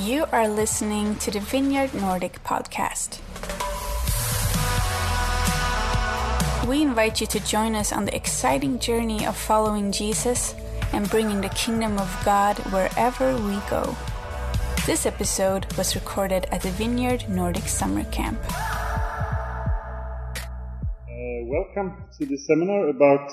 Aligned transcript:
You 0.00 0.26
are 0.32 0.48
listening 0.48 1.14
to 1.16 1.30
the 1.30 1.38
Vineyard 1.38 1.94
Nordic 1.94 2.42
podcast. 2.42 3.20
We 6.66 6.82
invite 6.82 7.20
you 7.20 7.28
to 7.28 7.38
join 7.38 7.76
us 7.76 7.92
on 7.92 8.04
the 8.04 8.16
exciting 8.16 8.80
journey 8.80 9.24
of 9.24 9.36
following 9.36 9.92
Jesus 9.92 10.56
and 10.92 11.08
bringing 11.08 11.42
the 11.42 11.48
kingdom 11.50 11.96
of 11.98 12.10
God 12.24 12.58
wherever 12.72 13.36
we 13.36 13.60
go. 13.70 13.96
This 14.84 15.06
episode 15.06 15.72
was 15.74 15.94
recorded 15.94 16.46
at 16.50 16.62
the 16.62 16.70
Vineyard 16.70 17.28
Nordic 17.28 17.68
Summer 17.68 18.02
Camp. 18.10 18.40
Uh, 18.42 18.58
welcome 21.46 22.08
to 22.18 22.26
the 22.26 22.36
seminar 22.36 22.88
about 22.88 23.30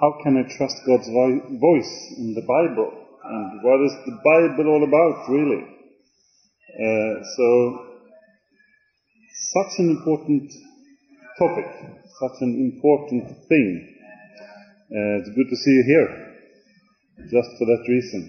how 0.00 0.14
can 0.22 0.38
I 0.38 0.44
trust 0.56 0.76
God's 0.86 1.08
vo- 1.08 1.58
voice 1.60 2.14
in 2.16 2.32
the 2.32 2.40
Bible 2.48 3.05
and 3.28 3.62
what 3.62 3.80
is 3.84 3.94
the 4.06 4.16
Bible 4.24 4.70
all 4.70 4.84
about 4.84 5.28
really. 5.28 5.62
Uh, 6.76 7.24
so, 7.36 7.86
such 9.54 9.78
an 9.78 9.90
important 9.90 10.52
topic, 11.38 11.66
such 12.20 12.36
an 12.40 12.52
important 12.72 13.24
thing. 13.48 13.94
Uh, 14.90 15.18
it's 15.18 15.30
good 15.30 15.48
to 15.48 15.56
see 15.56 15.70
you 15.70 15.84
here, 15.86 16.08
just 17.30 17.48
for 17.58 17.64
that 17.64 17.82
reason. 17.88 18.22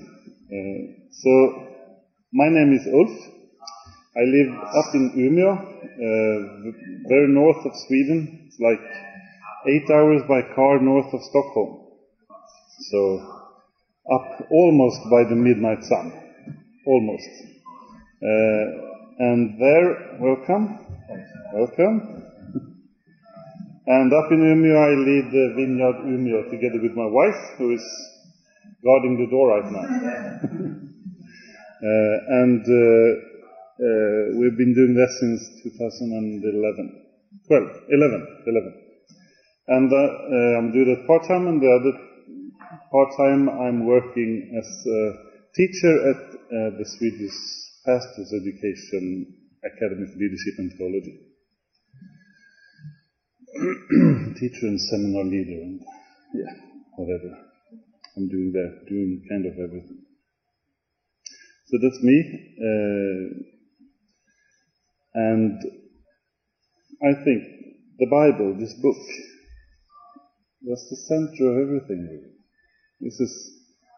Uh, 0.47 1.03
so, 1.11 1.31
my 2.33 2.47
name 2.49 2.73
is 2.73 2.87
Ulf. 2.87 3.33
I 4.15 4.23
live 4.25 4.53
up 4.55 4.95
in 4.95 5.11
Umeå, 5.13 5.53
uh, 5.53 7.07
very 7.07 7.27
north 7.27 7.65
of 7.65 7.71
Sweden. 7.87 8.47
It's 8.47 8.59
like 8.59 8.79
eight 9.67 9.89
hours 9.91 10.23
by 10.27 10.41
car 10.55 10.79
north 10.81 11.13
of 11.13 11.21
Stockholm. 11.21 11.85
So, 12.91 13.36
up 14.11 14.47
almost 14.49 14.99
by 15.11 15.23
the 15.29 15.35
midnight 15.35 15.83
sun. 15.83 16.11
Almost. 16.85 17.29
Uh, 18.23 18.65
and 19.19 19.59
there, 19.59 20.17
welcome. 20.19 20.79
Welcome. 21.53 22.23
And 23.87 24.11
up 24.13 24.31
in 24.31 24.39
Umeå, 24.39 24.75
I 24.75 24.91
lead 24.99 25.31
the 25.31 25.53
Vineyard 25.55 26.03
Umeå 26.05 26.49
together 26.51 26.79
with 26.81 26.95
my 26.95 27.07
wife, 27.07 27.57
who 27.57 27.73
is 27.73 27.83
guarding 28.83 29.17
the 29.17 29.27
door 29.31 29.47
right 29.47 29.71
now. 29.71 29.79
uh, 31.87 32.15
and 32.41 32.63
uh, 32.67 33.27
uh, 33.79 34.39
we've 34.39 34.57
been 34.57 34.73
doing 34.75 34.93
that 34.95 35.11
since 35.19 35.63
2011. 35.63 37.07
12, 37.47 37.63
11, 37.89 38.43
11. 38.47 38.73
And 39.67 39.91
uh, 39.91 39.95
uh, 39.95 40.57
I'm 40.57 40.71
doing 40.71 40.95
that 40.95 41.07
part-time, 41.07 41.47
and 41.47 41.61
the 41.61 41.71
other 41.71 42.06
part-time 42.91 43.49
I'm 43.49 43.85
working 43.85 44.53
as 44.57 44.67
a 44.87 45.13
teacher 45.55 45.93
at 46.11 46.21
uh, 46.35 46.69
the 46.77 46.85
Swedish 46.85 47.37
Pastors 47.85 48.33
Education 48.33 49.33
Academy 49.63 50.05
for 50.07 50.19
Leadership 50.19 50.53
and 50.57 50.71
Theology. 50.77 51.27
teacher 54.39 54.67
and 54.67 54.79
seminar 54.79 55.23
leader, 55.23 55.61
and 55.63 55.81
yeah, 56.35 56.53
whatever. 56.95 57.31
I'm 58.15 58.27
doing 58.29 58.51
that, 58.53 58.85
doing 58.87 59.23
kind 59.29 59.45
of 59.45 59.53
everything. 59.53 60.03
So 61.67 61.77
that's 61.81 62.01
me. 62.01 62.17
Uh, 62.61 63.57
and 65.13 65.59
I 67.03 67.13
think 67.23 67.43
the 67.99 68.07
Bible, 68.09 68.55
this 68.59 68.73
book, 68.75 68.97
was 70.63 70.87
the 70.89 70.95
center 70.95 71.51
of 71.51 71.57
everything 71.67 72.07
really. 72.09 72.36
This 72.99 73.19
is, 73.19 73.31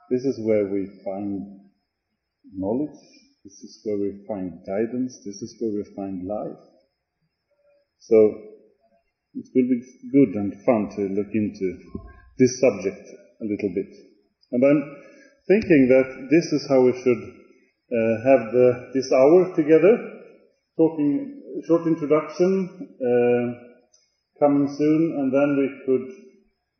this 0.09 0.25
is 0.25 0.39
where 0.45 0.65
we 0.67 0.89
find 1.05 1.59
knowledge. 2.53 2.99
This 3.43 3.53
is 3.63 3.79
where 3.83 3.97
we 3.97 4.25
find 4.27 4.59
guidance. 4.67 5.17
This 5.25 5.41
is 5.41 5.55
where 5.59 5.71
we 5.71 5.83
find 5.95 6.27
life. 6.27 6.59
So, 7.99 8.15
it 9.35 9.45
will 9.53 9.69
be 9.69 9.79
good 10.11 10.35
and 10.35 10.53
fun 10.65 10.89
to 10.95 11.01
look 11.13 11.31
into 11.33 11.67
this 12.37 12.59
subject 12.59 13.07
a 13.41 13.45
little 13.45 13.71
bit. 13.75 13.91
And 14.51 14.63
I'm 14.65 14.81
thinking 15.47 15.87
that 15.89 16.27
this 16.31 16.45
is 16.51 16.67
how 16.67 16.81
we 16.81 16.91
should 16.91 17.23
uh, 17.23 18.15
have 18.25 18.51
the, 18.51 18.91
this 18.93 19.11
hour 19.11 19.55
together, 19.55 19.95
talking 20.77 21.63
short 21.67 21.87
introduction, 21.87 22.69
uh, 22.99 23.45
coming 24.39 24.67
soon, 24.77 25.01
and 25.19 25.33
then 25.33 25.49
we 25.59 25.67
could 25.85 26.07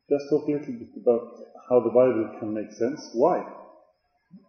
just 0.08 0.24
talk 0.30 0.48
a 0.48 0.52
little 0.52 0.74
bit 0.80 0.92
about 1.00 1.28
how 1.70 1.80
the 1.80 1.94
Bible 1.94 2.36
can 2.40 2.52
make 2.52 2.72
sense. 2.72 3.10
Why? 3.14 3.46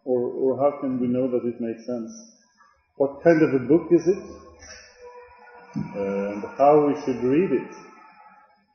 Or, 0.03 0.19
or 0.19 0.57
how 0.57 0.81
can 0.81 0.99
we 0.99 1.07
know 1.07 1.29
that 1.29 1.47
it 1.47 1.61
makes 1.61 1.85
sense? 1.85 2.11
What 2.97 3.23
kind 3.23 3.41
of 3.41 3.61
a 3.61 3.65
book 3.65 3.87
is 3.91 4.07
it? 4.07 4.23
And 5.95 6.43
how 6.57 6.87
we 6.87 6.95
should 7.05 7.23
read 7.23 7.51
it. 7.51 7.75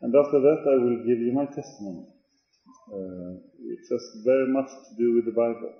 And 0.02 0.14
after 0.14 0.40
that, 0.40 0.60
I 0.62 0.76
will 0.82 0.98
give 1.04 1.18
you 1.18 1.32
my 1.34 1.46
testimony. 1.46 2.06
Uh, 2.86 3.42
which 3.58 3.86
has 3.90 4.22
very 4.24 4.46
much 4.46 4.70
to 4.70 4.94
do 4.96 5.14
with 5.16 5.24
the 5.26 5.34
Bible. 5.34 5.74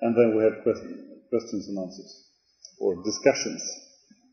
And 0.00 0.16
then 0.16 0.36
we 0.36 0.42
have 0.42 0.62
question, 0.62 1.20
questions 1.28 1.68
and 1.68 1.78
answers. 1.78 2.24
Or 2.80 3.02
discussions, 3.04 3.60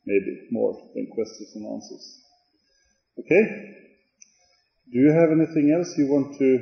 maybe 0.06 0.48
more 0.52 0.74
than 0.94 1.08
questions 1.14 1.52
and 1.56 1.66
answers. 1.68 2.22
Okay? 3.20 3.44
Do 4.94 5.00
you 5.00 5.12
have 5.12 5.32
anything 5.32 5.76
else 5.76 5.92
you 5.98 6.08
want 6.08 6.38
to, 6.38 6.60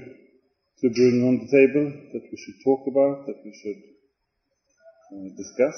to 0.83 0.89
bring 0.89 1.23
on 1.23 1.39
the 1.39 1.47
table 1.47 1.85
that 2.11 2.23
we 2.29 2.35
should 2.35 2.59
talk 2.59 2.83
about, 2.91 3.25
that 3.25 3.39
we 3.45 3.53
should 3.55 3.81
uh, 5.15 5.29
discuss? 5.37 5.77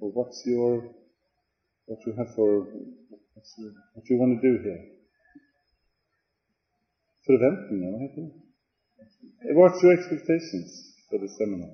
Or 0.00 0.10
what's 0.10 0.42
your, 0.44 0.90
what 1.86 2.00
you 2.04 2.14
have 2.18 2.34
for, 2.34 2.66
your, 3.58 3.72
what 3.94 4.10
you 4.10 4.18
want 4.18 4.42
to 4.42 4.42
do 4.42 4.62
here? 4.62 4.92
Förväntningar, 7.26 7.90
vad 7.92 8.00
heter 8.00 8.22
det? 8.22 9.54
What's 9.54 9.82
your 9.82 9.92
expectations 9.98 10.70
for 11.10 11.18
the 11.18 11.28
seminar? 11.28 11.70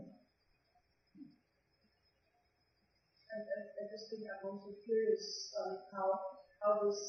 I, 3.33 3.39
I 3.81 3.85
just 3.93 4.05
think 4.11 4.23
I'm 4.33 4.45
also 4.51 4.71
curious 4.85 5.55
on 5.65 5.71
how 5.93 6.09
how 6.61 6.73
this 6.85 7.01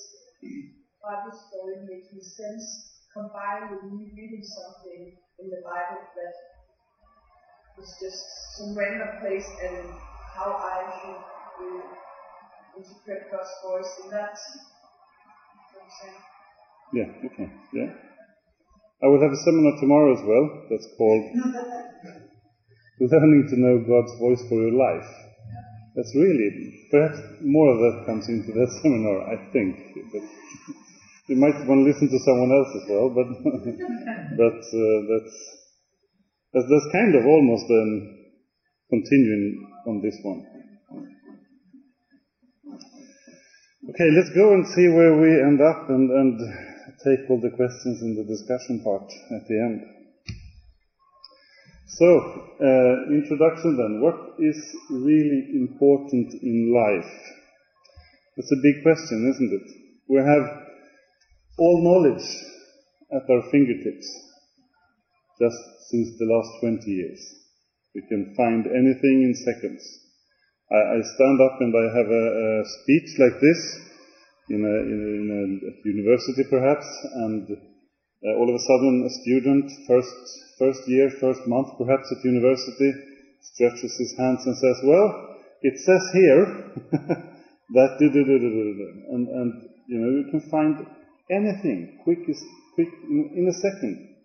Bible 1.04 1.36
story 1.36 1.84
makes 1.84 2.08
sense 2.40 2.64
combined 3.12 3.76
with 3.76 3.84
me 3.92 4.08
reading 4.16 4.40
something 4.40 5.12
in 5.12 5.48
the 5.52 5.60
Bible 5.60 6.00
that 6.00 6.34
is 7.76 7.92
just 8.00 8.24
some 8.56 8.72
random 8.72 9.20
place 9.20 9.44
and 9.68 9.92
how 10.32 10.56
I 10.56 10.88
should 10.96 11.20
uh, 11.20 11.84
interpret 12.80 13.28
God's 13.28 13.52
voice 13.68 13.92
in 14.06 14.16
that. 14.16 14.32
You 14.32 14.64
know 15.60 15.76
what 15.76 15.84
I'm 15.84 15.92
saying? 16.00 16.24
Yeah, 16.96 17.10
okay, 17.28 17.52
yeah. 17.76 17.92
I 19.04 19.08
will 19.12 19.20
have 19.20 19.36
a 19.36 19.44
seminar 19.44 19.76
tomorrow 19.84 20.16
as 20.16 20.24
well 20.24 20.48
that's 20.72 20.88
called 20.98 21.26
Learning 23.12 23.44
to 23.52 23.60
Know 23.60 23.84
God's 23.84 24.16
Voice 24.24 24.42
for 24.48 24.56
Your 24.56 24.72
Life. 24.72 25.12
That's 25.96 26.16
really, 26.16 26.72
perhaps 26.90 27.20
more 27.42 27.76
of 27.76 27.80
that 27.80 28.06
comes 28.06 28.30
into 28.30 28.54
that 28.54 28.72
seminar, 28.82 29.28
I 29.28 29.36
think. 29.52 29.76
You 31.28 31.38
might 31.38 31.56
want 31.64 31.80
to 31.80 31.88
listen 31.88 32.10
to 32.12 32.20
someone 32.20 32.52
else 32.52 32.68
as 32.76 32.90
well, 32.92 33.08
but, 33.08 33.28
but 34.36 34.60
uh, 34.60 35.00
that's, 35.08 35.36
that's, 36.52 36.68
that's 36.68 36.90
kind 36.92 37.16
of 37.16 37.24
almost 37.24 37.64
um, 37.72 37.92
continuing 38.90 39.72
on 39.88 40.02
this 40.02 40.20
one. 40.22 40.44
Okay, 43.88 44.10
let's 44.12 44.36
go 44.36 44.52
and 44.52 44.68
see 44.68 44.88
where 44.90 45.16
we 45.16 45.32
end 45.48 45.62
up 45.62 45.90
and, 45.90 46.12
and 46.12 46.40
take 47.08 47.30
all 47.30 47.40
the 47.40 47.56
questions 47.56 48.02
in 48.02 48.16
the 48.16 48.28
discussion 48.28 48.84
part 48.84 49.08
at 49.32 49.48
the 49.48 49.58
end. 49.64 49.80
So, 51.88 52.08
uh, 52.60 53.16
introduction 53.16 53.78
then. 53.78 54.02
What 54.02 54.36
is 54.40 54.60
really 54.92 55.56
important 55.56 56.34
in 56.44 56.74
life? 56.76 57.14
That's 58.36 58.52
a 58.52 58.62
big 58.62 58.84
question, 58.84 59.32
isn't 59.32 59.54
it? 59.54 59.68
We 60.10 60.20
have 60.20 60.73
all 61.58 61.84
knowledge 61.84 62.26
at 63.14 63.30
our 63.30 63.44
fingertips 63.52 64.08
just 65.40 65.62
since 65.90 66.10
the 66.18 66.26
last 66.26 66.50
20 66.62 66.90
years. 66.90 67.22
We 67.94 68.02
can 68.10 68.34
find 68.36 68.66
anything 68.66 69.22
in 69.22 69.34
seconds. 69.36 69.84
I, 70.72 70.98
I 70.98 71.00
stand 71.02 71.38
up 71.42 71.62
and 71.62 71.74
I 71.76 71.86
have 71.94 72.10
a, 72.10 72.26
a 72.42 72.66
speech 72.66 73.10
like 73.20 73.38
this 73.40 73.62
in 74.50 74.62
a, 74.66 74.76
in 74.82 75.00
a, 75.00 75.12
in 75.14 75.30
a 75.62 75.88
university 75.88 76.44
perhaps, 76.50 76.86
and 77.14 77.46
uh, 77.52 78.34
all 78.38 78.50
of 78.50 78.56
a 78.56 78.66
sudden 78.66 79.06
a 79.06 79.14
student, 79.22 79.70
first, 79.88 80.16
first 80.58 80.82
year, 80.88 81.10
first 81.22 81.46
month 81.46 81.70
perhaps 81.78 82.10
at 82.10 82.26
university, 82.26 82.92
stretches 83.42 83.94
his 84.00 84.16
hands 84.18 84.42
and 84.46 84.58
says, 84.58 84.78
well, 84.84 85.38
it 85.62 85.78
says 85.78 86.04
here 86.14 86.46
that, 87.78 87.98
and, 88.00 89.28
and, 89.28 89.70
you 89.88 90.00
know, 90.00 90.10
you 90.10 90.26
can 90.32 90.42
find 90.50 90.86
anything, 91.30 92.00
quick, 92.04 92.20
is, 92.28 92.44
quick 92.76 92.90
in, 93.10 93.32
in 93.36 93.48
a 93.48 93.54
second, 93.54 94.16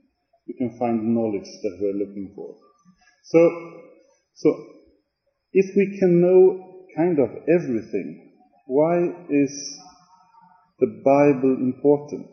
you 0.47 0.55
can 0.55 0.77
find 0.79 1.15
knowledge 1.15 1.49
that 1.63 1.79
we're 1.81 1.93
looking 1.93 2.33
for. 2.35 2.55
So, 3.25 3.39
so 4.35 4.65
if 5.53 5.77
we 5.77 5.99
can 5.99 6.21
know 6.21 6.85
kind 6.97 7.19
of 7.19 7.31
everything, 7.49 8.33
why 8.67 9.09
is 9.29 9.79
the 10.79 11.03
Bible 11.05 11.57
important? 11.61 12.29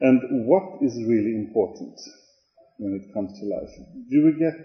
And 0.00 0.46
what 0.46 0.82
is 0.82 0.94
really 1.06 1.34
important 1.34 1.98
when 2.78 2.92
it 3.00 3.12
comes 3.14 3.38
to 3.40 3.46
life? 3.46 3.74
Do 4.10 4.24
we 4.24 4.38
get 4.38 4.60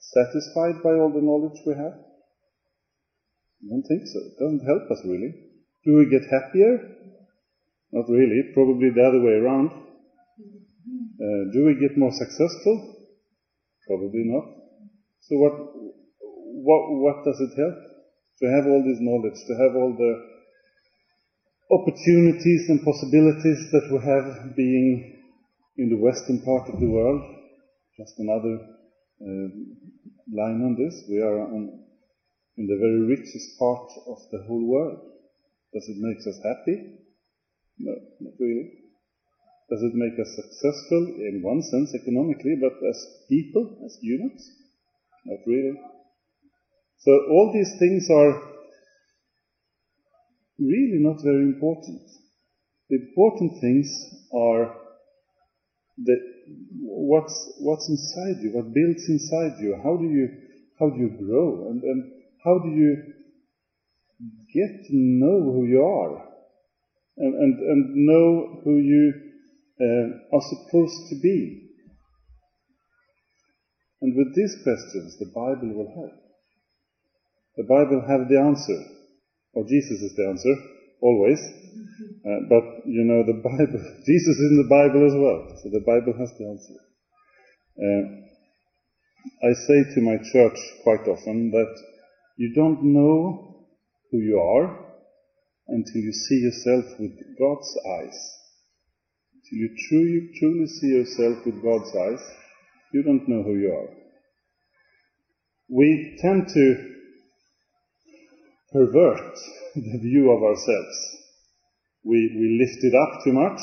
satisfied 0.00 0.82
by 0.84 0.94
all 0.94 1.12
the 1.12 1.22
knowledge 1.22 1.60
we 1.66 1.74
have? 1.74 1.94
I 3.62 3.68
don't 3.68 3.82
think 3.82 4.06
so. 4.06 4.20
It 4.20 4.38
doesn't 4.38 4.66
help 4.66 4.90
us 4.90 5.02
really. 5.04 5.45
Do 5.86 5.94
we 6.02 6.10
get 6.10 6.26
happier? 6.26 6.82
Not 7.92 8.10
really. 8.10 8.50
Probably 8.52 8.90
the 8.90 9.06
other 9.06 9.22
way 9.22 9.38
around. 9.38 9.70
Uh, 9.70 11.42
do 11.54 11.62
we 11.62 11.78
get 11.78 11.96
more 11.96 12.10
successful? 12.10 13.06
Probably 13.86 14.26
not. 14.26 14.50
So 15.20 15.38
what, 15.38 15.54
what, 16.66 16.82
what 16.90 17.24
does 17.24 17.38
it 17.38 17.54
help? 17.54 17.78
To 18.42 18.46
have 18.50 18.66
all 18.66 18.82
this 18.82 18.98
knowledge, 18.98 19.38
to 19.46 19.54
have 19.62 19.76
all 19.78 19.94
the 19.94 20.12
opportunities 21.70 22.66
and 22.68 22.82
possibilities 22.82 23.70
that 23.70 23.86
we 23.86 23.98
have 24.02 24.56
being 24.56 25.22
in 25.78 25.88
the 25.88 26.02
western 26.02 26.42
part 26.42 26.68
of 26.68 26.80
the 26.80 26.90
world. 26.90 27.22
Just 27.96 28.18
another 28.18 28.58
uh, 29.22 29.48
line 30.34 30.66
on 30.66 30.74
this. 30.76 31.04
We 31.08 31.22
are 31.22 31.46
on, 31.46 31.78
in 32.58 32.66
the 32.66 32.76
very 32.76 33.06
richest 33.06 33.56
part 33.56 33.88
of 34.08 34.18
the 34.32 34.42
whole 34.48 34.66
world. 34.66 35.15
Does 35.76 35.90
it 35.90 35.98
make 36.00 36.16
us 36.16 36.40
happy? 36.42 37.04
No, 37.76 37.92
not 38.20 38.32
really. 38.40 38.70
Does 39.68 39.82
it 39.82 39.92
make 39.94 40.18
us 40.18 40.32
successful 40.34 41.04
in 41.20 41.42
one 41.42 41.60
sense 41.60 41.94
economically, 41.94 42.56
but 42.58 42.72
as 42.88 42.96
people, 43.28 43.76
as 43.84 43.98
humans? 44.00 44.50
Not 45.26 45.40
really. 45.46 45.76
So 46.96 47.12
all 47.28 47.52
these 47.52 47.78
things 47.78 48.08
are 48.08 48.40
really 50.58 51.00
not 51.04 51.22
very 51.22 51.42
important. 51.42 52.00
The 52.88 52.96
important 52.96 53.60
things 53.60 53.86
are 54.32 54.80
that 56.06 56.20
what's 56.80 57.52
what's 57.60 57.86
inside 57.90 58.40
you, 58.42 58.52
what 58.54 58.72
builds 58.72 59.04
inside 59.10 59.60
you. 59.60 59.78
How 59.84 59.98
do 59.98 60.06
you 60.06 60.28
how 60.80 60.88
do 60.88 60.96
you 60.96 61.10
grow, 61.18 61.68
and, 61.68 61.82
and 61.82 62.12
how 62.42 62.60
do 62.60 62.70
you 62.70 63.15
get 64.54 64.84
to 64.88 64.92
know 64.92 65.42
who 65.42 65.66
you 65.66 65.82
are, 65.82 66.24
and 67.18 67.34
and, 67.34 67.58
and 67.58 67.94
know 67.94 68.60
who 68.64 68.76
you 68.76 69.12
uh, 69.80 70.36
are 70.36 70.42
supposed 70.42 71.08
to 71.10 71.16
be. 71.22 71.62
And 74.02 74.14
with 74.16 74.34
these 74.34 74.54
questions, 74.62 75.16
the 75.18 75.30
Bible 75.34 75.74
will 75.74 75.92
help. 75.94 76.12
The 77.56 77.64
Bible 77.64 78.04
have 78.06 78.28
the 78.28 78.38
answer. 78.38 78.78
Or 79.54 79.64
Jesus 79.64 80.02
is 80.02 80.14
the 80.16 80.28
answer, 80.28 80.54
always. 81.00 81.40
Uh, 81.40 82.40
but, 82.48 82.64
you 82.84 83.04
know, 83.04 83.24
the 83.24 83.40
Bible, 83.40 83.80
Jesus 84.06 84.36
is 84.36 84.50
in 84.52 84.58
the 84.58 84.68
Bible 84.68 85.06
as 85.06 85.14
well. 85.16 85.48
So 85.62 85.70
the 85.70 85.80
Bible 85.80 86.12
has 86.18 86.30
the 86.36 86.44
answer. 86.44 86.76
Uh, 87.80 88.02
I 89.42 89.52
say 89.52 89.94
to 89.94 90.00
my 90.02 90.16
church 90.32 90.58
quite 90.82 91.08
often 91.08 91.50
that 91.50 91.72
you 92.36 92.52
don't 92.54 92.82
know 92.82 93.45
who 94.10 94.18
you 94.18 94.38
are 94.38 94.86
until 95.68 96.00
you 96.00 96.12
see 96.12 96.36
yourself 96.36 96.84
with 96.98 97.12
God's 97.38 97.78
eyes. 97.98 98.18
Until 99.34 99.58
you 99.58 99.70
truly, 99.88 100.30
truly 100.38 100.66
see 100.66 100.88
yourself 100.88 101.44
with 101.44 101.62
God's 101.62 101.94
eyes, 101.96 102.22
you 102.92 103.02
don't 103.02 103.28
know 103.28 103.42
who 103.42 103.56
you 103.56 103.72
are. 103.72 103.88
We 105.68 106.18
tend 106.20 106.48
to 106.48 106.96
pervert 108.72 109.34
the 109.74 109.98
view 110.00 110.30
of 110.30 110.42
ourselves. 110.42 111.16
We, 112.04 112.30
we 112.38 112.58
lift 112.60 112.84
it 112.84 112.94
up 112.94 113.24
too 113.24 113.32
much, 113.32 113.60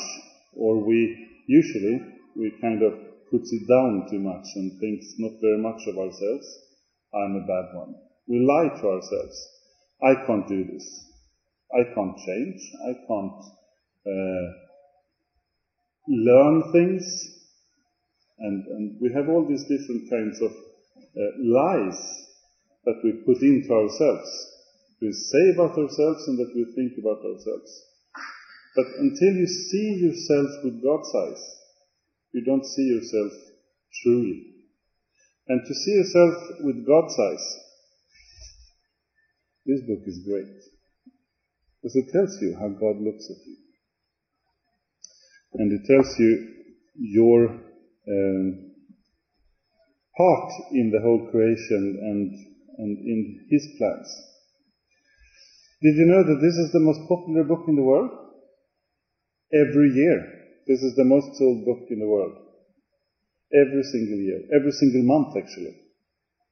or 0.53 0.85
we 0.85 1.27
usually 1.47 2.01
we 2.35 2.51
kind 2.61 2.81
of 2.83 2.93
puts 3.31 3.51
it 3.53 3.67
down 3.67 4.07
too 4.09 4.19
much 4.19 4.45
and 4.55 4.79
thinks 4.79 5.05
not 5.17 5.31
very 5.41 5.57
much 5.57 5.81
of 5.87 5.97
ourselves. 5.97 6.45
I'm 7.13 7.35
a 7.35 7.47
bad 7.47 7.75
one. 7.77 7.95
We 8.27 8.39
lie 8.39 8.69
to 8.69 8.87
ourselves. 8.87 9.52
I 10.03 10.15
can't 10.25 10.47
do 10.47 10.65
this. 10.65 11.05
I 11.73 11.83
can't 11.95 12.17
change. 12.17 12.61
I 12.83 12.93
can't 13.07 13.43
uh, 14.05 14.45
learn 16.07 16.71
things. 16.71 17.03
And, 18.39 18.65
and 18.67 18.97
we 19.01 19.13
have 19.13 19.29
all 19.29 19.47
these 19.47 19.63
different 19.63 20.09
kinds 20.09 20.41
of 20.41 20.51
uh, 20.51 21.21
lies 21.39 22.27
that 22.85 22.99
we 23.03 23.13
put 23.25 23.41
into 23.41 23.71
ourselves 23.73 24.53
we 25.03 25.11
say 25.11 25.49
about 25.53 25.77
ourselves 25.77 26.23
and 26.29 26.39
that 26.39 26.55
we 26.55 26.63
think 26.75 26.97
about 26.97 27.19
ourselves. 27.19 27.71
But 28.73 28.85
until 28.99 29.33
you 29.35 29.47
see 29.47 29.99
yourself 29.99 30.63
with 30.63 30.81
God's 30.81 31.11
eyes, 31.13 31.43
you 32.31 32.43
don't 32.45 32.65
see 32.65 32.87
yourself 32.87 33.33
truly. 34.01 34.45
And 35.49 35.59
to 35.67 35.73
see 35.73 35.91
yourself 35.91 36.63
with 36.63 36.87
God's 36.87 37.19
eyes, 37.19 37.59
this 39.65 39.81
book 39.87 40.03
is 40.05 40.19
great. 40.27 40.59
Because 41.81 41.95
it 41.95 42.11
tells 42.11 42.37
you 42.41 42.55
how 42.59 42.69
God 42.69 42.99
looks 42.99 43.29
at 43.29 43.45
you. 43.45 43.57
And 45.53 45.71
it 45.71 45.85
tells 45.85 46.19
you 46.19 46.47
your 46.95 47.45
um, 48.07 48.71
part 50.17 50.51
in 50.71 50.91
the 50.91 51.01
whole 51.01 51.29
creation 51.31 51.99
and, 52.01 52.31
and 52.77 52.97
in 52.97 53.47
His 53.49 53.67
plans. 53.77 54.07
Did 55.81 55.95
you 55.95 56.05
know 56.05 56.23
that 56.23 56.39
this 56.41 56.55
is 56.55 56.71
the 56.71 56.79
most 56.79 57.07
popular 57.07 57.43
book 57.43 57.67
in 57.67 57.75
the 57.75 57.83
world? 57.83 58.09
Every 59.53 59.89
year. 59.91 60.17
This 60.65 60.81
is 60.81 60.95
the 60.95 61.03
most 61.03 61.35
sold 61.37 61.65
book 61.65 61.87
in 61.89 61.99
the 61.99 62.07
world. 62.07 62.33
Every 63.53 63.83
single 63.83 64.17
year. 64.17 64.41
Every 64.55 64.71
single 64.71 65.03
month, 65.03 65.35
actually. 65.37 65.75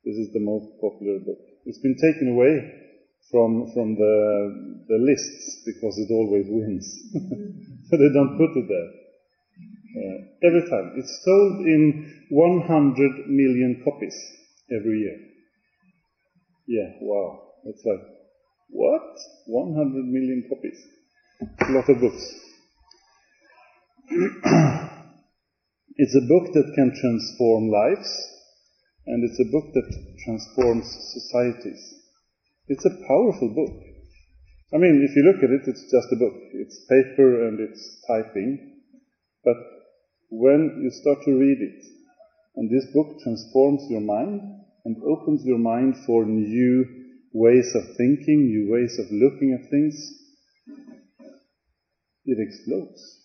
This 0.04 0.16
is 0.16 0.34
the 0.34 0.44
most 0.44 0.68
popular 0.82 1.20
book. 1.20 1.40
It's 1.66 1.80
been 1.80 1.96
taken 1.96 2.36
away 2.36 2.82
from, 3.30 3.70
from 3.74 3.96
the, 3.96 4.86
the 4.88 4.98
lists 4.98 5.62
because 5.66 5.98
it 6.00 6.12
always 6.12 6.46
wins. 6.50 6.88
so 7.14 7.98
they 7.98 8.12
don't 8.14 8.38
put 8.38 8.58
it 8.58 8.68
there. 8.68 9.02
Uh, 9.92 10.18
every 10.48 10.64
time. 10.70 10.94
It's 10.96 11.20
sold 11.24 11.66
in 11.68 12.26
100 12.30 13.28
million 13.28 13.82
copies 13.84 14.16
every 14.72 15.00
year. 15.00 15.18
Yeah, 16.66 16.94
wow. 17.02 17.42
That's 17.66 17.84
like 17.86 18.00
what? 18.70 19.18
100 19.48 20.06
million 20.06 20.46
copies. 20.48 20.80
A 21.42 21.72
lot 21.74 21.90
of 21.90 22.00
books. 22.00 22.24
it's 25.98 26.16
a 26.16 26.22
book 26.22 26.54
that 26.54 26.72
can 26.76 26.94
transform 26.96 27.70
lives, 27.70 28.10
and 29.08 29.24
it's 29.24 29.40
a 29.42 29.52
book 29.52 29.74
that 29.74 30.16
transforms 30.24 30.88
societies. 31.14 32.01
It's 32.72 32.86
a 32.86 33.06
powerful 33.06 33.50
book. 33.50 33.84
I 34.74 34.78
mean, 34.78 35.04
if 35.04 35.14
you 35.18 35.24
look 35.24 35.44
at 35.44 35.50
it, 35.50 35.68
it's 35.68 35.92
just 35.92 36.08
a 36.14 36.16
book. 36.16 36.38
It's 36.54 36.86
paper 36.88 37.46
and 37.50 37.60
it's 37.60 38.02
typing. 38.08 38.80
But 39.44 39.58
when 40.30 40.80
you 40.82 40.90
start 40.90 41.18
to 41.26 41.34
read 41.34 41.58
it, 41.60 41.84
and 42.56 42.72
this 42.72 42.86
book 42.94 43.20
transforms 43.22 43.88
your 43.90 44.00
mind 44.00 44.40
and 44.86 44.96
opens 45.04 45.44
your 45.44 45.58
mind 45.58 45.98
for 46.06 46.26
new 46.26 46.86
ways 47.34 47.76
of 47.76 47.84
thinking, 47.98 48.46
new 48.46 48.72
ways 48.72 48.98
of 49.00 49.12
looking 49.12 49.52
at 49.52 49.70
things, 49.70 49.94
it 52.24 52.38
explodes. 52.40 53.20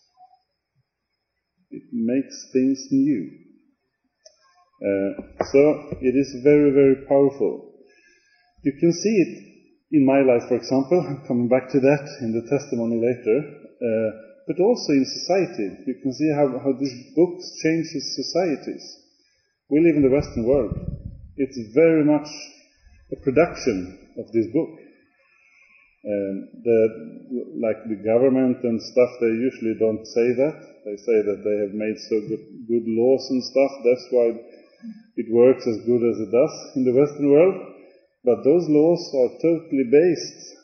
It 1.70 1.84
makes 1.92 2.48
things 2.52 2.88
new. 2.90 3.30
Uh, 4.82 5.22
so 5.52 5.98
it 6.00 6.16
is 6.16 6.34
very, 6.42 6.72
very 6.72 6.96
powerful. 7.08 7.65
You 8.66 8.74
can 8.74 8.90
see 8.90 9.14
it 9.22 9.32
in 9.94 10.02
my 10.04 10.26
life, 10.26 10.50
for 10.50 10.58
example, 10.58 10.98
coming 11.30 11.46
back 11.46 11.70
to 11.70 11.78
that 11.78 12.04
in 12.26 12.34
the 12.34 12.42
testimony 12.50 12.98
later, 12.98 13.38
uh, 13.38 14.10
but 14.42 14.58
also 14.58 14.90
in 14.90 15.06
society. 15.06 15.86
You 15.86 15.94
can 16.02 16.10
see 16.10 16.30
how, 16.34 16.50
how 16.58 16.74
this 16.74 16.90
book 17.14 17.30
changes 17.62 18.02
societies. 18.18 18.82
We 19.70 19.86
live 19.86 19.94
in 19.94 20.02
the 20.02 20.10
Western 20.10 20.50
world. 20.50 20.74
It's 21.36 21.54
very 21.78 22.02
much 22.02 22.26
a 23.14 23.16
production 23.22 24.10
of 24.18 24.26
this 24.34 24.50
book. 24.50 24.74
Um, 26.02 26.34
the, 26.66 26.80
like 27.62 27.86
the 27.86 28.02
government 28.02 28.66
and 28.66 28.82
stuff, 28.82 29.10
they 29.22 29.30
usually 29.30 29.78
don't 29.78 30.02
say 30.10 30.26
that. 30.42 30.58
They 30.82 30.96
say 31.06 31.18
that 31.22 31.38
they 31.46 31.56
have 31.62 31.74
made 31.74 31.98
so 32.10 32.18
good, 32.18 32.42
good 32.66 32.86
laws 32.90 33.30
and 33.30 33.42
stuff. 33.46 33.70
That's 33.86 34.06
why 34.10 34.26
it 35.22 35.30
works 35.30 35.62
as 35.70 35.86
good 35.86 36.02
as 36.02 36.18
it 36.18 36.34
does 36.34 36.54
in 36.74 36.82
the 36.82 36.98
Western 36.98 37.30
world. 37.30 37.75
But 38.26 38.42
those 38.42 38.66
laws 38.68 39.06
are 39.14 39.38
totally 39.38 39.86
based 39.86 40.56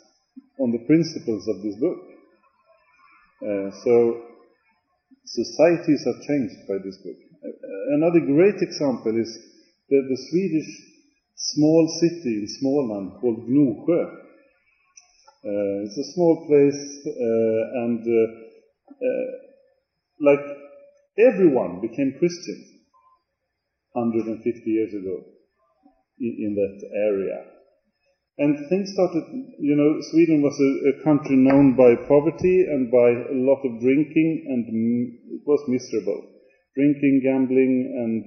on 0.59 0.73
the 0.73 0.83
principles 0.85 1.47
of 1.47 1.63
this 1.63 1.77
book. 1.77 1.99
Uh, 3.39 3.71
so 3.85 4.23
societies 5.25 6.03
are 6.11 6.19
changed 6.27 6.67
by 6.67 6.79
this 6.83 6.99
book. 6.99 7.15
Uh, 7.39 7.95
another 7.95 8.19
great 8.19 8.59
example 8.61 9.15
is 9.15 9.31
the, 9.89 9.99
the 10.11 10.19
Swedish 10.29 10.71
small 11.37 11.87
city 12.01 12.43
in 12.43 12.47
Småland 12.51 13.21
called 13.21 13.47
Gnosjö. 13.47 14.11
Uh, 15.45 15.87
it's 15.87 15.99
a 15.99 16.13
small 16.15 16.47
place, 16.47 17.07
uh, 17.07 17.83
and 17.85 18.03
uh, 18.03 18.27
uh 18.91 19.31
like 20.21 20.47
everyone 21.19 21.81
became 21.81 22.15
Christian 22.19 22.59
150 23.93 24.71
years 24.71 24.95
ago 24.95 25.25
in, 26.19 26.37
in 26.39 26.55
that 26.55 26.89
area. 26.95 27.52
And 28.39 28.57
things 28.71 28.89
started, 28.95 29.25
you 29.61 29.77
know, 29.77 30.01
Sweden 30.11 30.41
was 30.41 30.57
a, 30.57 30.71
a, 30.89 31.05
country 31.05 31.37
known 31.37 31.77
by 31.77 31.93
poverty 32.09 32.65
and 32.65 32.91
by 32.91 33.29
a 33.29 33.37
lot 33.37 33.61
of 33.61 33.79
drinking, 33.79 34.49
and 34.49 34.65
it 35.37 35.43
was 35.45 35.61
miserable. 35.69 36.25
Drinking, 36.75 37.21
gambling, 37.23 37.93
and 37.93 38.25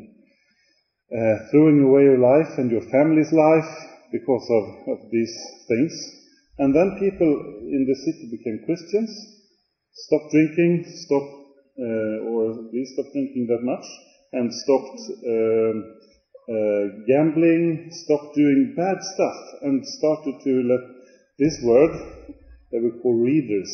uh, 1.10 1.50
throwing 1.50 1.82
away 1.82 2.04
your 2.04 2.22
life 2.22 2.54
and 2.60 2.70
your 2.70 2.86
family's 2.94 3.34
life 3.34 3.72
because 4.12 4.46
of, 4.46 4.94
of 4.94 5.10
these 5.10 5.34
things. 5.68 5.94
And 6.60 6.70
then 6.70 7.02
people 7.02 7.34
in 7.66 7.90
the 7.90 7.98
city 8.06 8.30
became 8.30 8.62
Christians, 8.64 9.10
stopped 9.92 10.30
drinking, 10.32 10.86
stopped, 10.86 11.34
uh, 11.82 12.30
or 12.30 12.70
they 12.72 12.86
stopped 12.94 13.12
drinking 13.12 13.48
that 13.50 13.66
much, 13.66 13.86
and 14.34 14.54
stopped. 14.54 15.02
Um, 15.26 15.95
uh, 16.46 17.02
gambling, 17.10 17.90
stopped 17.90 18.36
doing 18.36 18.74
bad 18.78 19.02
stuff, 19.02 19.38
and 19.64 19.82
started 19.82 20.38
to 20.44 20.54
let 20.62 20.84
this 21.40 21.58
world, 21.64 21.92
they 22.72 22.80
were 22.80 23.02
called 23.02 23.22
readers, 23.22 23.70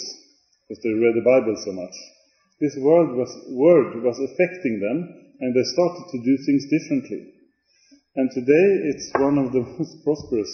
because 0.67 0.81
they 0.83 0.95
read 0.95 1.15
the 1.15 1.27
Bible 1.27 1.55
so 1.65 1.73
much. 1.73 1.91
This 2.61 2.77
world 2.79 3.17
was, 3.17 3.27
word 3.49 4.03
was 4.03 4.17
affecting 4.19 4.79
them, 4.79 4.97
and 5.41 5.51
they 5.53 5.67
started 5.67 6.05
to 6.11 6.23
do 6.23 6.37
things 6.45 6.63
differently. 6.71 7.33
And 8.15 8.31
today 8.31 8.67
it's 8.87 9.11
one 9.19 9.37
of 9.37 9.51
the 9.51 9.61
most 9.77 10.03
prosperous 10.03 10.51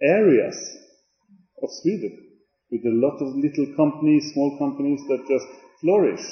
areas 0.00 0.56
of 1.62 1.68
Sweden, 1.82 2.24
with 2.70 2.84
a 2.86 2.96
lot 3.04 3.20
of 3.20 3.36
little 3.36 3.68
companies, 3.76 4.32
small 4.32 4.56
companies 4.58 5.00
that 5.08 5.28
just 5.28 5.46
flourish, 5.80 6.24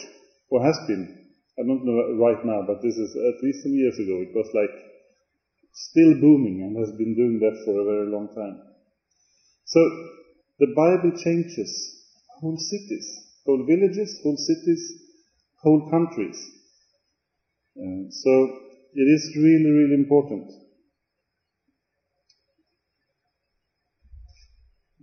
or 0.51 0.65
has 0.65 0.79
been. 0.89 1.05
I 1.59 1.69
don't 1.69 1.85
know 1.85 2.17
right 2.17 2.41
now, 2.45 2.65
but 2.67 2.81
this 2.81 2.97
is 2.97 3.13
at 3.13 3.45
least 3.45 3.63
some 3.63 3.77
years 3.77 3.99
ago. 4.01 4.25
It 4.25 4.33
was 4.35 4.49
like 4.57 4.92
still 5.73 6.15
booming 6.21 6.63
and 6.63 6.77
has 6.79 6.97
been 6.97 7.15
doing 7.15 7.39
that 7.41 7.63
for 7.65 7.81
a 7.81 7.85
very 7.85 8.09
long 8.11 8.29
time. 8.35 8.61
So 9.65 9.81
the 10.59 10.73
Bible 10.77 11.17
changes 11.17 12.03
whole 12.41 12.59
cities, 12.59 13.07
whole 13.47 13.65
villages, 13.67 14.21
whole 14.23 14.37
cities, 14.37 15.03
whole 15.63 15.89
countries. 15.91 16.37
Uh, 17.77 18.11
so 18.11 18.31
it 18.95 19.09
is 19.09 19.33
really, 19.37 19.71
really 19.71 19.95
important. 19.95 20.51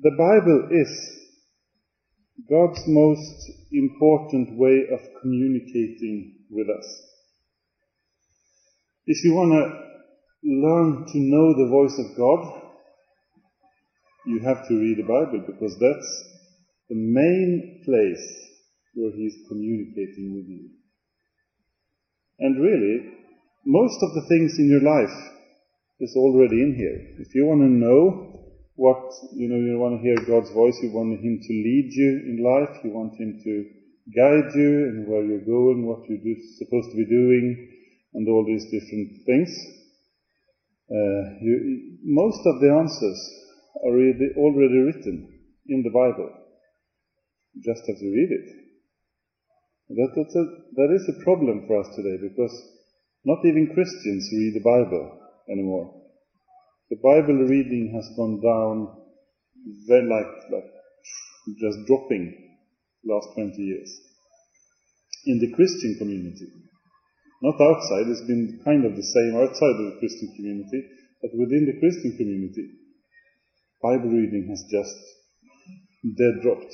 The 0.02 0.12
Bible 0.12 0.70
is 0.72 1.20
God's 2.50 2.84
most 2.88 3.52
important 3.72 4.58
way 4.58 4.86
of 4.94 5.00
communicating 5.22 6.36
with 6.50 6.68
us. 6.70 7.04
If 9.06 9.24
you 9.24 9.34
want 9.34 9.52
to 9.52 9.89
learn 10.44 11.06
to 11.12 11.18
know 11.18 11.54
the 11.54 11.70
voice 11.70 11.98
of 12.00 12.18
God, 12.18 12.62
you 14.26 14.40
have 14.40 14.68
to 14.68 14.74
read 14.80 14.98
the 14.98 15.08
Bible 15.08 15.44
because 15.46 15.76
that's 15.80 16.10
the 16.90 16.96
main 16.96 17.82
place 17.86 18.26
where 18.94 19.12
He's 19.12 19.36
communicating 19.48 20.36
with 20.36 20.48
you. 20.48 20.70
And 22.40 22.62
really, 22.62 23.14
most 23.66 23.98
of 24.02 24.14
the 24.14 24.26
things 24.30 24.56
in 24.60 24.70
your 24.70 24.82
life 24.82 25.18
is 26.00 26.16
already 26.16 26.62
in 26.62 26.76
here. 26.76 27.26
If 27.26 27.36
you 27.36 27.46
want 27.46 27.62
to 27.62 27.70
know 27.70 28.40
what, 28.76 29.12
you 29.36 29.50
know, 29.50 29.60
you 29.60 29.78
want 29.78 30.00
to 30.00 30.04
hear 30.04 30.16
God's 30.26 30.52
voice, 30.52 30.78
you 30.82 30.92
want 30.92 31.20
Him 31.20 31.40
to 31.42 31.54
lead 31.54 31.90
you 31.92 32.12
in 32.32 32.44
life, 32.44 32.80
you 32.84 32.92
want 32.92 33.20
Him 33.20 33.40
to 33.44 33.54
guide 34.16 34.56
you 34.56 34.72
and 34.88 35.08
where 35.08 35.24
you're 35.24 35.46
going, 35.46 35.86
what 35.86 36.08
you're 36.08 36.36
supposed 36.58 36.92
to 36.92 36.98
be 36.98 37.06
doing, 37.06 37.68
and 38.14 38.28
all 38.28 38.46
these 38.46 38.66
different 38.72 39.26
things. 39.26 39.79
Uh, 40.90 41.38
you, 41.42 42.00
most 42.04 42.42
of 42.46 42.60
the 42.60 42.70
answers 42.74 43.20
are 43.84 43.92
already, 43.94 44.34
already 44.36 44.78
written 44.78 45.40
in 45.68 45.84
the 45.84 45.92
Bible. 45.92 46.30
You 47.54 47.62
just 47.62 47.86
have 47.88 47.98
to 47.98 48.10
read 48.10 48.32
it. 48.32 48.48
That, 49.90 50.14
that's 50.16 50.36
a, 50.36 50.46
that 50.78 50.90
is 50.94 51.10
a 51.10 51.24
problem 51.24 51.66
for 51.68 51.80
us 51.80 51.88
today 51.96 52.18
because 52.22 52.54
not 53.24 53.46
even 53.46 53.70
Christians 53.74 54.30
read 54.34 54.54
the 54.56 54.66
Bible 54.66 55.20
anymore. 55.52 55.94
The 56.90 56.98
Bible 57.04 57.46
reading 57.46 57.94
has 57.94 58.10
gone 58.18 58.42
down 58.42 58.90
very 59.88 60.10
like, 60.10 60.52
like 60.52 60.72
just 61.60 61.86
dropping 61.86 62.58
last 63.06 63.30
20 63.36 63.62
years 63.62 63.90
in 65.26 65.38
the 65.40 65.52
Christian 65.54 65.96
community. 66.00 66.48
Not 67.42 67.56
outside, 67.56 68.12
it's 68.12 68.28
been 68.28 68.60
kind 68.66 68.84
of 68.84 68.96
the 68.96 69.10
same 69.16 69.34
outside 69.40 69.78
of 69.80 69.86
the 69.96 70.00
Christian 70.00 70.36
community, 70.36 70.84
but 71.22 71.32
within 71.40 71.72
the 71.72 71.80
Christian 71.80 72.18
community, 72.20 72.68
Bible 73.82 74.12
reading 74.12 74.48
has 74.52 74.60
just 74.68 75.00
dead 76.04 76.44
dropped. 76.44 76.74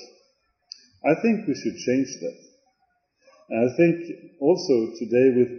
I 1.06 1.14
think 1.22 1.46
we 1.46 1.54
should 1.54 1.78
change 1.78 2.10
that. 2.22 2.38
And 3.50 3.60
I 3.62 3.70
think 3.78 3.96
also 4.42 4.98
today 4.98 5.28
with 5.38 5.52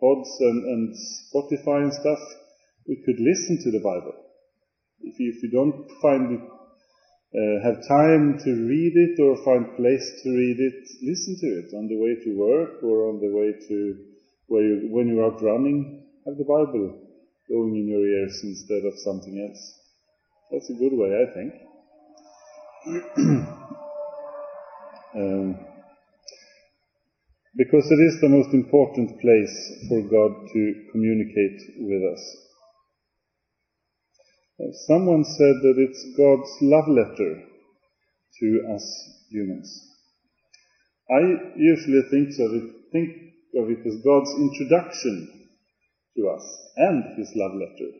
pods 0.00 0.30
and, 0.40 0.64
and 0.64 0.96
Spotify 1.28 1.84
and 1.84 1.92
stuff, 1.92 2.20
we 2.88 2.96
could 3.04 3.20
listen 3.20 3.60
to 3.60 3.70
the 3.76 3.84
Bible. 3.84 4.16
If 5.04 5.20
you, 5.20 5.32
if 5.36 5.42
you 5.44 5.50
don't 5.52 5.84
find 6.00 6.32
it, 6.32 6.44
uh, 7.30 7.62
have 7.62 7.86
time 7.86 8.40
to 8.42 8.50
read 8.66 8.92
it 8.96 9.20
or 9.20 9.36
find 9.44 9.76
place 9.76 10.06
to 10.24 10.28
read 10.32 10.56
it, 10.58 10.80
listen 11.04 11.36
to 11.40 11.48
it 11.60 11.76
on 11.76 11.86
the 11.88 12.00
way 12.00 12.16
to 12.24 12.30
work 12.40 12.82
or 12.82 13.12
on 13.12 13.20
the 13.20 13.30
way 13.30 13.52
to 13.68 14.10
where 14.50 14.64
you, 14.64 14.88
when 14.90 15.06
you're 15.06 15.24
out 15.24 15.40
running, 15.40 16.02
have 16.26 16.36
the 16.36 16.44
Bible 16.44 16.98
going 17.48 17.76
in 17.76 17.86
your 17.86 18.04
ears 18.04 18.40
instead 18.42 18.84
of 18.84 18.98
something 18.98 19.38
else. 19.48 19.74
That's 20.50 20.68
a 20.70 20.74
good 20.74 20.92
way, 20.92 21.10
I 21.14 21.26
think. 21.34 21.54
um, 25.14 25.56
because 27.56 27.86
it 27.90 28.00
is 28.02 28.18
the 28.20 28.28
most 28.28 28.52
important 28.52 29.20
place 29.20 29.86
for 29.88 30.02
God 30.02 30.32
to 30.52 30.74
communicate 30.90 31.60
with 31.78 32.02
us. 32.12 32.36
Uh, 34.58 34.72
someone 34.88 35.22
said 35.24 35.56
that 35.62 35.76
it's 35.78 36.16
God's 36.16 36.50
love 36.62 36.88
letter 36.88 37.42
to 38.40 38.74
us 38.74 38.84
humans. 39.30 39.86
I 41.08 41.20
usually 41.56 42.02
think 42.10 42.32
so. 42.32 42.46
I 42.46 42.60
Think 42.92 43.29
of 43.56 43.70
it 43.70 43.86
as 43.86 44.02
God's 44.04 44.32
introduction 44.38 45.48
to 46.16 46.28
us 46.28 46.44
and 46.76 47.18
His 47.18 47.32
love 47.34 47.54
letter. 47.54 47.90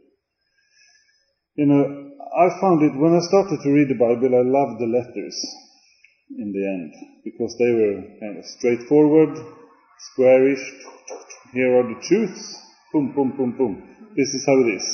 You 1.57 1.67
know, 1.67 2.11
I 2.31 2.49
found 2.61 2.83
it, 2.83 2.95
when 2.95 3.15
I 3.15 3.21
started 3.21 3.61
to 3.63 3.71
read 3.71 3.89
the 3.89 3.99
Bible, 3.99 4.33
I 4.35 4.47
loved 4.47 4.81
the 4.81 4.87
letters 4.87 5.37
in 6.39 6.53
the 6.53 6.65
end 6.65 6.95
because 7.25 7.57
they 7.59 7.73
were 7.75 8.01
kind 8.21 8.39
of 8.39 8.45
straightforward, 8.45 9.35
squarish. 10.13 10.63
Here 11.53 11.75
are 11.75 11.89
the 11.89 12.01
truths. 12.07 12.57
Boom, 12.93 13.13
boom, 13.15 13.35
boom, 13.37 13.53
boom. 13.59 13.83
This 14.17 14.31
is 14.35 14.47
how 14.47 14.55
it 14.63 14.75
is. 14.75 14.87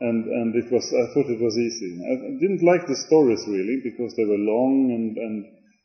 And, 0.00 0.24
and 0.24 0.54
it 0.56 0.72
was, 0.72 0.84
I 0.88 1.12
thought 1.12 1.30
it 1.30 1.40
was 1.40 1.56
easy. 1.56 2.00
I 2.00 2.40
didn't 2.40 2.62
like 2.64 2.86
the 2.86 2.96
stories 2.96 3.44
really 3.46 3.80
because 3.84 4.14
they 4.16 4.24
were 4.24 4.40
long 4.40 4.90
and, 4.90 5.16
and 5.16 5.44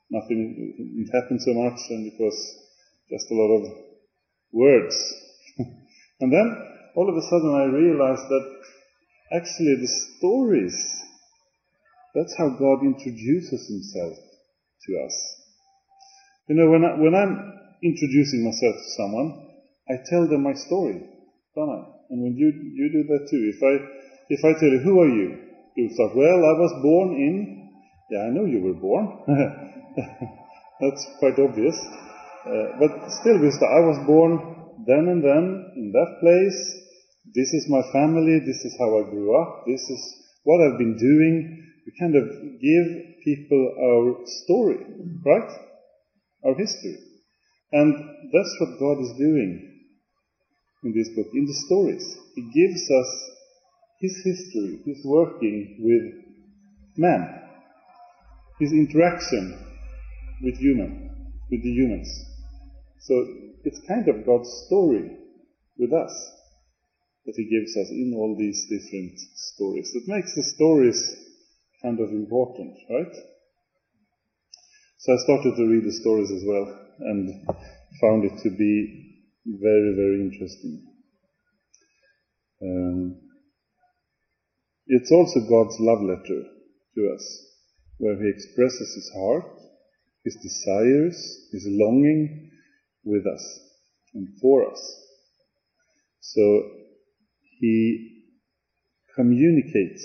nothing, 0.09 1.07
happened 1.13 1.41
so 1.41 1.53
much 1.53 1.79
and 1.89 2.07
it 2.07 2.19
was 2.19 2.35
just 3.09 3.31
a 3.31 3.35
lot 3.35 3.61
of 3.61 3.88
words. 4.51 4.95
and 6.19 6.31
then 6.31 6.47
all 6.95 7.09
of 7.09 7.15
a 7.15 7.27
sudden 7.29 7.53
I 7.53 7.65
realized 7.65 8.27
that 8.29 8.45
actually 9.31 9.75
the 9.75 9.91
stories, 10.17 10.75
that's 12.15 12.35
how 12.37 12.49
God 12.49 12.83
introduces 12.83 13.67
himself 13.69 14.17
to 14.17 14.91
us. 15.05 15.15
You 16.47 16.55
know, 16.55 16.69
when, 16.71 16.83
I, 16.83 16.99
when 16.99 17.13
I'm 17.13 17.53
introducing 17.83 18.43
myself 18.43 18.75
to 18.75 18.89
someone, 18.97 19.45
I 19.87 20.01
tell 20.09 20.27
them 20.27 20.43
my 20.43 20.53
story, 20.53 20.99
don't 21.55 21.69
I? 21.69 21.83
And 22.09 22.23
when 22.23 22.35
you, 22.35 22.49
you 22.49 22.89
do 22.91 23.03
that 23.13 23.29
too, 23.29 23.51
if 23.53 23.61
I, 23.61 23.73
if 24.29 24.43
I 24.43 24.59
tell 24.59 24.69
you, 24.69 24.79
who 24.79 24.99
are 24.99 25.09
you? 25.09 25.37
You 25.75 25.89
start, 25.93 26.15
well, 26.15 26.45
I 26.45 26.57
was 26.57 26.73
born 26.81 27.13
in, 27.13 27.69
yeah, 28.09 28.21
I 28.25 28.29
know 28.29 28.45
you 28.45 28.61
were 28.61 28.73
born. 28.73 29.07
That's 30.81 31.05
quite 31.19 31.37
obvious. 31.37 31.77
Uh, 32.45 32.79
but 32.79 33.09
still, 33.11 33.37
I 33.37 33.81
was 33.81 34.05
born 34.07 34.39
then 34.85 35.07
and 35.07 35.23
then 35.23 35.71
in 35.75 35.91
that 35.91 36.17
place. 36.21 36.59
This 37.35 37.53
is 37.53 37.67
my 37.69 37.81
family. 37.91 38.39
This 38.39 38.63
is 38.65 38.75
how 38.79 38.99
I 38.99 39.09
grew 39.09 39.39
up. 39.41 39.65
This 39.67 39.81
is 39.81 40.01
what 40.43 40.61
I've 40.61 40.77
been 40.77 40.97
doing. 40.97 41.65
We 41.85 41.93
kind 41.99 42.15
of 42.15 42.25
give 42.61 42.87
people 43.23 43.75
our 43.77 44.25
story, 44.25 44.79
right? 45.25 45.51
Our 46.45 46.55
history. 46.55 46.97
And 47.71 47.93
that's 48.33 48.55
what 48.59 48.79
God 48.79 49.01
is 49.01 49.13
doing. 49.17 49.69
in 50.83 50.93
this 50.93 51.09
book, 51.15 51.27
in 51.33 51.45
the 51.45 51.53
stories. 51.67 52.17
He 52.35 52.41
gives 52.41 52.89
us 52.89 53.29
his 53.99 54.15
history, 54.23 54.79
his 54.85 55.03
working 55.03 55.77
with 55.79 56.23
man, 56.97 57.41
his 58.59 58.71
interaction 58.71 59.57
with 60.41 60.57
human, 60.57 61.35
with 61.51 61.63
the 61.63 61.69
humans. 61.69 62.28
So 62.99 63.25
it's 63.63 63.79
kind 63.87 64.07
of 64.07 64.25
God's 64.25 64.51
story 64.67 65.17
with 65.77 65.93
us 65.93 66.11
that 67.25 67.35
he 67.35 67.49
gives 67.49 67.75
us 67.77 67.89
in 67.91 68.13
all 68.15 68.35
these 68.37 68.65
different 68.69 69.17
stories. 69.35 69.91
It 69.95 70.07
makes 70.07 70.35
the 70.35 70.43
stories 70.43 70.99
kind 71.81 71.99
of 71.99 72.09
important, 72.09 72.75
right? 72.89 73.15
So 74.99 75.13
I 75.13 75.17
started 75.23 75.55
to 75.55 75.67
read 75.67 75.85
the 75.85 75.93
stories 75.93 76.31
as 76.31 76.43
well 76.45 76.67
and 76.99 77.47
found 78.01 78.25
it 78.25 78.37
to 78.43 78.49
be 78.49 79.23
very, 79.45 79.95
very 79.95 80.21
interesting. 80.21 80.85
Um, 82.61 83.21
it's 84.87 85.11
also 85.11 85.39
God's 85.47 85.77
love 85.79 86.01
letter 86.01 86.43
to 86.95 87.13
us, 87.15 87.45
where 87.97 88.21
He 88.21 88.29
expresses 88.29 88.95
His 88.95 89.11
heart, 89.15 89.57
His 90.25 90.35
desires, 90.35 91.47
His 91.53 91.65
longing 91.67 92.51
with 93.03 93.25
us 93.25 93.59
and 94.13 94.27
for 94.41 94.71
us. 94.71 94.95
So 96.19 96.63
He 97.59 98.23
communicates 99.15 100.03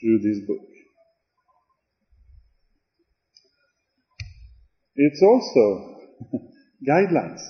through 0.00 0.18
this 0.20 0.40
book. 0.46 0.66
It's 4.96 5.22
also 5.22 6.00
guidelines, 6.88 7.40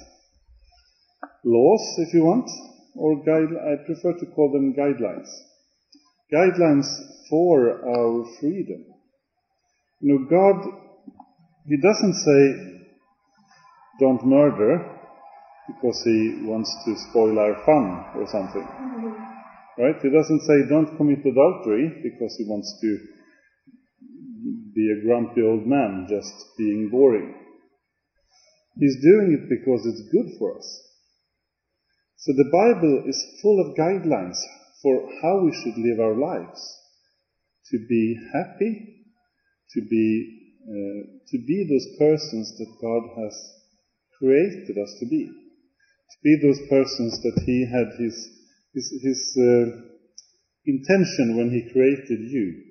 laws, 1.45 1.95
if 1.99 2.13
you 2.13 2.25
want, 2.25 2.49
or 2.95 3.25
guide, 3.25 3.55
I 3.57 3.85
prefer 3.87 4.19
to 4.19 4.27
call 4.27 4.53
them 4.53 4.75
guidelines. 4.75 5.29
Guidelines 6.33 6.87
for 7.31 7.81
our 7.89 8.27
freedom. 8.39 8.85
You 10.01 10.19
know, 10.19 10.27
God, 10.29 10.88
He 11.69 11.77
doesn't 11.77 12.15
say, 12.15 12.41
don't 14.01 14.25
murder, 14.25 14.99
because 15.67 16.01
He 16.03 16.43
wants 16.45 16.75
to 16.87 16.97
spoil 17.11 17.39
our 17.39 17.63
fun 17.67 18.05
or 18.17 18.27
something. 18.27 18.63
Mm-hmm. 18.63 19.83
Right? 19.83 20.01
He 20.01 20.11
doesn't 20.11 20.41
say, 20.41 20.69
don't 20.69 20.97
commit 20.97 21.21
adultery, 21.21 22.01
because 22.03 22.35
He 22.39 22.45
wants 22.49 22.79
to 22.81 22.99
be 24.75 24.93
a 24.93 25.05
grumpy 25.05 25.43
old 25.43 25.67
man 25.67 26.07
just 26.09 26.33
being 26.57 26.89
boring. 26.91 27.35
He's 28.79 28.97
doing 29.03 29.33
it 29.35 29.49
because 29.51 29.85
it's 29.85 30.09
good 30.13 30.39
for 30.39 30.57
us. 30.57 30.85
So 32.17 32.33
the 32.33 32.49
Bible 32.51 33.05
is 33.07 33.39
full 33.43 33.61
of 33.61 33.77
guidelines 33.77 34.39
for 34.83 35.09
how 35.21 35.43
we 35.45 35.53
should 35.53 35.77
live 35.77 36.01
our 36.01 36.15
lives. 36.15 36.61
To 37.73 37.79
be 37.89 38.17
happy, 38.33 39.05
to 39.75 39.81
be, 39.91 40.38
uh, 40.69 41.01
to 41.29 41.39
be 41.47 41.65
those 41.65 41.97
persons 41.99 42.53
that 42.59 42.69
God 42.81 43.03
has 43.17 43.35
created 44.19 44.77
us 44.77 44.95
to 45.01 45.07
be. 45.07 45.25
To 45.25 46.19
be 46.23 46.37
those 46.43 46.61
persons 46.69 47.19
that 47.23 47.43
He 47.47 47.67
had 47.73 47.89
His, 47.97 48.29
His, 48.75 48.93
his 49.03 49.21
uh, 49.41 49.65
intention 50.67 51.37
when 51.37 51.49
He 51.51 51.73
created 51.73 52.21
you. 52.21 52.65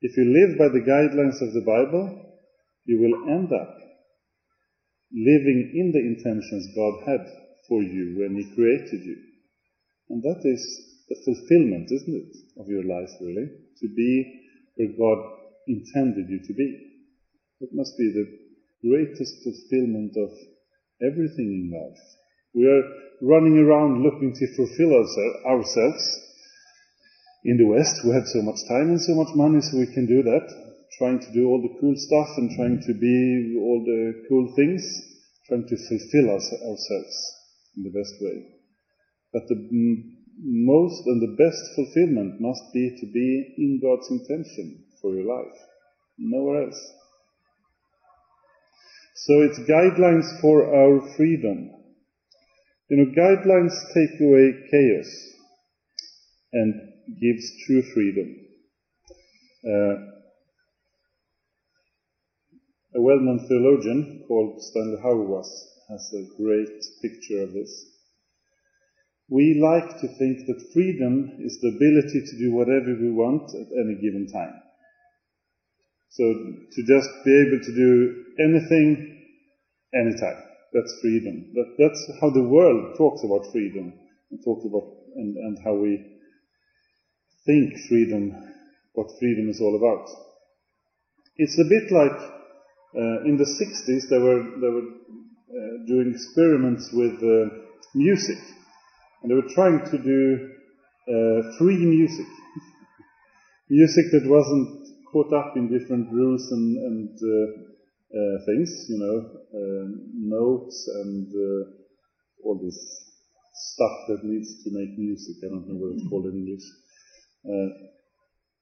If 0.00 0.16
you 0.16 0.30
live 0.30 0.58
by 0.58 0.68
the 0.68 0.84
guidelines 0.86 1.42
of 1.42 1.52
the 1.54 1.66
Bible, 1.66 2.06
you 2.84 3.00
will 3.00 3.28
end 3.34 3.52
up 3.52 3.74
living 5.10 5.72
in 5.74 5.90
the 5.90 5.98
intentions 5.98 6.68
God 6.76 7.02
had 7.04 7.26
for 7.68 7.82
you 7.82 8.14
when 8.20 8.36
He 8.36 8.54
created 8.54 9.02
you. 9.04 9.16
And 10.10 10.22
that 10.22 10.40
is 10.44 10.62
the 11.08 11.16
fulfillment, 11.24 11.90
isn't 11.90 12.14
it, 12.14 12.60
of 12.60 12.68
your 12.68 12.84
life, 12.84 13.10
really? 13.20 13.50
To 13.80 13.88
be 13.88 14.40
where 14.76 14.94
God 14.96 15.18
intended 15.66 16.28
you 16.28 16.40
to 16.46 16.54
be. 16.54 16.87
That 17.60 17.74
must 17.74 17.98
be 17.98 18.10
the 18.14 18.26
greatest 18.86 19.42
fulfillment 19.42 20.14
of 20.16 20.30
everything 21.02 21.50
in 21.50 21.74
life. 21.74 22.02
We 22.54 22.66
are 22.66 22.82
running 23.20 23.58
around 23.58 24.02
looking 24.02 24.32
to 24.32 24.54
fulfill 24.54 24.94
ourselves. 24.94 26.04
In 27.44 27.56
the 27.56 27.66
West, 27.66 28.04
we 28.04 28.14
have 28.14 28.26
so 28.26 28.42
much 28.42 28.62
time 28.68 28.90
and 28.90 29.00
so 29.00 29.14
much 29.14 29.34
money, 29.34 29.60
so 29.60 29.78
we 29.78 29.92
can 29.92 30.06
do 30.06 30.22
that. 30.22 30.46
Trying 30.98 31.18
to 31.18 31.32
do 31.32 31.46
all 31.46 31.62
the 31.62 31.74
cool 31.80 31.94
stuff 31.96 32.28
and 32.38 32.50
trying 32.56 32.80
to 32.80 32.94
be 32.94 33.54
all 33.58 33.82
the 33.84 34.26
cool 34.28 34.52
things, 34.54 34.82
trying 35.46 35.66
to 35.66 35.76
fulfill 35.76 36.30
ourselves 36.30 37.14
in 37.76 37.82
the 37.82 37.90
best 37.90 38.14
way. 38.20 38.42
But 39.32 39.46
the 39.48 39.58
most 40.42 41.06
and 41.06 41.22
the 41.22 41.34
best 41.34 41.74
fulfillment 41.74 42.40
must 42.40 42.72
be 42.72 42.90
to 43.00 43.06
be 43.06 43.54
in 43.58 43.80
God's 43.82 44.10
intention 44.10 44.84
for 45.02 45.14
your 45.14 45.26
life, 45.26 45.58
nowhere 46.18 46.64
else. 46.64 46.94
So 49.26 49.42
it's 49.42 49.58
guidelines 49.60 50.40
for 50.40 50.74
our 50.74 51.00
freedom. 51.16 51.70
You 52.88 52.96
know, 52.96 53.12
guidelines 53.12 53.74
take 53.92 54.20
away 54.20 54.54
chaos 54.70 55.10
and 56.52 56.74
gives 57.20 57.44
true 57.66 57.82
freedom. 57.82 58.36
Uh, 59.66 59.96
a 62.94 63.00
well-known 63.02 63.46
theologian 63.48 64.24
called 64.28 64.62
Stanley 64.62 64.98
Hauerwas 65.02 65.48
has 65.88 66.12
a 66.14 66.40
great 66.40 66.82
picture 67.02 67.42
of 67.42 67.52
this. 67.52 67.86
We 69.28 69.60
like 69.60 70.00
to 70.00 70.08
think 70.08 70.46
that 70.46 70.70
freedom 70.72 71.38
is 71.40 71.58
the 71.60 71.68
ability 71.68 72.22
to 72.24 72.38
do 72.38 72.52
whatever 72.54 72.96
we 72.98 73.10
want 73.10 73.50
at 73.54 73.66
any 73.72 74.00
given 74.00 74.26
time. 74.32 74.54
So 76.10 76.24
to 76.24 76.82
just 76.82 77.08
be 77.24 77.44
able 77.46 77.60
to 77.64 77.74
do 77.74 78.24
anything, 78.38 79.18
anytime. 79.94 80.42
That's 80.72 80.98
freedom. 81.00 81.50
That, 81.54 81.74
that's 81.78 82.20
how 82.20 82.30
the 82.30 82.42
world 82.42 82.96
talks 82.96 83.24
about 83.24 83.50
freedom 83.52 83.92
and 84.30 84.40
talks 84.44 84.64
about 84.66 84.84
and, 85.16 85.36
and 85.36 85.58
how 85.64 85.74
we 85.74 86.04
think 87.46 87.72
freedom, 87.88 88.36
what 88.92 89.08
freedom 89.18 89.48
is 89.48 89.60
all 89.60 89.76
about. 89.76 90.06
It's 91.36 91.58
a 91.58 91.68
bit 91.68 91.90
like 91.90 92.20
uh, 92.96 93.24
in 93.24 93.36
the 93.36 93.44
60s 93.44 94.08
they 94.10 94.18
were, 94.18 94.42
they 94.60 94.68
were 94.68 94.88
uh, 94.88 95.86
doing 95.86 96.12
experiments 96.12 96.90
with 96.92 97.22
uh, 97.22 97.48
music. 97.94 98.38
And 99.22 99.30
they 99.30 99.34
were 99.34 99.48
trying 99.54 99.80
to 99.90 99.98
do 99.98 100.50
uh, 101.08 101.56
free 101.58 101.78
music. 101.78 102.26
music 103.70 104.04
that 104.12 104.28
wasn't 104.28 104.77
caught 105.12 105.32
up 105.32 105.56
in 105.56 105.68
different 105.68 106.10
rules 106.12 106.50
and, 106.52 106.76
and 106.76 107.10
uh, 107.18 108.44
things, 108.46 108.86
you 108.88 108.98
know, 108.98 109.18
notes 110.14 110.88
and 111.02 111.32
all 112.44 112.58
this 112.62 112.78
stuff 113.54 113.96
that 114.08 114.24
needs 114.24 114.62
to 114.64 114.70
make 114.70 114.98
music. 114.98 115.36
I 115.44 115.48
don't 115.48 115.66
know 115.68 115.78
what 115.78 115.94
it's 115.94 116.08
called 116.08 116.26
in 116.26 116.38
English. 116.38 116.66
Uh, 117.44 117.88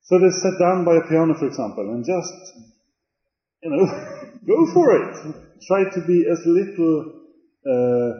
so 0.02 0.18
they 0.18 0.30
sat 0.30 0.56
down 0.58 0.84
by 0.84 0.96
a 0.96 1.08
piano, 1.08 1.34
for 1.34 1.46
example, 1.46 1.90
and 1.90 2.04
just, 2.04 2.34
you 3.62 3.70
know, 3.70 3.84
go 4.46 4.72
for 4.72 4.86
it. 4.94 5.34
Try 5.66 5.90
to 5.90 6.00
be 6.06 6.26
as 6.30 6.40
little 6.46 7.16
uh, 7.66 8.12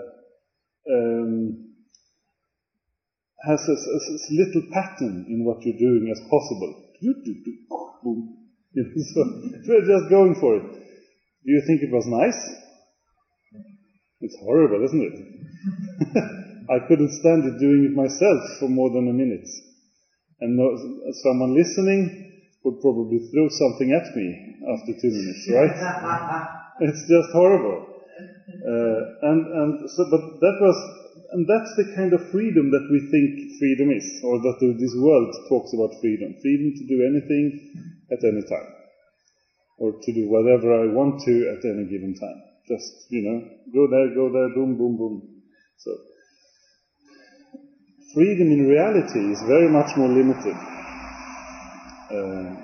um, 0.91 1.67
has 3.47 3.61
a, 3.69 3.73
a, 3.73 3.99
a, 4.01 4.33
little 4.35 4.63
pattern 4.73 5.27
in 5.29 5.45
what 5.45 5.63
you're 5.63 5.79
doing 5.79 6.11
as 6.11 6.21
possible. 6.29 6.86
So, 9.15 9.21
we're 9.69 9.87
just 9.87 10.11
going 10.11 10.35
for 10.41 10.57
it. 10.57 10.63
Do 10.63 11.53
you 11.53 11.63
think 11.67 11.83
it 11.83 11.93
was 11.93 12.07
nice? 12.07 12.41
It's 14.21 14.37
horrible, 14.41 14.85
isn't 14.85 15.03
it? 15.03 15.17
I 16.71 16.79
couldn't 16.89 17.13
stand 17.21 17.45
it 17.45 17.61
doing 17.61 17.85
it 17.85 17.95
myself 17.95 18.41
for 18.59 18.69
more 18.69 18.91
than 18.91 19.09
a 19.09 19.13
minute. 19.13 19.47
And 20.41 20.57
no, 20.57 20.77
someone 21.23 21.55
listening 21.55 22.33
would 22.65 22.81
probably 22.81 23.19
throw 23.31 23.49
something 23.49 23.93
at 23.93 24.17
me 24.17 24.57
after 24.75 24.93
two 25.01 25.13
minutes, 25.13 25.49
right? 25.53 26.49
it's 26.81 27.03
just 27.09 27.31
horrible. 27.33 27.87
Uh, 28.67 29.01
and, 29.31 29.41
and 29.47 29.91
so, 29.91 30.05
but 30.11 30.21
that 30.41 30.57
was 30.61 31.06
and 31.33 31.47
that's 31.47 31.75
the 31.77 31.93
kind 31.95 32.13
of 32.13 32.31
freedom 32.31 32.71
that 32.71 32.87
we 32.91 33.01
think 33.11 33.59
freedom 33.59 33.91
is, 33.91 34.21
or 34.23 34.39
that 34.39 34.59
this 34.61 34.95
world 34.97 35.35
talks 35.49 35.73
about 35.75 35.99
freedom. 36.01 36.35
Freedom 36.41 36.73
to 36.77 36.85
do 36.87 37.03
anything 37.03 37.97
at 38.11 38.23
any 38.23 38.43
time. 38.43 38.71
Or 39.79 39.93
to 40.01 40.13
do 40.13 40.29
whatever 40.29 40.73
I 40.73 40.87
want 40.93 41.21
to 41.27 41.35
at 41.57 41.65
any 41.65 41.85
given 41.89 42.15
time. 42.15 42.43
Just, 42.69 43.07
you 43.11 43.23
know, 43.23 43.43
go 43.75 43.87
there, 43.91 44.15
go 44.15 44.33
there, 44.33 44.55
boom, 44.55 44.77
boom, 44.77 44.97
boom. 44.97 45.43
So, 45.79 45.91
freedom 48.15 48.51
in 48.51 48.67
reality 48.67 49.21
is 49.21 49.41
very 49.43 49.69
much 49.69 49.97
more 49.97 50.09
limited. 50.09 50.57
Uh, 52.11 52.57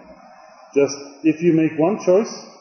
just, 0.75 0.96
if 1.25 1.42
you 1.42 1.53
make 1.53 1.79
one 1.79 1.98
choice, 2.05 2.52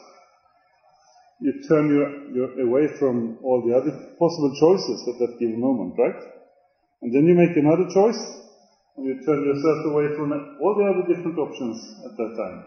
you 1.42 1.52
turn 1.66 1.90
your, 1.90 2.06
your 2.30 2.48
away 2.62 2.86
from 2.98 3.38
all 3.42 3.66
the 3.66 3.74
other 3.74 3.90
possible 4.14 4.54
choices 4.54 5.02
at 5.10 5.18
that 5.18 5.38
given 5.42 5.58
moment, 5.58 5.98
right? 5.98 6.22
And 7.02 7.10
then 7.10 7.26
you 7.26 7.34
make 7.34 7.56
another 7.58 7.90
choice, 7.90 8.22
and 8.96 9.06
you 9.06 9.18
turn 9.26 9.42
yourself 9.42 9.90
away 9.90 10.14
from 10.14 10.30
all 10.62 10.74
the 10.78 10.86
other 10.86 11.02
different 11.10 11.36
options 11.36 11.82
at 12.06 12.14
that 12.16 12.32
time. 12.38 12.58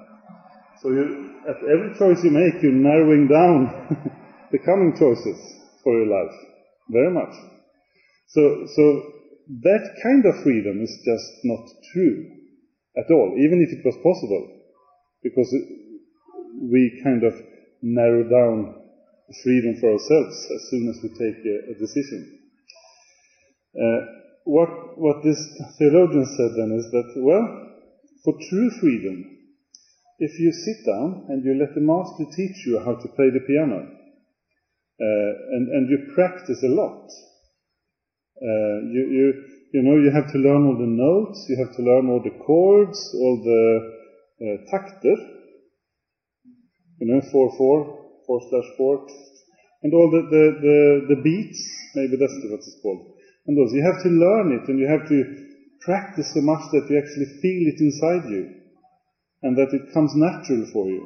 So 0.84 0.92
you, 0.92 1.40
at 1.48 1.64
every 1.64 1.96
choice 1.96 2.20
you 2.24 2.36
make, 2.36 2.62
you're 2.62 2.76
narrowing 2.76 3.32
down 3.32 3.72
the 4.52 4.60
coming 4.60 4.92
choices 5.00 5.40
for 5.82 5.96
your 5.96 6.12
life. 6.12 6.36
Very 6.92 7.12
much. 7.16 7.34
So, 8.28 8.68
so 8.76 8.84
that 9.64 9.84
kind 10.04 10.26
of 10.26 10.44
freedom 10.44 10.84
is 10.84 10.92
just 11.06 11.32
not 11.46 11.64
true 11.94 12.28
at 12.98 13.10
all, 13.10 13.40
even 13.40 13.64
if 13.64 13.72
it 13.72 13.86
was 13.86 13.96
possible, 14.04 14.52
because 15.24 15.48
we 16.60 17.02
kind 17.04 17.24
of 17.24 17.34
narrow 17.86 18.24
down 18.26 18.82
freedom 19.44 19.78
for 19.80 19.94
ourselves 19.94 20.36
as 20.54 20.62
soon 20.70 20.90
as 20.90 20.98
we 21.04 21.10
take 21.10 21.38
a, 21.46 21.72
a 21.72 21.76
decision. 21.78 22.40
Uh, 23.78 24.00
what, 24.46 24.98
what 24.98 25.24
this 25.24 25.38
theologian 25.78 26.26
said 26.38 26.52
then 26.58 26.72
is 26.78 26.90
that, 26.92 27.14
well, 27.18 27.46
for 28.24 28.34
true 28.50 28.70
freedom, 28.80 29.38
if 30.18 30.40
you 30.40 30.52
sit 30.52 30.86
down 30.86 31.26
and 31.30 31.44
you 31.44 31.54
let 31.60 31.76
the 31.76 31.82
master 31.82 32.26
teach 32.26 32.66
you 32.66 32.80
how 32.80 32.96
to 32.96 33.08
play 33.10 33.30
the 33.30 33.46
piano, 33.46 33.86
uh, 34.98 35.32
and, 35.54 35.68
and 35.70 35.90
you 35.90 36.14
practice 36.16 36.64
a 36.64 36.70
lot, 36.70 37.06
uh, 38.42 38.78
you, 38.90 39.04
you, 39.12 39.34
you 39.74 39.82
know, 39.82 39.98
you 39.98 40.12
have 40.14 40.32
to 40.32 40.38
learn 40.38 40.66
all 40.66 40.78
the 40.78 40.88
notes, 40.88 41.46
you 41.50 41.58
have 41.58 41.76
to 41.76 41.82
learn 41.82 42.10
all 42.10 42.22
the 42.24 42.38
chords, 42.46 43.12
all 43.14 43.42
the 43.44 43.94
uh, 44.42 44.58
takter, 44.72 45.35
you 47.06 47.14
know, 47.14 47.22
4-4, 47.22 48.26
4 48.26 48.42
slash 48.50 48.70
4, 48.78 49.08
and 49.84 49.94
all 49.94 50.10
the, 50.10 50.26
the, 50.26 50.44
the, 50.66 51.16
the 51.16 51.22
beats, 51.22 51.62
maybe 51.94 52.18
that's 52.18 52.34
what 52.42 52.58
it's 52.58 52.80
called. 52.82 53.06
And 53.46 53.56
those, 53.56 53.74
you 53.74 53.86
have 53.86 54.02
to 54.02 54.10
learn 54.10 54.58
it 54.58 54.68
and 54.68 54.80
you 54.80 54.90
have 54.90 55.08
to 55.10 55.46
practice 55.82 56.34
so 56.34 56.42
much 56.42 56.66
that 56.74 56.90
you 56.90 56.98
actually 56.98 57.30
feel 57.46 57.70
it 57.70 57.78
inside 57.78 58.26
you 58.26 58.50
and 59.44 59.56
that 59.56 59.70
it 59.70 59.94
comes 59.94 60.16
natural 60.16 60.66
for 60.74 60.90
you. 60.90 61.06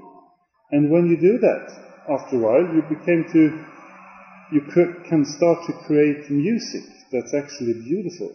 And 0.72 0.90
when 0.90 1.08
you 1.08 1.20
do 1.20 1.38
that, 1.40 1.68
after 2.08 2.38
a 2.38 2.40
while, 2.40 2.64
you 2.74 2.82
became 2.88 3.28
to, 3.34 3.60
you 4.56 4.62
can 5.10 5.26
start 5.26 5.68
to 5.68 5.74
create 5.84 6.32
music 6.32 6.88
that's 7.12 7.34
actually 7.34 7.74
beautiful. 7.84 8.32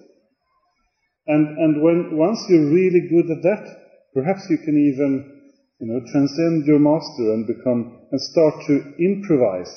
And, 1.27 1.57
and 1.57 1.83
when, 1.83 2.19
once 2.19 2.45
you're 2.51 2.69
really 2.69 3.09
good 3.09 3.31
at 3.31 3.41
that, 3.41 3.65
perhaps 4.13 4.45
you 4.51 4.59
can 4.59 4.77
even, 4.77 5.34
you 5.81 5.87
know, 5.87 6.01
transcend 6.13 6.67
your 6.67 6.79
master 6.79 7.35
and 7.35 7.47
become, 7.47 8.07
and 8.11 8.21
start 8.21 8.55
to 8.67 8.95
improvise 8.99 9.75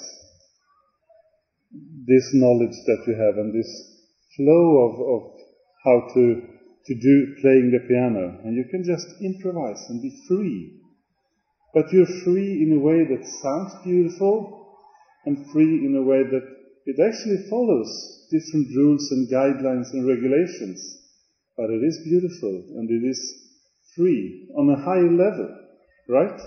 this 2.06 2.32
knowledge 2.34 2.78
that 2.86 3.04
you 3.08 3.14
have 3.14 3.38
and 3.38 3.54
this 3.54 3.72
flow 4.36 4.66
of, 4.88 4.94
of 5.02 5.24
how 5.84 6.14
to, 6.14 6.42
to 6.86 6.94
do 6.96 7.36
playing 7.42 7.72
the 7.72 7.86
piano. 7.88 8.40
And 8.46 8.56
you 8.56 8.66
can 8.72 8.84
just 8.84 9.08
improvise 9.22 9.84
and 9.90 10.02
be 10.02 10.14
free. 10.28 10.74
But 11.74 11.92
you're 11.92 12.24
free 12.24 12.64
in 12.64 12.74
a 12.74 12.80
way 12.80 13.04
that 13.06 13.26
sounds 13.42 13.74
beautiful 13.84 14.68
and 15.26 15.52
free 15.52 15.86
in 15.86 15.96
a 15.96 16.02
way 16.02 16.24
that 16.24 16.46
it 16.86 16.96
actually 17.04 17.50
follows 17.50 17.90
different 18.32 18.68
rules 18.76 19.12
and 19.12 19.30
guidelines 19.30 19.92
and 19.92 20.08
regulations. 20.08 20.80
But 21.58 21.70
it 21.70 21.84
is 21.84 22.00
beautiful 22.06 22.64
and 22.78 22.90
it 22.90 23.06
is 23.06 23.20
free 23.96 24.48
on 24.56 24.70
a 24.70 24.82
higher 24.82 25.12
level, 25.12 25.67
right? 26.10 26.40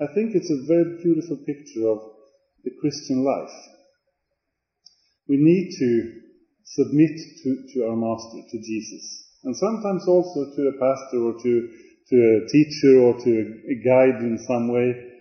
I 0.00 0.06
think 0.14 0.34
it's 0.34 0.50
a 0.50 0.66
very 0.66 0.98
beautiful 1.02 1.36
picture 1.46 1.88
of 1.88 2.00
the 2.64 2.72
Christian 2.80 3.24
life. 3.24 3.54
We 5.28 5.36
need 5.38 5.70
to 5.78 6.22
submit 6.64 7.16
to, 7.42 7.48
to 7.74 7.86
our 7.86 7.96
Master, 7.96 8.42
to 8.50 8.58
Jesus. 8.58 9.04
And 9.44 9.56
sometimes 9.56 10.06
also 10.08 10.54
to 10.56 10.68
a 10.68 10.78
pastor 10.78 11.18
or 11.18 11.34
to, 11.34 11.68
to 12.08 12.16
a 12.16 12.48
teacher 12.48 12.98
or 13.00 13.14
to 13.18 13.32
a 13.70 13.76
guide 13.84 14.22
in 14.22 14.38
some 14.46 14.72
way 14.72 15.12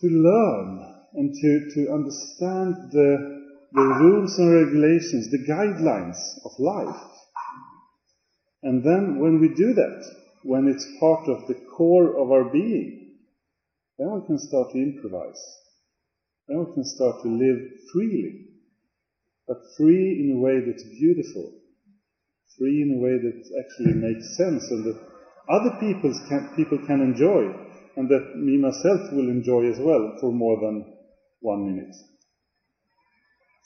to 0.00 0.06
learn 0.06 0.88
and 1.14 1.34
to, 1.34 1.50
to 1.74 1.92
understand 1.92 2.74
the, 2.92 3.42
the 3.72 3.82
rules 3.82 4.38
and 4.38 4.54
regulations, 4.54 5.30
the 5.30 5.44
guidelines 5.48 6.18
of 6.44 6.52
life. 6.58 7.02
And 8.62 8.84
then 8.84 9.20
when 9.20 9.40
we 9.40 9.48
do 9.54 9.74
that, 9.74 10.27
when 10.42 10.68
it's 10.68 10.86
part 11.00 11.28
of 11.28 11.46
the 11.48 11.60
core 11.76 12.18
of 12.18 12.30
our 12.30 12.50
being, 12.50 13.16
then 13.98 14.12
we 14.14 14.26
can 14.26 14.38
start 14.38 14.72
to 14.72 14.78
improvise. 14.78 15.42
Then 16.46 16.64
we 16.64 16.74
can 16.74 16.84
start 16.84 17.22
to 17.22 17.28
live 17.28 17.58
freely 17.92 18.48
but 19.48 19.64
free 19.78 20.20
in 20.20 20.36
a 20.36 20.40
way 20.44 20.60
that's 20.60 20.84
beautiful, 21.00 21.50
free 22.58 22.84
in 22.84 22.98
a 22.98 23.00
way 23.00 23.16
that 23.16 23.40
actually 23.64 23.96
makes 23.96 24.36
sense 24.36 24.62
and 24.70 24.84
that 24.84 25.00
other 25.48 25.72
people's 25.80 26.20
can, 26.28 26.52
people 26.54 26.78
can 26.86 27.00
enjoy 27.00 27.48
and 27.96 28.08
that 28.10 28.36
me 28.36 28.58
myself 28.58 29.10
will 29.10 29.30
enjoy 29.32 29.64
as 29.72 29.80
well 29.80 30.18
for 30.20 30.30
more 30.30 30.60
than 30.60 30.84
one 31.40 31.64
minute. 31.64 31.96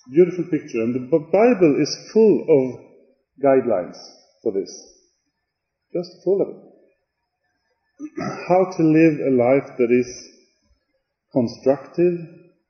Beautiful 0.08 0.44
picture 0.44 0.82
and 0.86 0.94
the 0.94 1.18
Bible 1.18 1.76
is 1.82 2.10
full 2.12 2.46
of 2.46 3.42
guidelines 3.42 3.98
for 4.42 4.52
this. 4.52 4.70
Just 5.92 6.22
full 6.24 6.40
of 6.40 6.48
it. 6.48 6.72
How 8.48 8.64
to 8.76 8.82
live 8.82 9.20
a 9.20 9.30
life 9.30 9.76
that 9.78 9.90
is 9.90 10.28
constructive, 11.32 12.18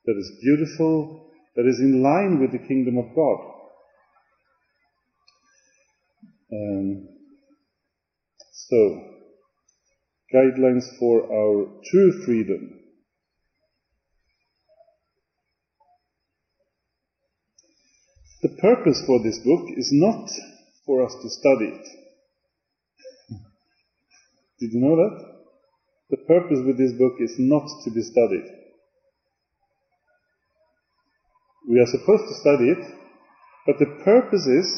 that 0.07 0.17
is 0.17 0.33
beautiful, 0.41 1.31
that 1.57 1.67
is 1.67 1.79
in 1.81 2.03
line 2.03 2.41
with 2.41 2.53
the 2.53 2.67
kingdom 2.67 2.99
of 2.99 3.07
God. 3.15 3.39
Um, 6.53 7.09
so, 8.53 9.05
guidelines 10.35 10.85
for 10.99 11.25
our 11.33 11.67
true 11.91 12.13
freedom. 12.25 12.79
The 18.43 18.49
purpose 18.61 19.03
for 19.07 19.23
this 19.23 19.39
book 19.45 19.69
is 19.77 19.91
not 19.93 20.29
for 20.85 21.05
us 21.05 21.15
to 21.23 21.31
study 21.31 21.67
it. 21.67 22.02
Did 24.62 24.79
you 24.79 24.81
know 24.81 24.94
that? 24.94 25.42
The 26.14 26.22
purpose 26.22 26.62
with 26.62 26.79
this 26.79 26.92
book 26.94 27.18
is 27.18 27.35
not 27.37 27.66
to 27.83 27.90
be 27.90 28.01
studied. 28.01 28.46
We 31.68 31.81
are 31.83 31.90
supposed 31.90 32.31
to 32.31 32.40
study 32.46 32.70
it, 32.70 32.85
but 33.66 33.83
the 33.83 33.90
purpose 34.07 34.46
is 34.46 34.70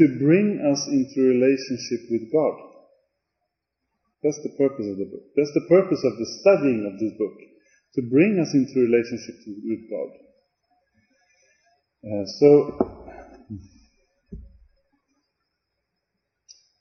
to 0.00 0.16
bring 0.16 0.64
us 0.64 0.80
into 0.88 1.28
relationship 1.28 2.08
with 2.08 2.32
God. 2.32 2.56
That's 4.24 4.40
the 4.40 4.56
purpose 4.56 4.88
of 4.88 4.96
the 4.96 5.04
book. 5.12 5.28
That's 5.36 5.52
the 5.52 5.68
purpose 5.68 6.00
of 6.00 6.16
the 6.16 6.28
studying 6.40 6.88
of 6.88 6.96
this 6.96 7.12
book, 7.20 7.36
to 7.96 8.02
bring 8.08 8.40
us 8.40 8.48
into 8.56 8.80
relationship 8.80 9.36
with 9.44 9.90
God. 9.92 10.10
Uh, 12.00 12.24
so, 12.40 12.48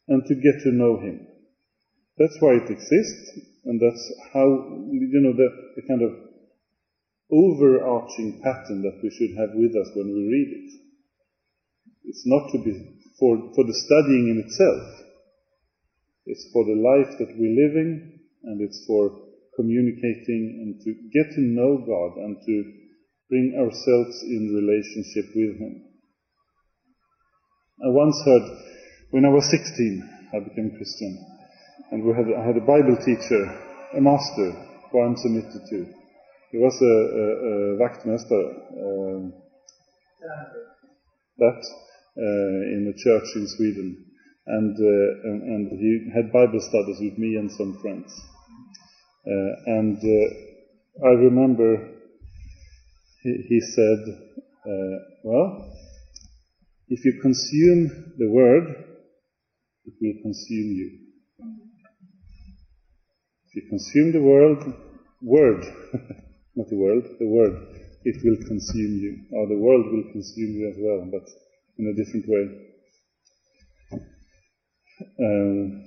and 0.08 0.23
to 0.25 0.36
get 0.36 0.63
to 0.63 0.71
know 0.71 0.95
Him. 1.01 1.35
That's 2.17 2.38
why 2.39 2.56
it 2.63 2.71
exists, 2.71 3.39
and 3.65 3.80
that's 3.80 4.13
how, 4.34 4.47
you 4.88 5.19
know, 5.19 5.34
the, 5.36 5.49
the 5.75 5.82
kind 5.88 6.01
of 6.01 6.12
overarching 7.32 8.39
pattern 8.41 8.84
that 8.84 8.99
we 9.04 9.10
should 9.12 9.36
have 9.36 9.51
with 9.56 9.75
us 9.75 9.91
when 9.95 10.08
we 10.08 10.23
read 10.23 10.49
it. 10.56 10.71
It's 12.06 12.23
not 12.25 12.51
to 12.51 12.63
be 12.63 12.71
for, 13.19 13.38
for 13.56 13.63
the 13.65 13.73
studying 13.73 14.30
in 14.30 14.43
itself. 14.45 14.84
It's 16.25 16.47
for 16.54 16.63
the 16.63 16.80
life 16.80 17.17
that 17.19 17.36
we're 17.38 17.67
living, 17.67 18.19
and 18.43 18.62
it's 18.62 18.86
for 18.88 19.12
communicating 19.56 20.60
and 20.63 20.80
to 20.84 20.93
get 21.12 21.34
to 21.36 21.41
know 21.41 21.84
God 21.84 22.17
and 22.23 22.38
to 22.45 22.73
bring 23.30 23.56
ourselves 23.58 24.23
in 24.23 24.54
relationship 24.56 25.36
with 25.36 25.60
Him. 25.60 25.84
I 27.84 27.89
once 27.89 28.15
heard, 28.23 28.58
when 29.12 29.25
I 29.25 29.30
was 29.30 29.49
16, 29.49 30.10
I 30.34 30.39
became 30.39 30.71
Christian, 30.78 31.35
and 31.91 32.04
we 32.04 32.13
had, 32.13 32.26
I 32.34 32.45
had 32.45 32.58
a 32.58 32.65
Bible 32.65 32.98
teacher, 32.98 33.43
a 33.95 34.02
master, 34.02 34.52
who 34.91 35.02
I'm 35.02 35.17
submitted 35.17 35.62
to. 35.69 35.86
He 36.52 36.58
was 36.58 36.76
a, 36.82 36.95
a, 37.21 37.26
a 37.50 37.78
vaktmästare. 37.78 38.50
Um, 38.82 39.34
that 41.38 41.62
uh, 42.17 42.76
in 42.76 42.88
a 42.88 42.98
church 42.98 43.28
in 43.36 43.48
Sweden, 43.48 44.06
and, 44.48 44.76
uh, 44.76 45.30
and, 45.30 45.41
and 45.43 45.80
he 45.80 46.12
had 46.13 46.32
Bible 46.32 46.62
studies 46.62 46.98
with 47.02 47.17
me 47.17 47.36
and 47.36 47.52
some 47.52 47.78
friends. 47.82 48.12
Uh, 49.28 49.80
and 49.80 49.98
I 51.04 51.10
remember 51.10 51.89
he, 53.24 53.32
he 53.50 53.60
said, 53.60 54.00
"Well, 55.24 55.74
if 56.88 57.04
you 57.04 57.19
consume 57.21 58.13
the 58.17 58.30
word, 58.30 58.67
it 59.86 59.93
will 60.00 60.21
consume 60.21 60.71
you. 60.71 61.05
You 63.56 63.62
consume 63.70 64.12
the 64.12 64.22
world, 64.22 64.65
word, 65.22 65.63
not 66.58 66.68
the 66.68 66.76
world, 66.76 67.06
the 67.20 67.26
word, 67.26 67.56
it 68.04 68.18
will 68.22 68.36
consume 68.46 69.00
you, 69.00 69.18
or 69.32 69.48
the 69.48 69.58
world 69.58 69.86
will 69.94 70.12
consume 70.12 70.60
you 70.60 70.68
as 70.68 70.76
well, 70.78 71.08
but 71.10 71.26
in 71.78 71.88
a 71.88 71.96
different 71.96 72.26
way. 72.28 72.50
Um, 75.22 75.84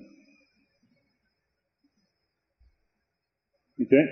okay? 3.82 4.04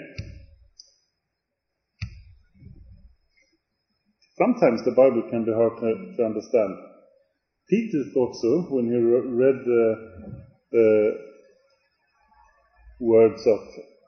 Sometimes 4.36 4.84
the 4.84 4.92
Bible 4.94 5.30
can 5.30 5.46
be 5.46 5.52
hard 5.54 5.78
to, 5.80 6.16
to 6.18 6.24
understand. 6.26 6.76
Peter 7.70 8.04
thought 8.12 8.36
so 8.36 8.66
when 8.68 8.84
he 8.84 8.96
read 8.96 9.64
the, 9.64 9.96
the 10.72 11.35
words 12.98 13.46
of 13.46 13.60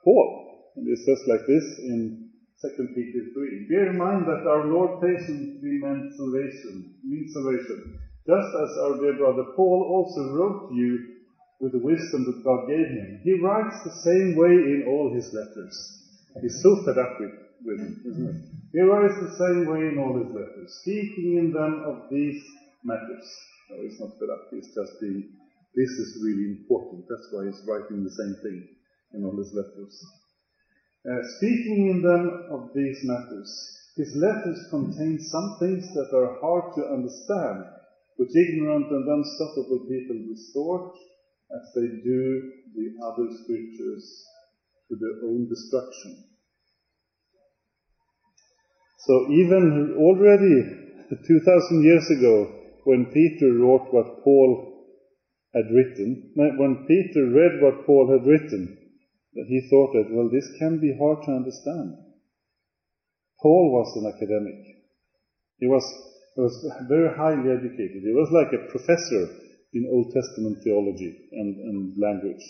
Paul. 0.04 0.48
And 0.76 0.88
it 0.88 0.98
says 1.04 1.20
like 1.26 1.44
this 1.46 1.66
in 1.84 2.30
2 2.62 2.88
Peter 2.94 3.22
3. 3.34 3.66
Bear 3.68 3.90
in 3.90 3.98
mind 3.98 4.26
that 4.26 4.46
our 4.46 4.66
Lord 4.66 5.00
patiently 5.00 5.78
meant 5.82 6.14
salvation, 6.14 6.94
means 7.04 7.32
salvation, 7.32 7.98
just 8.26 8.50
as 8.62 8.70
our 8.82 8.98
dear 8.98 9.16
brother 9.18 9.44
Paul 9.54 9.86
also 9.90 10.30
wrote 10.32 10.68
to 10.68 10.74
you 10.74 10.98
with 11.60 11.72
the 11.72 11.82
wisdom 11.82 12.24
that 12.26 12.44
God 12.44 12.66
gave 12.66 12.86
him. 12.86 13.20
He 13.22 13.38
writes 13.42 13.74
the 13.82 13.94
same 14.06 14.36
way 14.36 14.54
in 14.54 14.84
all 14.86 15.12
his 15.14 15.26
letters. 15.34 15.74
He's 16.40 16.62
so 16.62 16.82
fed 16.86 16.98
up 16.98 17.18
with, 17.18 17.34
with 17.66 17.80
it, 17.82 17.94
isn't 18.10 18.26
he? 18.72 18.78
He 18.78 18.82
writes 18.82 19.18
the 19.18 19.34
same 19.38 19.66
way 19.66 19.90
in 19.90 19.98
all 19.98 20.14
his 20.18 20.30
letters, 20.30 20.70
speaking 20.82 21.38
in 21.38 21.50
them 21.50 21.82
of 21.86 22.06
these 22.10 22.38
matters. 22.84 23.26
No, 23.70 23.82
he's 23.82 23.98
not 23.98 24.14
fed 24.18 24.30
up. 24.30 24.46
He's 24.50 24.70
just 24.74 24.92
being, 25.00 25.26
this 25.74 25.90
is 25.90 26.22
really 26.22 26.58
important. 26.58 27.06
That's 27.08 27.26
why 27.32 27.46
he's 27.46 27.62
writing 27.66 28.04
the 28.04 28.14
same 28.14 28.34
thing 28.42 28.77
in 29.14 29.24
all 29.24 29.36
his 29.36 29.52
letters. 29.54 29.94
Uh, 31.08 31.22
speaking 31.38 31.88
in 31.88 32.02
them 32.02 32.46
of 32.50 32.70
these 32.74 33.00
matters, 33.04 33.50
his 33.96 34.14
letters 34.16 34.58
contain 34.70 35.18
some 35.18 35.56
things 35.58 35.86
that 35.94 36.10
are 36.14 36.38
hard 36.40 36.74
to 36.74 36.86
understand, 36.86 37.64
which 38.16 38.36
ignorant 38.36 38.86
and 38.90 39.08
unstoppable 39.08 39.86
people 39.88 40.18
distort 40.28 40.92
as 41.54 41.64
they 41.74 41.88
do 42.04 42.52
the 42.74 42.88
other 43.06 43.26
scriptures 43.42 44.26
to 44.88 44.96
their 44.96 45.28
own 45.30 45.48
destruction. 45.48 46.24
So 48.98 49.30
even 49.30 49.96
already 49.96 50.56
2000 51.26 51.82
years 51.82 52.10
ago, 52.18 52.54
when 52.84 53.06
Peter 53.06 53.52
wrote 53.54 53.88
what 53.90 54.22
Paul 54.22 54.84
had 55.54 55.64
written, 55.72 56.32
when 56.34 56.84
Peter 56.86 57.30
read 57.30 57.62
what 57.62 57.86
Paul 57.86 58.12
had 58.12 58.26
written, 58.26 58.76
he 59.46 59.68
thought 59.70 59.92
that, 59.94 60.10
well, 60.10 60.28
this 60.32 60.48
can 60.58 60.80
be 60.80 60.96
hard 60.98 61.22
to 61.24 61.32
understand. 61.32 61.94
Paul 63.40 63.70
was 63.70 63.94
an 63.94 64.10
academic. 64.10 64.58
He 65.58 65.66
was, 65.66 65.84
he 66.34 66.40
was 66.42 66.54
very 66.88 67.14
highly 67.14 67.50
educated. 67.50 68.02
He 68.02 68.16
was 68.16 68.30
like 68.34 68.50
a 68.50 68.66
professor 68.70 69.22
in 69.72 69.86
Old 69.86 70.10
Testament 70.10 70.58
theology 70.64 71.14
and, 71.32 71.54
and 71.54 71.94
language. 72.02 72.42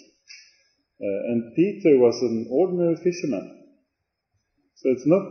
Uh, 1.00 1.20
and 1.32 1.54
Peter 1.54 1.98
was 1.98 2.16
an 2.22 2.48
ordinary 2.50 2.96
fisherman. 2.96 3.68
So 4.76 4.90
it's 4.90 5.06
not 5.06 5.22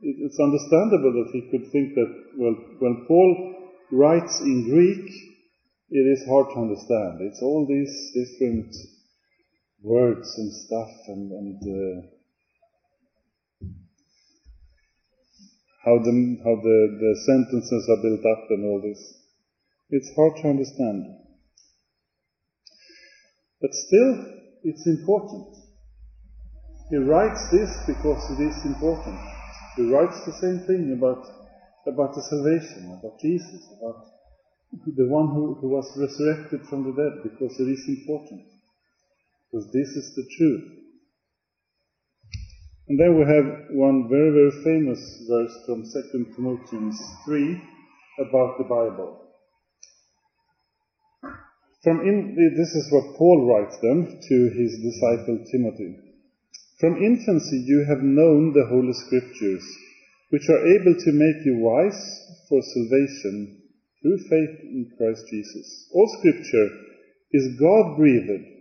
it's 0.00 0.38
understandable 0.38 1.12
that 1.12 1.30
he 1.32 1.50
could 1.50 1.72
think 1.72 1.94
that, 1.94 2.10
well, 2.38 2.54
when 2.78 3.04
Paul 3.08 3.54
writes 3.90 4.40
in 4.40 4.70
Greek, 4.70 5.10
it 5.90 6.06
is 6.06 6.28
hard 6.28 6.46
to 6.54 6.60
understand. 6.60 7.18
It's 7.20 7.42
all 7.42 7.66
these 7.66 7.90
different 8.14 8.70
words 9.82 10.34
and 10.38 10.52
stuff 10.52 10.90
and, 11.08 11.30
and 11.32 11.62
uh, 11.62 12.06
how, 15.84 15.98
the, 15.98 16.38
how 16.44 16.56
the, 16.56 16.78
the 17.00 17.14
sentences 17.26 17.88
are 17.88 18.02
built 18.02 18.24
up 18.26 18.44
and 18.50 18.64
all 18.64 18.80
this. 18.82 19.14
It's 19.90 20.10
hard 20.16 20.36
to 20.42 20.48
understand. 20.48 21.06
But 23.60 23.72
still, 23.72 24.26
it's 24.64 24.86
important. 24.86 25.56
He 26.90 26.96
writes 26.96 27.40
this 27.50 27.70
because 27.86 28.38
it 28.38 28.42
is 28.42 28.64
important. 28.64 29.18
He 29.76 29.82
writes 29.92 30.24
the 30.26 30.32
same 30.32 30.66
thing 30.66 30.92
about, 30.96 31.24
about 31.86 32.14
the 32.14 32.22
salvation, 32.22 32.98
about 32.98 33.20
Jesus, 33.20 33.62
about 33.78 34.04
the 34.96 35.08
one 35.08 35.28
who, 35.28 35.54
who 35.60 35.68
was 35.68 35.86
resurrected 35.96 36.66
from 36.68 36.84
the 36.84 36.92
dead, 36.92 37.22
because 37.22 37.58
it 37.60 37.68
is 37.68 37.84
important. 37.88 38.42
Because 39.50 39.72
this 39.72 39.88
is 39.88 40.14
the 40.14 40.28
truth. 40.36 40.78
And 42.88 42.98
then 42.98 43.18
we 43.18 43.24
have 43.24 43.68
one 43.76 44.08
very, 44.08 44.32
very 44.32 44.64
famous 44.64 45.00
verse 45.28 45.52
from 45.66 45.84
2 45.84 46.32
Timothy 46.36 46.96
3 47.24 47.62
about 48.28 48.56
the 48.58 48.64
Bible. 48.64 49.28
From 51.84 52.00
in, 52.00 52.34
this 52.56 52.74
is 52.74 52.90
what 52.90 53.16
Paul 53.16 53.46
writes 53.46 53.76
then 53.80 54.20
to 54.28 54.36
his 54.56 54.72
disciple 54.80 55.44
Timothy. 55.52 55.96
From 56.80 56.96
infancy 56.96 57.64
you 57.66 57.84
have 57.88 58.02
known 58.02 58.52
the 58.52 58.66
Holy 58.68 58.92
Scriptures, 58.92 59.64
which 60.30 60.48
are 60.48 60.66
able 60.76 60.94
to 60.94 61.12
make 61.12 61.44
you 61.44 61.58
wise 61.60 62.00
for 62.48 62.60
salvation 62.62 63.62
through 64.00 64.18
faith 64.28 64.60
in 64.64 64.92
Christ 64.96 65.24
Jesus. 65.30 65.88
All 65.92 66.08
Scripture 66.18 66.68
is 67.32 67.60
God 67.60 67.96
breathed 67.96 68.57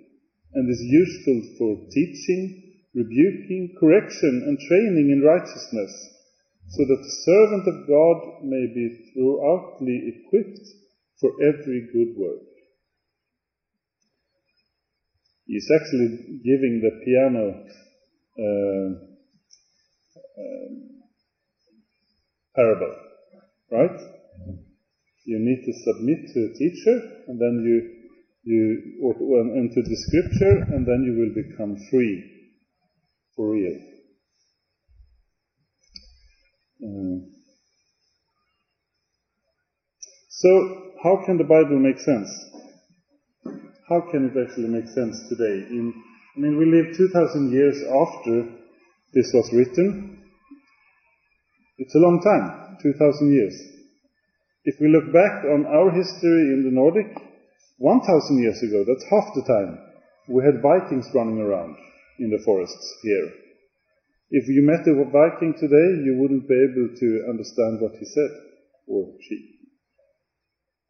and 0.58 0.68
is 0.68 0.82
useful 0.82 1.40
for 1.60 1.86
teaching, 1.94 2.74
rebuking, 2.96 3.78
correction, 3.80 4.42
and 4.48 4.58
training 4.58 5.14
in 5.14 5.22
righteousness, 5.22 5.94
so 6.70 6.82
that 6.84 6.98
the 6.98 7.18
servant 7.30 7.68
of 7.70 7.88
God 7.88 8.42
may 8.42 8.66
be 8.74 9.14
throughoutly 9.14 10.18
equipped 10.18 10.68
for 11.22 11.30
every 11.46 11.88
good 11.94 12.18
work. 12.18 12.42
He's 15.46 15.70
actually 15.70 16.42
giving 16.44 16.82
the 16.82 16.94
piano 17.06 17.46
uh, 18.42 18.90
um, 20.42 20.74
parable, 22.56 22.96
right? 23.72 24.00
You 25.26 25.38
need 25.38 25.62
to 25.66 25.74
submit 25.86 26.34
to 26.34 26.40
a 26.50 26.54
teacher, 26.58 26.98
and 27.28 27.40
then 27.40 27.62
you 27.64 27.97
you 28.48 29.14
into 29.56 29.82
the 29.82 29.96
scripture, 30.08 30.74
and 30.74 30.86
then 30.86 31.04
you 31.04 31.14
will 31.20 31.34
become 31.44 31.76
free 31.92 32.24
for 33.36 33.52
real. 33.52 33.78
Uh, 36.84 37.28
so, 40.30 40.92
how 41.04 41.24
can 41.26 41.38
the 41.38 41.44
Bible 41.44 41.80
make 41.80 42.00
sense? 42.00 42.30
How 43.90 44.02
can 44.12 44.30
it 44.30 44.38
actually 44.38 44.70
make 44.70 44.88
sense 44.88 45.18
today? 45.30 45.68
In 45.70 45.94
I 46.38 46.40
mean, 46.40 46.56
we 46.56 46.66
live 46.66 46.96
2,000 46.96 47.52
years 47.52 47.76
after 47.82 48.44
this 49.12 49.32
was 49.34 49.50
written. 49.52 50.22
It's 51.80 51.96
a 51.96 51.98
long 51.98 52.22
time, 52.22 52.78
2,000 52.80 53.34
years. 53.34 53.56
If 54.64 54.76
we 54.80 54.88
look 54.90 55.12
back 55.12 55.46
on 55.46 55.66
our 55.66 55.90
history 55.90 56.54
in 56.54 56.62
the 56.64 56.70
Nordic, 56.70 57.27
1,000 57.78 58.42
years 58.42 58.62
ago, 58.64 58.84
that's 58.88 59.06
half 59.10 59.34
the 59.36 59.46
time, 59.46 59.78
we 60.28 60.44
had 60.44 60.62
Vikings 60.62 61.08
running 61.14 61.40
around 61.40 61.78
in 62.20 62.30
the 62.30 62.42
forests 62.44 62.98
here. 63.04 63.32
If 64.30 64.50
you 64.50 64.62
met 64.66 64.88
a 64.88 64.94
Viking 65.08 65.54
today, 65.54 66.04
you 66.04 66.18
wouldn't 66.20 66.50
be 66.50 66.58
able 66.58 66.90
to 67.00 67.30
understand 67.30 67.80
what 67.80 67.96
he 67.96 68.06
said, 68.06 68.32
or 68.88 69.14
she. 69.22 69.56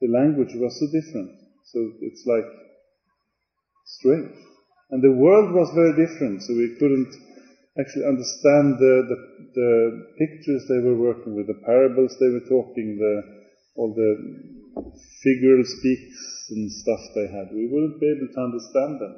The 0.01 0.07
language 0.07 0.55
was 0.55 0.79
so 0.79 0.87
different, 0.89 1.37
so 1.65 1.91
it's 2.01 2.23
like 2.25 2.47
strange. 3.85 4.33
And 4.89 5.03
the 5.03 5.11
world 5.11 5.53
was 5.53 5.69
very 5.75 5.93
different, 5.93 6.41
so 6.41 6.53
we 6.53 6.77
couldn't 6.79 7.13
actually 7.77 8.05
understand 8.05 8.79
the, 8.79 8.95
the, 9.05 9.17
the 9.53 9.71
pictures 10.17 10.65
they 10.65 10.81
were 10.81 10.97
working 10.97 11.35
with, 11.35 11.45
the 11.45 11.61
parables 11.65 12.15
they 12.17 12.29
were 12.29 12.47
talking, 12.49 12.97
the, 12.97 13.21
all 13.75 13.93
the 13.93 14.56
figural 15.25 15.63
speaks 15.65 16.47
and 16.49 16.71
stuff 16.71 16.99
they 17.15 17.27
had. 17.27 17.53
We 17.53 17.67
wouldn't 17.67 17.99
be 17.99 18.07
able 18.07 18.33
to 18.33 18.41
understand 18.41 19.01
them 19.01 19.15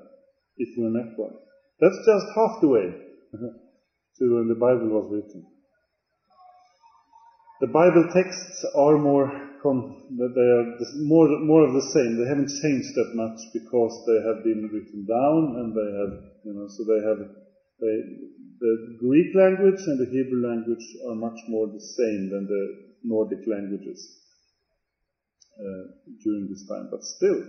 if 0.58 0.70
we 0.78 0.90
met 0.90 1.18
one. 1.18 1.36
That's 1.80 2.00
just 2.06 2.26
half 2.36 2.62
the 2.62 2.68
way 2.68 2.88
to 4.18 4.36
when 4.36 4.48
the 4.48 4.60
Bible 4.60 4.90
was 4.90 5.08
written. 5.12 5.46
The 7.62 7.68
Bible 7.68 8.08
texts 8.14 8.66
are 8.76 8.98
more 8.98 9.28
they 9.60 10.48
are 10.56 10.80
more 11.04 11.28
more 11.44 11.68
of 11.68 11.74
the 11.74 11.88
same. 11.92 12.16
They 12.16 12.30
haven't 12.30 12.48
changed 12.64 12.96
that 12.96 13.12
much 13.16 13.40
because 13.52 13.92
they 14.08 14.20
have 14.24 14.44
been 14.44 14.72
written 14.72 15.04
down 15.04 15.60
and 15.60 15.76
they 15.76 15.90
have 16.00 16.14
you 16.48 16.54
know 16.56 16.68
so 16.72 16.88
they 16.88 17.04
have 17.04 17.20
they, 17.80 17.96
the 18.60 18.96
Greek 19.00 19.36
language 19.36 19.84
and 19.88 20.00
the 20.00 20.08
Hebrew 20.08 20.48
language 20.48 20.84
are 21.10 21.16
much 21.16 21.40
more 21.50 21.68
the 21.68 21.80
same 21.80 22.30
than 22.32 22.48
the 22.48 22.64
Nordic 23.04 23.44
languages 23.48 24.19
during 26.24 26.48
this 26.50 26.66
time. 26.68 26.88
But 26.92 27.04
still, 27.04 27.44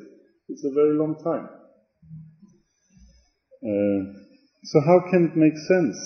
it's 0.49 0.65
a 0.65 0.71
very 0.71 0.95
long 0.95 1.17
time. 1.23 1.49
Uh, 3.63 4.01
so 4.65 4.81
how 4.81 5.11
can 5.11 5.27
it 5.27 5.37
make 5.37 5.57
sense? 5.57 5.97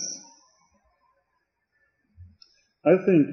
I 2.85 2.97
think 3.07 3.27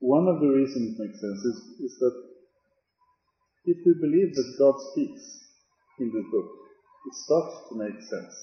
one 0.00 0.26
of 0.26 0.40
the 0.40 0.48
reasons 0.48 0.98
it 0.98 1.02
makes 1.02 1.20
sense 1.20 1.44
is, 1.44 1.56
is 1.80 1.98
that 2.00 2.30
if 3.66 3.76
we 3.86 3.94
believe 4.00 4.34
that 4.34 4.56
God 4.58 4.74
speaks 4.92 5.22
in 6.00 6.10
the 6.10 6.24
book, 6.32 6.50
it 7.06 7.14
starts 7.14 7.68
to 7.68 7.78
make 7.78 8.00
sense. 8.00 8.34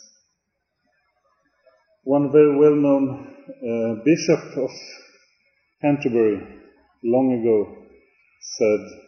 One 2.03 2.31
very 2.31 2.55
well 2.57 2.75
known 2.75 3.27
uh, 3.49 4.03
bishop 4.05 4.57
of 4.57 4.69
Canterbury 5.81 6.61
long 7.03 7.33
ago 7.33 7.87
said, 8.39 9.06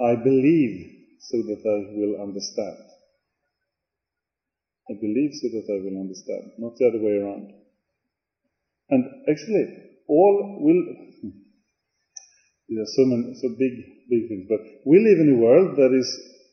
I 0.00 0.16
believe 0.16 0.96
so 1.20 1.36
that 1.36 1.60
I 1.60 1.78
will 1.92 2.22
understand. 2.22 2.78
I 4.88 4.94
believe 4.98 5.30
so 5.34 5.48
that 5.52 5.68
I 5.68 5.78
will 5.84 6.00
understand, 6.00 6.52
not 6.58 6.74
the 6.76 6.88
other 6.88 7.04
way 7.04 7.12
around. 7.20 7.52
And 8.88 9.04
actually, 9.28 9.64
all 10.08 10.58
will, 10.64 10.82
there 12.68 12.82
are 12.82 12.94
so 12.96 13.04
many, 13.04 13.34
so 13.34 13.50
big, 13.50 13.74
big 14.08 14.28
things, 14.28 14.46
but 14.48 14.60
we 14.86 14.98
live 14.98 15.20
in 15.20 15.36
a 15.36 15.38
world 15.38 15.76
that 15.76 15.92
is 15.92 16.08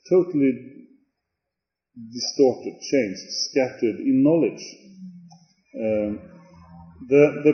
totally 0.09 0.51
distorted, 2.13 2.75
changed, 2.79 3.25
scattered 3.47 3.99
in 4.03 4.23
knowledge. 4.23 4.63
Um, 5.73 6.19
the, 7.07 7.23
the, 7.47 7.53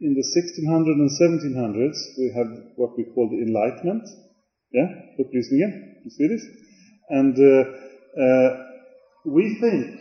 in 0.00 0.14
the 0.14 0.24
1600s 0.24 0.94
and 0.94 1.10
1700s, 1.10 1.98
we 2.18 2.32
had 2.34 2.46
what 2.76 2.96
we 2.96 3.04
call 3.04 3.28
the 3.28 3.42
Enlightenment, 3.42 4.06
yeah, 4.72 4.88
upplysningen 5.18 6.04
in 6.04 6.10
Swedish, 6.10 6.42
and 7.08 7.36
uh, 7.38 8.20
uh, 8.20 8.66
we 9.24 9.58
think, 9.60 10.00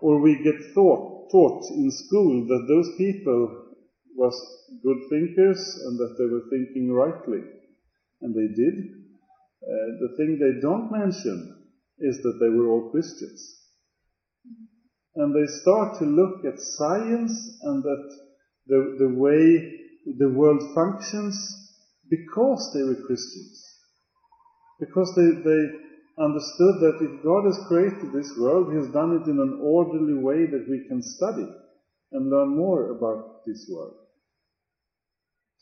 or 0.00 0.20
we 0.20 0.42
get 0.42 0.56
thought, 0.74 1.30
taught 1.30 1.64
in 1.70 1.90
school 1.90 2.46
that 2.46 2.66
those 2.68 2.90
people 2.96 3.64
was 4.16 4.34
good 4.82 4.98
thinkers 5.10 5.80
and 5.86 5.98
that 5.98 6.16
they 6.18 6.26
were 6.26 6.44
thinking 6.50 6.92
rightly, 6.92 7.42
and 8.22 8.34
they 8.34 8.54
did. 8.54 8.74
Uh, 9.62 9.98
the 10.00 10.14
thing 10.16 10.38
they 10.38 10.60
don't 10.60 10.92
mention 10.92 11.56
is 11.98 12.20
that 12.22 12.38
they 12.40 12.48
were 12.48 12.68
all 12.68 12.90
Christians. 12.90 13.60
And 15.16 15.34
they 15.34 15.46
start 15.46 15.98
to 15.98 16.04
look 16.04 16.44
at 16.44 16.58
science 16.58 17.58
and 17.62 17.82
that 17.82 18.18
the, 18.66 18.96
the 18.98 19.08
way 19.08 19.80
the 20.18 20.28
world 20.28 20.62
functions 20.74 21.34
because 22.10 22.72
they 22.74 22.82
were 22.82 23.06
Christians. 23.06 23.63
Because 24.84 25.08
they, 25.16 25.30
they 25.40 25.62
understood 26.20 26.84
that 26.84 27.00
if 27.00 27.24
God 27.24 27.48
has 27.48 27.58
created 27.66 28.12
this 28.12 28.36
world, 28.36 28.68
He 28.68 28.76
has 28.76 28.92
done 28.92 29.16
it 29.16 29.24
in 29.24 29.40
an 29.40 29.60
orderly 29.64 30.14
way 30.14 30.44
that 30.44 30.68
we 30.68 30.84
can 30.88 31.00
study 31.00 31.48
and 32.12 32.30
learn 32.30 32.56
more 32.56 32.92
about 32.92 33.46
this 33.46 33.64
world. 33.72 33.96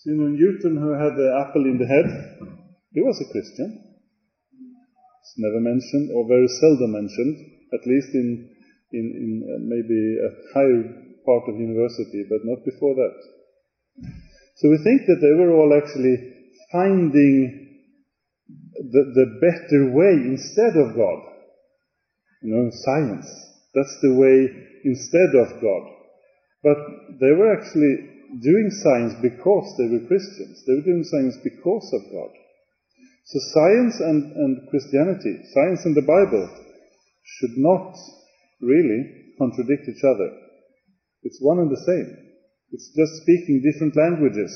So, 0.03 0.11
you 0.11 0.19
know, 0.19 0.35
Newton, 0.35 0.77
who 0.77 0.91
had 0.99 1.15
the 1.15 1.31
apple 1.47 1.65
in 1.65 1.79
the 1.79 1.87
head, 1.87 2.09
he 2.91 3.01
was 3.01 3.23
a 3.23 3.31
Christian. 3.31 3.71
It's 5.23 5.39
never 5.39 5.61
mentioned, 5.63 6.11
or 6.11 6.27
very 6.27 6.49
seldom 6.49 6.93
mentioned, 6.93 7.39
at 7.73 7.87
least 7.87 8.11
in, 8.13 8.51
in, 8.91 9.07
in 9.15 9.31
uh, 9.47 9.63
maybe 9.63 10.19
a 10.19 10.31
higher 10.53 10.83
part 11.25 11.47
of 11.49 11.55
university, 11.55 12.27
but 12.29 12.43
not 12.43 12.67
before 12.67 12.99
that. 12.99 13.17
So 14.57 14.69
we 14.69 14.83
think 14.83 15.07
that 15.07 15.23
they 15.23 15.35
were 15.39 15.55
all 15.55 15.71
actually 15.71 16.19
finding 16.73 17.62
the, 18.75 19.03
the 19.15 19.29
better 19.41 19.93
way 19.93 20.13
instead 20.33 20.77
of 20.77 20.97
God. 20.97 21.21
You 22.43 22.55
know, 22.57 22.71
science. 22.73 23.29
That's 23.75 23.97
the 24.03 24.15
way 24.15 24.49
instead 24.85 25.33
of 25.39 25.61
God. 25.61 25.85
But 26.63 26.79
they 27.21 27.33
were 27.33 27.53
actually 27.53 28.13
doing 28.41 28.71
science 28.83 29.15
because 29.21 29.67
they 29.79 29.89
were 29.89 30.07
Christians. 30.09 30.65
They 30.67 30.75
were 30.75 30.89
doing 30.89 31.05
science 31.05 31.37
because 31.45 31.87
of 31.93 32.03
God. 32.13 32.33
So 33.25 33.39
science 33.55 34.01
and, 34.01 34.33
and 34.33 34.69
Christianity, 34.71 35.39
science 35.55 35.85
and 35.85 35.95
the 35.95 36.03
Bible, 36.03 36.49
should 37.25 37.57
not 37.57 37.95
really 38.61 39.35
contradict 39.39 39.89
each 39.89 40.05
other. 40.05 40.31
It's 41.23 41.39
one 41.41 41.59
and 41.59 41.71
the 41.71 41.83
same. 41.87 42.09
It's 42.73 42.91
just 42.97 43.23
speaking 43.23 43.63
different 43.63 43.97
languages 43.97 44.51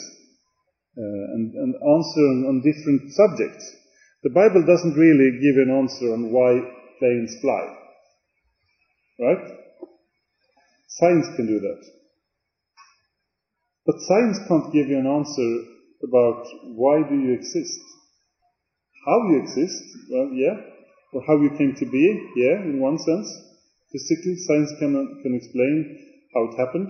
uh, 0.99 1.25
and, 1.37 1.53
and 1.55 1.75
answer 1.75 2.25
on, 2.33 2.39
on 2.49 2.65
different 2.65 3.13
subjects. 3.13 3.65
The 4.23 4.31
Bible 4.31 4.65
doesn't 4.67 4.97
really 4.97 5.39
give 5.39 5.57
an 5.57 5.71
answer 5.71 6.13
on 6.13 6.33
why 6.33 6.61
planes 6.99 7.37
fly. 7.41 7.77
Right? 9.21 9.45
Science 10.89 11.27
can 11.37 11.47
do 11.47 11.61
that. 11.61 11.83
But 13.87 14.01
science 14.01 14.39
can't 14.49 14.73
give 14.73 14.89
you 14.89 14.99
an 14.99 15.07
answer 15.07 15.51
about 16.03 16.45
why 16.75 17.03
do 17.09 17.15
you 17.15 17.35
exist. 17.35 17.81
How 19.07 19.29
you 19.31 19.43
exist, 19.43 19.83
well, 20.11 20.31
yeah. 20.33 20.57
Or 21.13 21.23
how 21.27 21.41
you 21.41 21.51
came 21.57 21.75
to 21.77 21.87
be, 21.87 22.33
yeah, 22.37 22.63
in 22.65 22.81
one 22.81 22.99
sense. 22.99 23.29
Physically, 23.93 24.37
science 24.37 24.73
can, 24.81 25.21
can 25.23 25.35
explain 25.35 25.99
how 26.35 26.51
it 26.51 26.59
happened, 26.59 26.89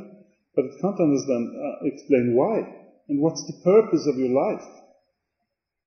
but 0.55 0.65
it 0.65 0.81
can't 0.81 0.99
understand, 0.99 1.53
uh, 1.53 1.85
explain 1.85 2.35
why. 2.35 2.65
And 3.09 3.21
what's 3.21 3.45
the 3.47 3.61
purpose 3.63 4.07
of 4.07 4.17
your 4.19 4.31
life? 4.31 4.65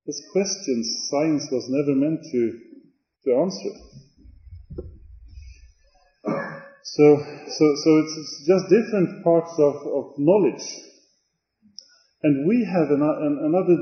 Those 0.06 0.22
questions 0.32 1.08
science 1.10 1.48
was 1.52 1.66
never 1.70 1.96
meant 1.96 2.22
to, 2.32 2.60
to 3.26 3.36
answer. 3.36 3.72
So, 6.84 7.06
so, 7.16 7.66
so 7.84 7.90
it's, 8.00 8.44
just 8.48 8.66
different 8.70 9.24
parts 9.24 9.54
of, 9.60 9.76
of 9.76 10.14
knowledge. 10.18 10.66
And 12.24 12.48
we 12.48 12.66
have 12.66 12.90
an, 12.90 13.02
an, 13.02 13.40
another 13.46 13.78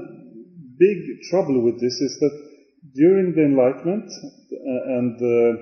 big 0.77 1.21
trouble 1.29 1.63
with 1.63 1.79
this 1.79 1.93
is 1.93 2.17
that 2.19 2.35
during 2.93 3.33
the 3.33 3.45
Enlightenment 3.45 4.11
uh, 4.11 4.97
and 4.99 5.15
uh, 5.17 5.61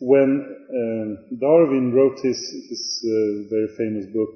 when 0.00 0.30
um, 0.70 1.38
Darwin 1.40 1.92
wrote 1.92 2.18
his, 2.22 2.38
his 2.68 3.02
uh, 3.04 3.48
very 3.50 3.68
famous 3.78 4.06
book 4.12 4.30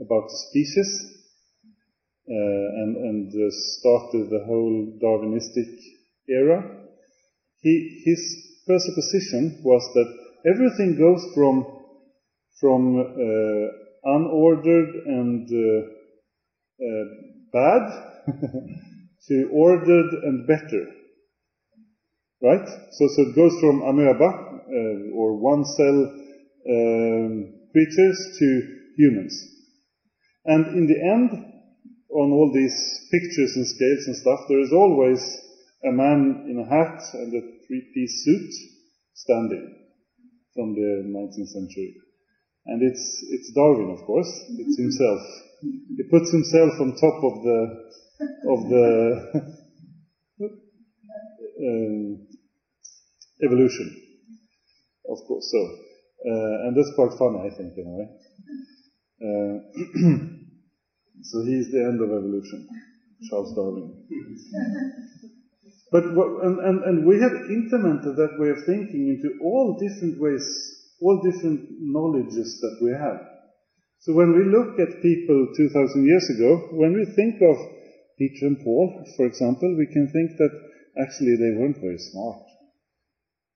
about 0.00 0.28
the 0.28 0.38
species 0.50 1.17
and, 2.28 2.96
and 2.96 3.28
uh, 3.32 3.50
started 3.50 4.30
the 4.30 4.44
whole 4.46 4.98
Darwinistic 5.02 5.78
era, 6.28 6.62
he, 7.60 8.02
his 8.04 8.20
presupposition 8.66 9.60
was 9.64 9.82
that 9.94 10.14
everything 10.52 10.96
goes 10.98 11.24
from, 11.34 11.66
from 12.60 13.00
uh, 13.00 13.68
unordered 14.04 15.06
and 15.06 15.48
bad 17.52 18.24
to 19.28 19.48
ordered 19.52 20.12
and 20.24 20.46
better. 20.46 20.86
Right? 22.40 22.68
So, 22.92 23.08
so 23.08 23.22
it 23.22 23.34
goes 23.34 23.58
from 23.60 23.82
amoeba, 23.82 24.24
uh, 24.24 25.16
or 25.16 25.36
one 25.38 25.64
cell 25.64 26.14
um, 26.70 27.54
creatures, 27.72 28.36
to 28.38 28.76
humans. 28.96 29.34
And 30.44 30.66
in 30.68 30.86
the 30.86 31.00
end, 31.02 31.57
on 32.10 32.32
all 32.32 32.50
these 32.52 32.76
pictures 33.10 33.52
and 33.56 33.66
scales 33.66 34.06
and 34.06 34.16
stuff, 34.16 34.40
there 34.48 34.60
is 34.60 34.72
always 34.72 35.20
a 35.84 35.92
man 35.92 36.46
in 36.48 36.58
a 36.58 36.68
hat 36.68 37.02
and 37.14 37.34
a 37.34 37.42
three-piece 37.66 38.24
suit 38.24 38.50
standing 39.14 39.74
from 40.54 40.74
the 40.74 41.04
19th 41.06 41.48
century. 41.48 41.94
And 42.66 42.82
it's, 42.82 43.24
it's 43.30 43.52
Darwin, 43.54 43.90
of 43.90 44.04
course. 44.04 44.28
It's 44.58 44.78
himself. 44.78 45.20
He 45.60 46.02
puts 46.10 46.30
himself 46.30 46.72
on 46.80 46.96
top 46.96 47.22
of 47.24 47.42
the, 47.42 47.60
of 48.48 48.68
the 48.68 49.54
um, 51.60 52.26
evolution, 53.44 54.02
of 55.08 55.18
course. 55.26 55.50
So, 55.50 55.58
uh, 56.30 56.66
and 56.66 56.76
that's 56.76 56.92
quite 56.94 57.18
funny, 57.18 57.38
I 57.40 57.50
think, 57.56 57.76
in 57.76 57.86
a 57.86 57.94
way. 57.96 58.08
Uh, 59.20 60.28
so 61.22 61.42
he's 61.44 61.70
the 61.70 61.82
end 61.82 62.00
of 62.00 62.10
evolution, 62.10 62.68
Charles 63.28 63.54
Darwin. 63.54 64.06
But 65.90 66.04
and, 66.04 66.58
and, 66.60 66.78
and 66.84 67.06
we 67.06 67.16
have 67.20 67.32
implemented 67.32 68.16
that 68.16 68.36
way 68.38 68.50
of 68.50 68.64
thinking 68.66 69.08
into 69.08 69.40
all 69.40 69.80
different 69.80 70.20
ways, 70.20 70.44
all 71.00 71.22
different 71.24 71.64
knowledges 71.80 72.60
that 72.60 72.76
we 72.84 72.92
have. 72.92 73.20
So 74.00 74.14
when 74.14 74.36
we 74.36 74.44
look 74.44 74.78
at 74.78 75.02
people 75.02 75.48
2,000 75.56 76.04
years 76.04 76.26
ago, 76.36 76.76
when 76.76 76.92
we 76.92 77.04
think 77.16 77.40
of 77.42 77.56
Peter 78.18 78.46
and 78.46 78.58
Paul, 78.62 79.04
for 79.16 79.26
example, 79.26 79.74
we 79.76 79.86
can 79.86 80.06
think 80.12 80.36
that 80.38 80.52
actually 81.00 81.36
they 81.36 81.56
weren't 81.56 81.80
very 81.80 81.98
smart. 81.98 82.42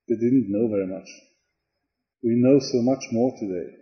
They 0.08 0.16
didn't 0.16 0.50
know 0.50 0.68
very 0.68 0.86
much. 0.86 1.08
We 2.22 2.40
know 2.40 2.58
so 2.58 2.82
much 2.82 3.04
more 3.12 3.32
today. 3.38 3.76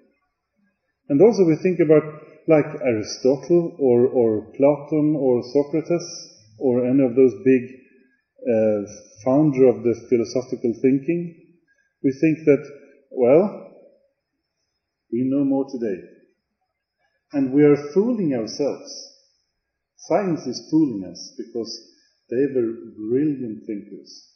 And 1.08 1.20
also 1.22 1.44
we 1.44 1.56
think 1.62 1.78
about 1.80 2.29
like 2.50 2.82
Aristotle 2.82 3.76
or, 3.78 4.08
or 4.08 4.52
Plato 4.56 5.00
or 5.14 5.42
Socrates 5.52 6.06
or 6.58 6.84
any 6.84 7.02
of 7.02 7.14
those 7.14 7.34
big 7.44 7.62
uh, 8.42 8.82
founder 9.24 9.68
of 9.68 9.84
the 9.84 9.94
philosophical 10.08 10.74
thinking. 10.82 11.36
We 12.02 12.12
think 12.12 12.38
that, 12.46 12.66
well, 13.10 13.70
we 15.12 15.28
know 15.30 15.44
more 15.44 15.66
today. 15.70 16.02
And 17.32 17.52
we 17.52 17.62
are 17.64 17.92
fooling 17.94 18.34
ourselves. 18.34 18.90
Science 19.96 20.46
is 20.46 20.68
fooling 20.70 21.04
us 21.04 21.34
because 21.38 21.70
they 22.28 22.46
were 22.54 22.72
brilliant 22.96 23.66
thinkers. 23.66 24.30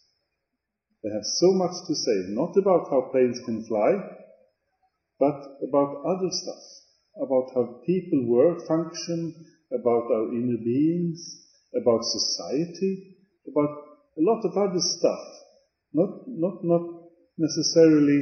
They 1.02 1.10
have 1.10 1.24
so 1.24 1.52
much 1.52 1.74
to 1.86 1.94
say, 1.94 2.32
not 2.32 2.56
about 2.56 2.88
how 2.90 3.10
planes 3.10 3.40
can 3.44 3.64
fly, 3.64 3.92
but 5.18 5.40
about 5.68 6.04
other 6.04 6.30
stuff, 6.30 6.62
about 7.20 7.50
how 7.54 7.80
people 7.86 8.26
work, 8.26 8.66
function, 8.66 9.34
about 9.72 10.10
our 10.10 10.32
inner 10.32 10.58
beings, 10.64 11.20
about 11.80 12.02
society, 12.02 13.16
about 13.50 13.70
a 14.18 14.22
lot 14.22 14.44
of 14.44 14.56
other 14.56 14.80
stuff. 14.80 15.24
Not, 15.92 16.10
not, 16.26 16.64
not 16.64 16.82
necessarily 17.38 18.20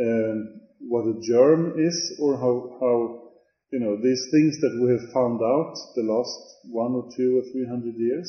um, 0.00 0.60
what 0.80 1.06
a 1.06 1.20
germ 1.22 1.78
is 1.78 2.18
or 2.20 2.36
how, 2.38 2.78
how, 2.80 3.30
you 3.72 3.80
know, 3.80 3.96
these 3.96 4.26
things 4.30 4.58
that 4.60 4.78
we 4.82 4.90
have 4.90 5.12
found 5.12 5.40
out 5.42 5.74
the 5.94 6.02
last 6.02 6.38
one 6.70 6.92
or 6.92 7.08
two 7.16 7.38
or 7.38 7.42
three 7.52 7.66
hundred 7.66 7.94
years, 7.96 8.28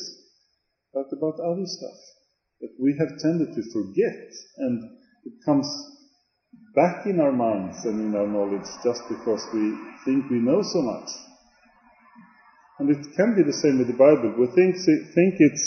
but 0.92 1.06
about 1.12 1.38
other 1.40 1.66
stuff 1.66 1.98
that 2.60 2.74
we 2.78 2.96
have 2.98 3.18
tended 3.18 3.48
to 3.54 3.62
forget 3.72 4.18
and 4.58 4.82
it 5.24 5.34
comes 5.44 5.66
back 6.78 7.06
in 7.06 7.18
our 7.18 7.32
minds 7.32 7.84
and 7.84 7.98
in 7.98 8.14
our 8.14 8.26
knowledge 8.26 8.70
just 8.86 9.02
because 9.10 9.42
we 9.52 9.64
think 10.04 10.30
we 10.30 10.38
know 10.38 10.62
so 10.62 10.80
much. 10.82 11.10
And 12.78 12.86
it 12.94 13.02
can 13.18 13.34
be 13.34 13.42
the 13.42 13.58
same 13.62 13.78
with 13.78 13.90
the 13.90 13.98
Bible. 13.98 14.30
We 14.38 14.46
think, 14.54 14.78
think 15.18 15.34
it's 15.42 15.66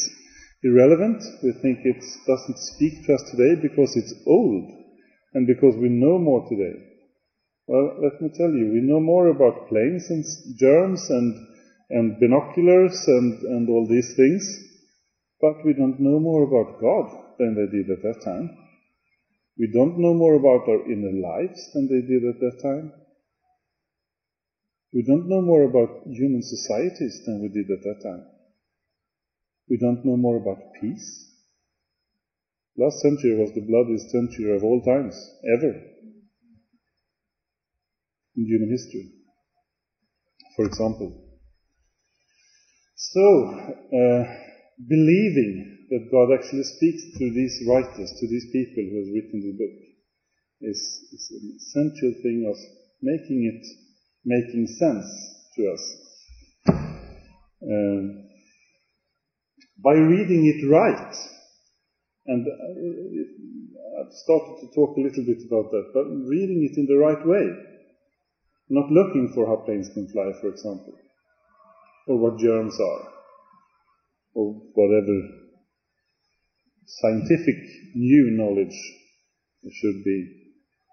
irrelevant, 0.64 1.20
we 1.44 1.52
think 1.62 1.80
it 1.84 2.02
doesn't 2.26 2.60
speak 2.76 3.04
to 3.06 3.14
us 3.14 3.24
today 3.32 3.60
because 3.60 3.92
it's 4.00 4.16
old 4.26 4.72
and 5.34 5.46
because 5.48 5.76
we 5.76 5.90
know 5.90 6.18
more 6.18 6.48
today. 6.48 6.80
Well, 7.68 8.00
let 8.00 8.22
me 8.22 8.30
tell 8.32 8.52
you, 8.52 8.72
we 8.72 8.88
know 8.88 9.02
more 9.02 9.28
about 9.28 9.68
planes 9.68 10.08
and 10.10 10.24
germs 10.58 11.04
and, 11.10 11.36
and 11.90 12.20
binoculars 12.20 12.96
and, 13.08 13.42
and 13.44 13.70
all 13.70 13.86
these 13.88 14.16
things 14.16 14.44
but 15.42 15.66
we 15.66 15.74
don't 15.74 16.00
know 16.00 16.20
more 16.20 16.44
about 16.44 16.80
God 16.80 17.10
than 17.40 17.56
they 17.56 17.66
did 17.76 17.90
at 17.90 18.04
that 18.04 18.22
time. 18.24 18.56
We 19.62 19.68
don't 19.72 20.00
know 20.00 20.16
more 20.16 20.34
about 20.34 20.68
our 20.68 20.92
inner 20.92 21.14
lives 21.22 21.70
than 21.72 21.88
they 21.88 22.02
did 22.02 22.26
at 22.26 22.40
that 22.40 22.60
time. 22.64 22.92
We 24.92 25.04
don't 25.04 25.30
know 25.30 25.44
more 25.44 25.66
about 25.66 26.08
human 26.08 26.42
societies 26.42 27.22
than 27.28 27.44
we 27.44 27.50
did 27.50 27.70
at 27.70 27.84
that 27.84 28.02
time. 28.02 28.26
We 29.70 29.78
don't 29.78 30.04
know 30.04 30.18
more 30.18 30.38
about 30.38 30.74
peace. 30.82 31.32
Last 32.76 33.02
century 33.02 33.38
was 33.38 33.54
the 33.54 33.62
bloodiest 33.62 34.10
century 34.10 34.56
of 34.56 34.64
all 34.64 34.82
times, 34.82 35.14
ever, 35.56 35.80
in 38.36 38.46
human 38.48 38.72
history, 38.72 39.12
for 40.56 40.66
example. 40.66 41.38
So, 42.96 43.46
uh, 43.94 44.24
believing 44.88 45.81
that 45.92 46.08
God 46.08 46.32
actually 46.32 46.64
speaks 46.64 47.04
to 47.20 47.26
these 47.36 47.68
writers, 47.68 48.16
to 48.16 48.28
these 48.28 48.48
people 48.48 48.80
who 48.80 48.96
have 49.04 49.12
written 49.12 49.44
the 49.44 49.52
book, 49.60 49.78
is, 50.62 50.80
is 51.12 51.26
an 51.36 51.52
essential 51.60 52.16
thing 52.24 52.48
of 52.48 52.56
making 53.04 53.44
it 53.52 53.62
making 54.24 54.68
sense 54.68 55.06
to 55.56 55.62
us. 55.74 55.84
Um, 57.62 58.24
by 59.84 59.94
reading 59.94 60.46
it 60.46 60.64
right, 60.70 61.14
and 62.28 62.48
uh, 62.48 64.00
I've 64.00 64.14
started 64.14 64.62
to 64.62 64.68
talk 64.74 64.96
a 64.96 65.02
little 65.02 65.26
bit 65.26 65.44
about 65.46 65.72
that, 65.72 65.92
but 65.94 66.06
reading 66.08 66.70
it 66.72 66.78
in 66.80 66.86
the 66.86 66.98
right 66.98 67.26
way, 67.26 67.48
not 68.70 68.92
looking 68.92 69.34
for 69.36 69.46
how 69.48 69.66
planes 69.66 69.90
can 69.94 70.08
fly, 70.08 70.32
for 70.40 70.50
example, 70.50 70.94
or 72.08 72.18
what 72.18 72.40
germs 72.40 72.80
are 72.80 73.12
or 74.34 74.54
whatever 74.74 75.41
scientific 76.86 77.58
new 77.96 78.32
knowledge 78.32 78.78
it 79.64 79.74
should 79.74 80.04
be. 80.04 80.42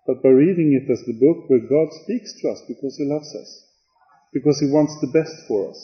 But 0.07 0.23
by 0.23 0.31
reading 0.31 0.73
it 0.73 0.91
as 0.91 1.05
the 1.05 1.19
book 1.21 1.49
where 1.49 1.69
God 1.69 1.93
speaks 2.05 2.33
to 2.41 2.49
us 2.49 2.63
because 2.69 2.97
He 2.97 3.05
loves 3.05 3.35
us, 3.35 3.65
because 4.33 4.61
He 4.61 4.67
wants 4.67 4.99
the 5.01 5.13
best 5.13 5.35
for 5.47 5.71
us, 5.71 5.81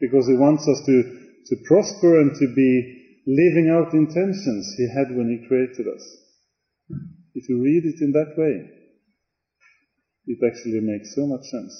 because 0.00 0.28
He 0.28 0.34
wants 0.34 0.66
us 0.68 0.80
to, 0.86 1.02
to 1.46 1.56
prosper 1.66 2.20
and 2.20 2.34
to 2.34 2.54
be 2.54 3.02
living 3.26 3.68
out 3.70 3.94
intentions 3.94 4.74
He 4.76 4.88
had 4.88 5.14
when 5.16 5.28
He 5.30 5.46
created 5.48 5.86
us. 5.88 6.04
If 7.34 7.48
you 7.48 7.62
read 7.62 7.84
it 7.84 8.02
in 8.02 8.12
that 8.12 8.34
way, 8.36 8.68
it 10.26 10.38
actually 10.46 10.80
makes 10.80 11.14
so 11.14 11.26
much 11.26 11.44
sense. 11.44 11.74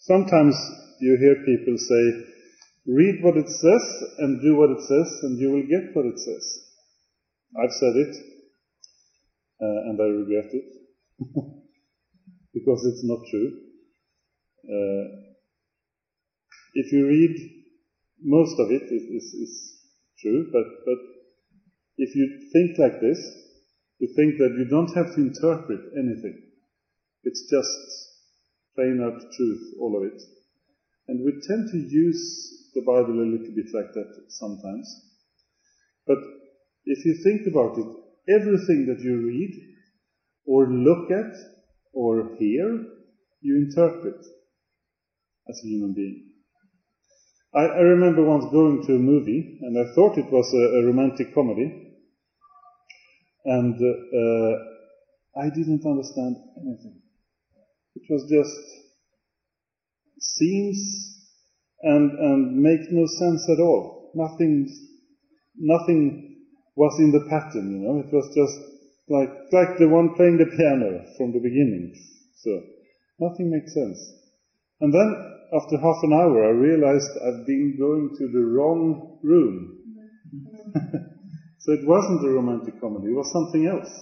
Sometimes 0.00 0.56
you 1.00 1.16
hear 1.16 1.36
people 1.44 1.78
say, 1.78 2.24
read 2.86 3.22
what 3.22 3.36
it 3.36 3.48
says 3.48 4.04
and 4.18 4.40
do 4.42 4.56
what 4.56 4.70
it 4.70 4.80
says, 4.80 5.20
and 5.22 5.38
you 5.38 5.52
will 5.52 5.62
get 5.62 5.94
what 5.94 6.06
it 6.06 6.18
says. 6.18 6.44
I've 7.56 7.72
said 7.72 7.96
it, 7.96 8.16
uh, 9.60 9.90
and 9.90 10.00
I 10.00 10.04
regret 10.04 10.50
it, 10.52 10.70
because 12.54 12.84
it's 12.86 13.04
not 13.04 13.20
true. 13.30 13.52
Uh, 14.64 15.22
if 16.74 16.92
you 16.92 17.06
read, 17.06 17.36
most 18.22 18.58
of 18.58 18.70
it 18.70 18.82
it 18.82 19.14
is, 19.14 19.78
true, 20.18 20.48
but, 20.52 20.64
but 20.86 20.98
if 21.98 22.14
you 22.14 22.48
think 22.52 22.78
like 22.78 23.00
this, 23.00 23.18
you 23.98 24.08
think 24.16 24.38
that 24.38 24.54
you 24.58 24.66
don't 24.70 24.94
have 24.94 25.14
to 25.14 25.20
interpret 25.20 25.80
anything. 25.98 26.42
It's 27.24 27.42
just 27.50 28.12
plain 28.74 29.00
out 29.02 29.20
truth, 29.36 29.74
all 29.80 29.96
of 29.96 30.04
it. 30.04 30.20
And 31.08 31.24
we 31.24 31.32
tend 31.46 31.70
to 31.70 31.78
use 31.78 32.61
the 32.74 32.82
Bible 32.82 33.20
a 33.20 33.28
little 33.32 33.54
bit 33.54 33.72
like 33.74 33.92
that 33.94 34.24
sometimes. 34.28 34.86
But 36.06 36.18
if 36.84 37.04
you 37.04 37.14
think 37.14 37.46
about 37.46 37.78
it, 37.78 37.86
everything 38.28 38.86
that 38.86 39.00
you 39.00 39.16
read, 39.26 39.52
or 40.46 40.66
look 40.68 41.10
at, 41.10 41.34
or 41.92 42.36
hear, 42.38 42.84
you 43.40 43.56
interpret 43.56 44.24
as 45.48 45.60
a 45.64 45.68
human 45.68 45.92
being. 45.92 46.30
I, 47.54 47.62
I 47.64 47.80
remember 47.80 48.24
once 48.24 48.46
going 48.50 48.84
to 48.86 48.96
a 48.96 48.98
movie, 48.98 49.58
and 49.60 49.78
I 49.78 49.92
thought 49.94 50.18
it 50.18 50.30
was 50.32 50.52
a, 50.54 50.78
a 50.80 50.84
romantic 50.86 51.34
comedy, 51.34 51.96
and 53.44 53.74
uh, 53.74 54.54
I 55.40 55.50
didn't 55.50 55.84
understand 55.84 56.36
anything. 56.56 57.00
It 57.94 58.02
was 58.08 58.24
just 58.30 58.58
seems 60.18 61.11
and, 61.82 62.10
and 62.18 62.56
make 62.56 62.80
no 62.90 63.04
sense 63.06 63.48
at 63.50 63.60
all. 63.60 64.12
Nothing, 64.14 64.68
nothing 65.56 66.36
was 66.76 66.94
in 67.00 67.10
the 67.10 67.26
pattern, 67.28 67.70
you 67.70 67.78
know. 67.80 67.98
It 67.98 68.12
was 68.12 68.26
just 68.34 68.56
like, 69.08 69.30
like 69.52 69.78
the 69.78 69.88
one 69.88 70.14
playing 70.16 70.38
the 70.38 70.46
piano 70.46 71.04
from 71.16 71.32
the 71.32 71.40
beginning. 71.40 71.92
So, 72.36 72.62
nothing 73.20 73.50
makes 73.50 73.74
sense. 73.74 73.98
And 74.80 74.92
then, 74.92 75.08
after 75.52 75.76
half 75.76 76.00
an 76.02 76.12
hour, 76.12 76.44
I 76.46 76.50
realized 76.50 77.10
I've 77.26 77.46
been 77.46 77.76
going 77.78 78.10
to 78.18 78.28
the 78.32 78.44
wrong 78.44 79.18
room. 79.22 79.78
so 81.58 81.72
it 81.72 81.86
wasn't 81.86 82.24
a 82.24 82.30
romantic 82.30 82.80
comedy, 82.80 83.08
it 83.08 83.16
was 83.16 83.30
something 83.32 83.66
else. 83.66 83.92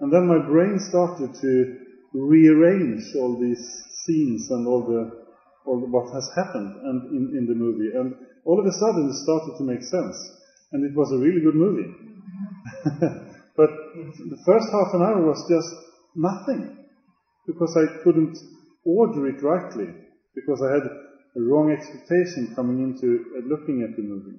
And 0.00 0.12
then 0.12 0.26
my 0.26 0.38
brain 0.46 0.78
started 0.78 1.34
to 1.40 1.76
rearrange 2.12 3.02
all 3.16 3.38
these 3.40 3.64
scenes 4.04 4.46
and 4.50 4.66
all 4.66 4.86
the 4.86 5.17
what 5.76 6.12
has 6.14 6.28
happened 6.36 6.72
and 6.72 6.98
in, 7.12 7.24
in 7.36 7.44
the 7.46 7.54
movie. 7.54 7.92
And 7.94 8.14
all 8.44 8.58
of 8.58 8.66
a 8.66 8.72
sudden 8.72 9.08
it 9.10 9.16
started 9.20 9.54
to 9.58 9.64
make 9.64 9.82
sense. 9.82 10.16
And 10.72 10.84
it 10.84 10.96
was 10.96 11.12
a 11.12 11.18
really 11.18 11.40
good 11.40 11.54
movie. 11.54 11.88
but 13.56 13.70
the 14.00 14.40
first 14.46 14.68
half 14.72 14.94
an 14.94 15.02
hour 15.02 15.26
was 15.26 15.40
just 15.48 15.68
nothing. 16.16 16.86
Because 17.46 17.76
I 17.76 18.02
couldn't 18.04 18.36
order 18.84 19.28
it 19.28 19.42
rightly. 19.42 19.88
Because 20.34 20.62
I 20.62 20.74
had 20.74 20.86
a 21.36 21.40
wrong 21.40 21.70
expectation 21.70 22.54
coming 22.54 22.80
into 22.82 23.24
uh, 23.36 23.46
looking 23.46 23.82
at 23.82 23.96
the 23.96 24.02
movie. 24.02 24.38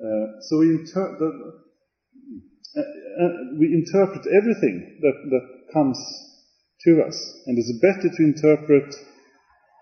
Uh, 0.00 0.40
so 0.48 0.58
we, 0.58 0.70
inter- 0.70 1.16
the, 1.18 1.28
uh, 2.76 2.80
uh, 2.80 3.28
we 3.58 3.66
interpret 3.68 4.24
everything 4.24 4.98
that, 5.02 5.16
that 5.28 5.72
comes 5.74 5.98
to 6.84 7.02
us. 7.06 7.16
And 7.46 7.58
it's 7.58 7.72
better 7.80 8.08
to 8.08 8.22
interpret, 8.22 8.94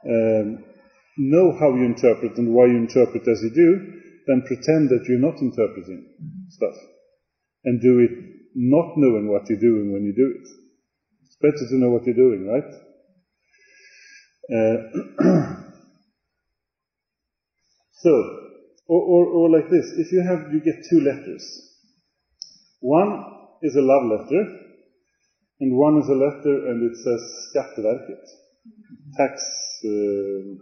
um, 0.06 0.64
know 1.18 1.52
how 1.58 1.74
you 1.74 1.84
interpret 1.84 2.38
and 2.38 2.54
why 2.54 2.66
you 2.66 2.76
interpret 2.76 3.26
as 3.28 3.40
you 3.42 3.50
do, 3.50 3.92
than 4.26 4.42
pretend 4.42 4.90
that 4.90 5.06
you're 5.08 5.18
not 5.18 5.40
interpreting 5.40 6.06
stuff. 6.50 6.74
And 7.64 7.80
do 7.80 7.98
it 8.00 8.10
not 8.54 8.96
knowing 8.96 9.28
what 9.28 9.48
you're 9.48 9.58
doing 9.58 9.92
when 9.92 10.04
you 10.04 10.14
do 10.14 10.34
it. 10.34 10.48
It's 11.26 11.36
better 11.40 11.68
to 11.70 11.78
know 11.78 11.90
what 11.90 12.04
you're 12.06 12.14
doing, 12.14 12.46
right? 12.46 12.64
Uh, 14.50 14.76
so, 17.92 18.10
or, 18.86 19.02
or, 19.02 19.26
or 19.26 19.50
like 19.50 19.68
this, 19.70 19.92
if 19.96 20.12
you 20.12 20.22
have, 20.22 20.52
you 20.52 20.60
get 20.60 20.84
two 20.88 21.00
letters. 21.00 21.44
One 22.80 23.24
is 23.62 23.76
a 23.76 23.82
love 23.82 24.04
letter, 24.04 24.67
and 25.60 25.76
one 25.76 25.98
is 25.98 26.08
a 26.08 26.14
letter 26.14 26.68
and 26.68 26.82
it 26.90 26.96
says 26.96 27.20
Skatteverket, 27.50 28.24
tax, 29.16 29.32
uh, 29.84 30.54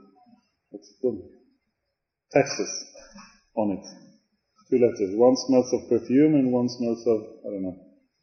what's 0.70 0.90
it 0.90 0.96
called? 1.02 1.22
Taxes 2.32 2.86
on 3.56 3.72
it. 3.72 3.86
Two 4.70 4.78
letters. 4.78 5.14
One 5.14 5.36
smells 5.36 5.72
of 5.72 5.88
perfume 5.88 6.34
and 6.34 6.52
one 6.52 6.68
smells 6.68 7.06
of, 7.06 7.20
I 7.44 7.50
don't 7.50 7.62
know, 7.62 7.76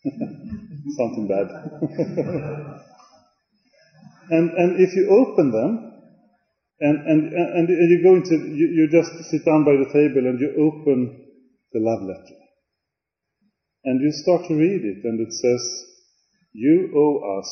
something 0.97 1.27
bad. 1.27 1.47
and, 4.29 4.49
and 4.51 4.81
if 4.81 4.95
you 4.95 5.07
open 5.09 5.51
them, 5.51 5.89
and, 6.79 6.97
and, 7.07 7.31
and 7.31 7.69
you 7.69 8.01
you, 8.55 8.67
you 8.75 8.89
just 8.91 9.09
sit 9.31 9.45
down 9.45 9.63
by 9.63 9.71
the 9.77 9.85
table 9.93 10.27
and 10.27 10.39
you 10.39 10.51
open 10.57 11.23
the 11.71 11.79
love 11.79 12.01
letter. 12.01 12.39
And 13.85 14.01
you 14.01 14.11
start 14.11 14.41
to 14.47 14.55
read 14.55 14.83
it, 14.83 15.03
and 15.03 15.19
it 15.19 15.31
says, 15.31 15.92
You 16.53 16.93
owe 16.95 17.39
us 17.39 17.49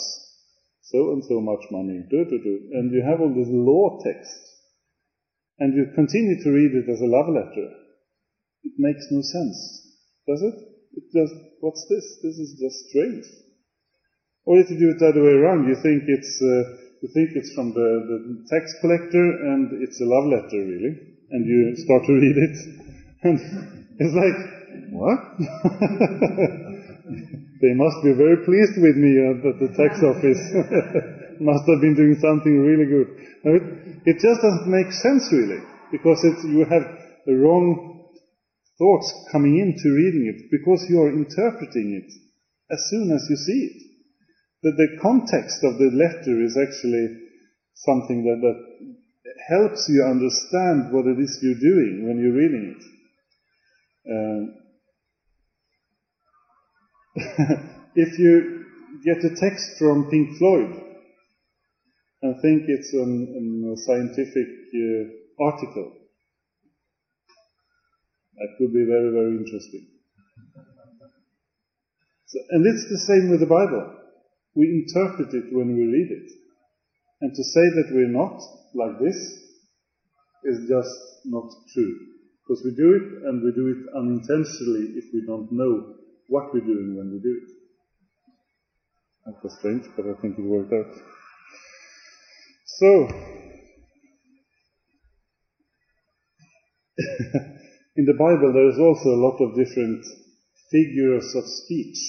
so 0.81 1.11
and 1.13 1.23
so 1.23 1.41
much 1.41 1.65
money, 1.71 2.05
do, 2.09 2.25
do, 2.25 2.37
do. 2.37 2.69
and 2.73 2.91
you 2.91 3.01
have 3.01 3.21
all 3.21 3.33
this 3.33 3.49
law 3.49 3.99
text. 4.03 4.39
And 5.59 5.73
you 5.75 5.85
continue 5.93 6.41
to 6.43 6.49
read 6.51 6.73
it 6.73 6.89
as 6.89 7.01
a 7.01 7.05
love 7.05 7.29
letter. 7.29 7.69
It 8.63 8.73
makes 8.77 9.05
no 9.11 9.21
sense, 9.21 9.57
does 10.27 10.41
it? 10.41 10.55
It 10.93 11.03
just, 11.13 11.33
what's 11.61 11.85
this? 11.89 12.17
This 12.21 12.37
is 12.37 12.59
just 12.59 12.89
strange. 12.89 13.25
Or 14.45 14.59
if 14.59 14.69
you 14.69 14.77
do 14.77 14.89
it 14.89 14.99
the 14.99 15.09
other 15.09 15.23
way 15.23 15.33
around, 15.33 15.67
you 15.67 15.75
think 15.81 16.03
it's, 16.07 16.41
uh, 16.41 16.63
you 17.01 17.09
think 17.13 17.29
it's 17.35 17.53
from 17.53 17.73
the, 17.73 17.89
the 18.09 18.45
tax 18.49 18.73
collector 18.81 19.53
and 19.53 19.81
it's 19.81 20.01
a 20.01 20.05
love 20.05 20.25
letter 20.25 20.65
really, 20.65 20.97
and 21.29 21.45
you 21.45 21.75
start 21.77 22.05
to 22.05 22.13
read 22.13 22.37
it, 22.37 22.57
and 23.23 23.39
it's 23.99 24.13
like, 24.13 24.37
what? 24.91 25.19
they 27.61 27.73
must 27.77 28.01
be 28.03 28.13
very 28.17 28.43
pleased 28.43 28.75
with 28.81 28.97
me 28.97 29.11
at 29.21 29.37
the 29.61 29.69
tax 29.77 30.01
office. 30.01 30.41
must 31.41 31.65
have 31.65 31.81
been 31.81 31.95
doing 31.97 32.17
something 32.21 32.53
really 32.61 32.85
good. 32.85 33.07
It, 33.45 33.63
it 34.05 34.17
just 34.21 34.41
doesn't 34.41 34.69
make 34.69 34.91
sense 34.91 35.29
really, 35.31 35.61
because 35.91 36.21
you 36.45 36.65
have 36.65 36.85
the 37.25 37.37
wrong 37.37 38.09
thoughts 38.77 39.13
coming 39.31 39.57
into 39.57 39.93
reading 39.93 40.25
it, 40.29 40.49
because 40.49 40.85
you 40.89 41.01
are 41.01 41.13
interpreting 41.13 42.01
it 42.01 42.09
as 42.71 42.81
soon 42.89 43.11
as 43.11 43.25
you 43.29 43.35
see 43.35 43.61
it 43.73 43.91
that 44.63 44.77
the 44.77 44.97
context 45.01 45.57
of 45.63 45.77
the 45.77 45.89
letter 45.89 46.37
is 46.45 46.53
actually 46.53 47.17
something 47.73 48.21
that, 48.23 48.39
that 48.45 48.59
helps 49.49 49.89
you 49.89 50.05
understand 50.05 50.93
what 50.93 51.07
it 51.07 51.17
is 51.17 51.39
you're 51.41 51.59
doing 51.59 52.05
when 52.05 52.21
you're 52.21 52.37
reading 52.37 52.75
it. 52.77 52.83
Um, 54.05 54.60
if 57.95 58.19
you 58.19 58.65
get 59.03 59.17
a 59.17 59.35
text 59.35 59.77
from 59.77 60.09
Pink 60.09 60.37
Floyd 60.37 60.71
and 62.21 62.35
think 62.41 62.63
it's 62.67 62.93
a 62.93 63.03
scientific 63.85 64.47
uh, 64.47 65.43
article, 65.43 65.91
that 68.37 68.55
could 68.57 68.71
be 68.71 68.85
very, 68.87 69.11
very 69.11 69.37
interesting. 69.37 69.87
So, 72.27 72.39
and 72.51 72.65
it's 72.65 72.87
the 72.87 73.03
same 73.07 73.29
with 73.29 73.41
the 73.41 73.45
Bible. 73.45 73.91
We 74.55 74.85
interpret 74.87 75.33
it 75.33 75.53
when 75.53 75.75
we 75.75 75.83
read 75.83 76.11
it. 76.11 76.31
And 77.19 77.33
to 77.33 77.43
say 77.43 77.65
that 77.75 77.91
we're 77.91 78.07
not 78.07 78.39
like 78.73 78.99
this 78.99 79.19
is 80.45 80.69
just 80.69 80.95
not 81.25 81.51
true. 81.73 81.93
Because 82.41 82.63
we 82.63 82.71
do 82.71 82.95
it 82.95 83.27
and 83.27 83.43
we 83.43 83.51
do 83.51 83.67
it 83.67 83.97
unintentionally 83.97 84.95
if 84.95 85.05
we 85.13 85.25
don't 85.27 85.51
know 85.51 86.00
what 86.31 86.53
we're 86.53 86.61
doing 86.61 86.95
when 86.95 87.11
we 87.11 87.19
do 87.19 87.33
it. 87.41 87.49
That 89.25 89.43
was 89.43 89.53
strange, 89.59 89.85
but 89.97 90.05
I 90.05 90.13
think 90.21 90.39
it 90.39 90.45
worked 90.47 90.71
out. 90.71 90.93
So, 92.79 92.87
in 97.97 98.05
the 98.05 98.13
Bible 98.17 98.53
there 98.53 98.69
is 98.69 98.79
also 98.79 99.09
a 99.09 99.21
lot 99.27 99.37
of 99.43 99.55
different 99.55 100.05
figures 100.71 101.35
of 101.35 101.43
speech, 101.45 101.99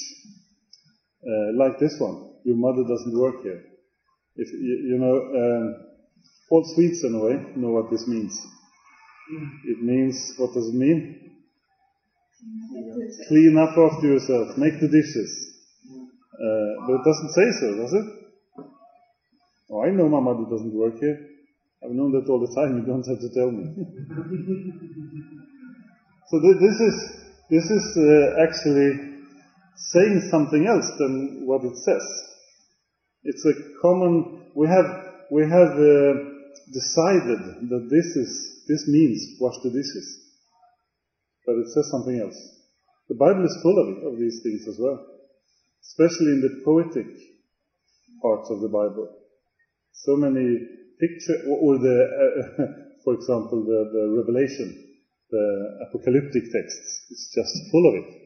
uh, 1.27 1.53
like 1.59 1.81
this 1.81 1.99
one 1.99 2.31
your 2.45 2.57
mother 2.57 2.83
doesn't 2.89 3.19
work 3.19 3.43
here. 3.43 3.63
If 4.37 4.53
you, 4.53 4.77
you 4.91 4.99
know, 4.99 5.17
um, 5.43 5.75
all 6.51 6.65
Swedes 6.75 7.05
in 7.05 7.15
a 7.15 7.19
way 7.19 7.55
know 7.57 7.71
what 7.71 7.91
this 7.91 8.07
means. 8.07 8.41
It 9.65 9.83
means 9.83 10.35
what 10.39 10.55
does 10.55 10.69
it 10.69 10.75
mean? 10.75 11.32
Clean 13.29 13.57
up 13.59 13.77
after 13.77 14.07
yourself, 14.07 14.57
make 14.59 14.81
the 14.81 14.89
dishes. 14.89 15.31
Uh, 15.87 16.87
but 16.87 16.95
it 16.95 17.05
doesn't 17.05 17.31
say 17.31 17.51
so, 17.61 17.77
does 17.77 17.93
it? 17.93 18.07
Oh, 19.71 19.83
I 19.83 19.91
know 19.91 20.09
my 20.09 20.21
doesn't 20.51 20.75
work 20.75 20.99
here. 20.99 21.19
I've 21.83 21.93
known 21.93 22.13
that 22.13 22.29
all 22.29 22.41
the 22.41 22.53
time. 22.55 22.77
You 22.79 22.85
don't 22.87 23.07
have 23.07 23.21
to 23.21 23.31
tell 23.33 23.51
me. 23.51 23.65
so 26.29 26.41
th 26.41 26.57
this 26.61 26.81
is 26.89 26.97
this 27.51 27.67
is 27.71 27.85
uh, 27.99 28.43
actually 28.45 29.13
saying 29.77 30.21
something 30.31 30.67
else 30.67 30.89
than 30.99 31.47
what 31.47 31.65
it 31.65 31.77
says. 31.77 32.03
It's 33.25 33.45
a 33.45 33.53
common, 33.81 34.51
we 34.55 34.67
have, 34.67 34.87
we 35.31 35.43
have 35.43 35.73
uh, 35.79 36.15
decided 36.73 37.69
that 37.71 37.89
this 37.91 38.17
is, 38.17 38.63
this 38.67 38.89
means 38.89 39.37
wash 39.41 39.55
the 39.63 39.71
dishes. 39.71 40.22
But 41.47 41.57
it 41.59 41.69
says 41.69 41.91
something 41.91 42.19
else. 42.19 42.39
The 43.09 43.17
Bible 43.17 43.45
is 43.45 43.59
full 43.63 43.79
of, 43.79 44.13
of 44.13 44.19
these 44.19 44.41
things 44.43 44.67
as 44.69 44.79
well. 44.79 44.99
Especially 45.83 46.33
in 46.39 46.41
the 46.41 46.63
poetic 46.65 47.11
parts 48.23 48.49
of 48.51 48.61
the 48.61 48.69
Bible. 48.69 49.11
So 49.93 50.17
many 50.17 50.59
picture, 51.01 51.43
or 51.51 51.79
the, 51.79 51.97
uh, 51.99 52.65
for 53.05 53.15
example, 53.15 53.67
the, 53.67 53.91
the 53.91 54.05
Revelation, 54.23 54.71
the 55.31 55.87
apocalyptic 55.89 56.45
texts, 56.53 57.07
it's 57.11 57.35
just 57.35 57.71
full 57.73 57.89
of 57.89 57.95
it. 58.07 58.23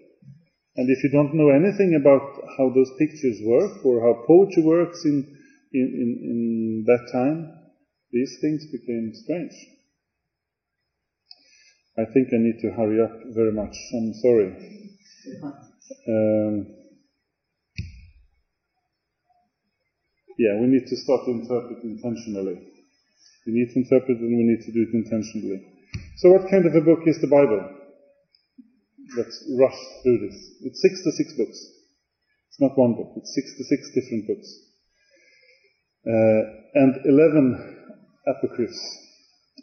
And 0.76 0.90
if 0.90 1.02
you 1.02 1.10
don't 1.10 1.34
know 1.34 1.48
anything 1.48 1.96
about 1.96 2.20
how 2.58 2.68
those 2.68 2.92
pictures 2.98 3.40
work 3.42 3.84
or 3.84 4.04
how 4.04 4.24
poetry 4.26 4.62
works 4.62 5.00
in, 5.06 5.24
in, 5.72 5.86
in, 5.88 6.10
in 6.22 6.84
that 6.86 7.08
time, 7.10 7.48
these 8.12 8.36
things 8.42 8.66
became 8.70 9.12
strange. 9.14 9.56
I 11.98 12.04
think 12.12 12.28
I 12.32 12.38
need 12.38 12.60
to 12.60 12.70
hurry 12.76 13.00
up 13.02 13.12
very 13.34 13.52
much. 13.52 13.74
I'm 13.94 14.12
sorry. 14.14 14.48
Um, 16.08 16.66
yeah, 20.38 20.60
we 20.60 20.66
need 20.66 20.86
to 20.86 20.96
start 20.96 21.24
to 21.24 21.30
interpret 21.32 21.84
intentionally. 21.84 22.60
We 23.46 23.52
need 23.52 23.70
to 23.72 23.80
interpret 23.80 24.18
and 24.18 24.36
we 24.36 24.44
need 24.44 24.62
to 24.66 24.72
do 24.72 24.82
it 24.82 24.94
intentionally. 24.94 25.62
So 26.16 26.32
what 26.32 26.50
kind 26.50 26.66
of 26.66 26.74
a 26.74 26.80
book 26.80 27.06
is 27.06 27.20
the 27.20 27.28
Bible? 27.28 27.76
let's 29.14 29.44
rush 29.58 29.78
through 30.02 30.18
this. 30.26 30.36
It's 30.62 30.82
66 30.82 31.34
books. 31.38 31.58
It's 32.48 32.60
not 32.60 32.76
one 32.76 32.94
book, 32.94 33.12
it's 33.16 33.34
66 33.34 33.90
different 33.94 34.26
books. 34.26 34.48
Uh, 36.06 36.42
and 36.74 36.94
11 37.04 37.92
apocryphs, 38.26 38.80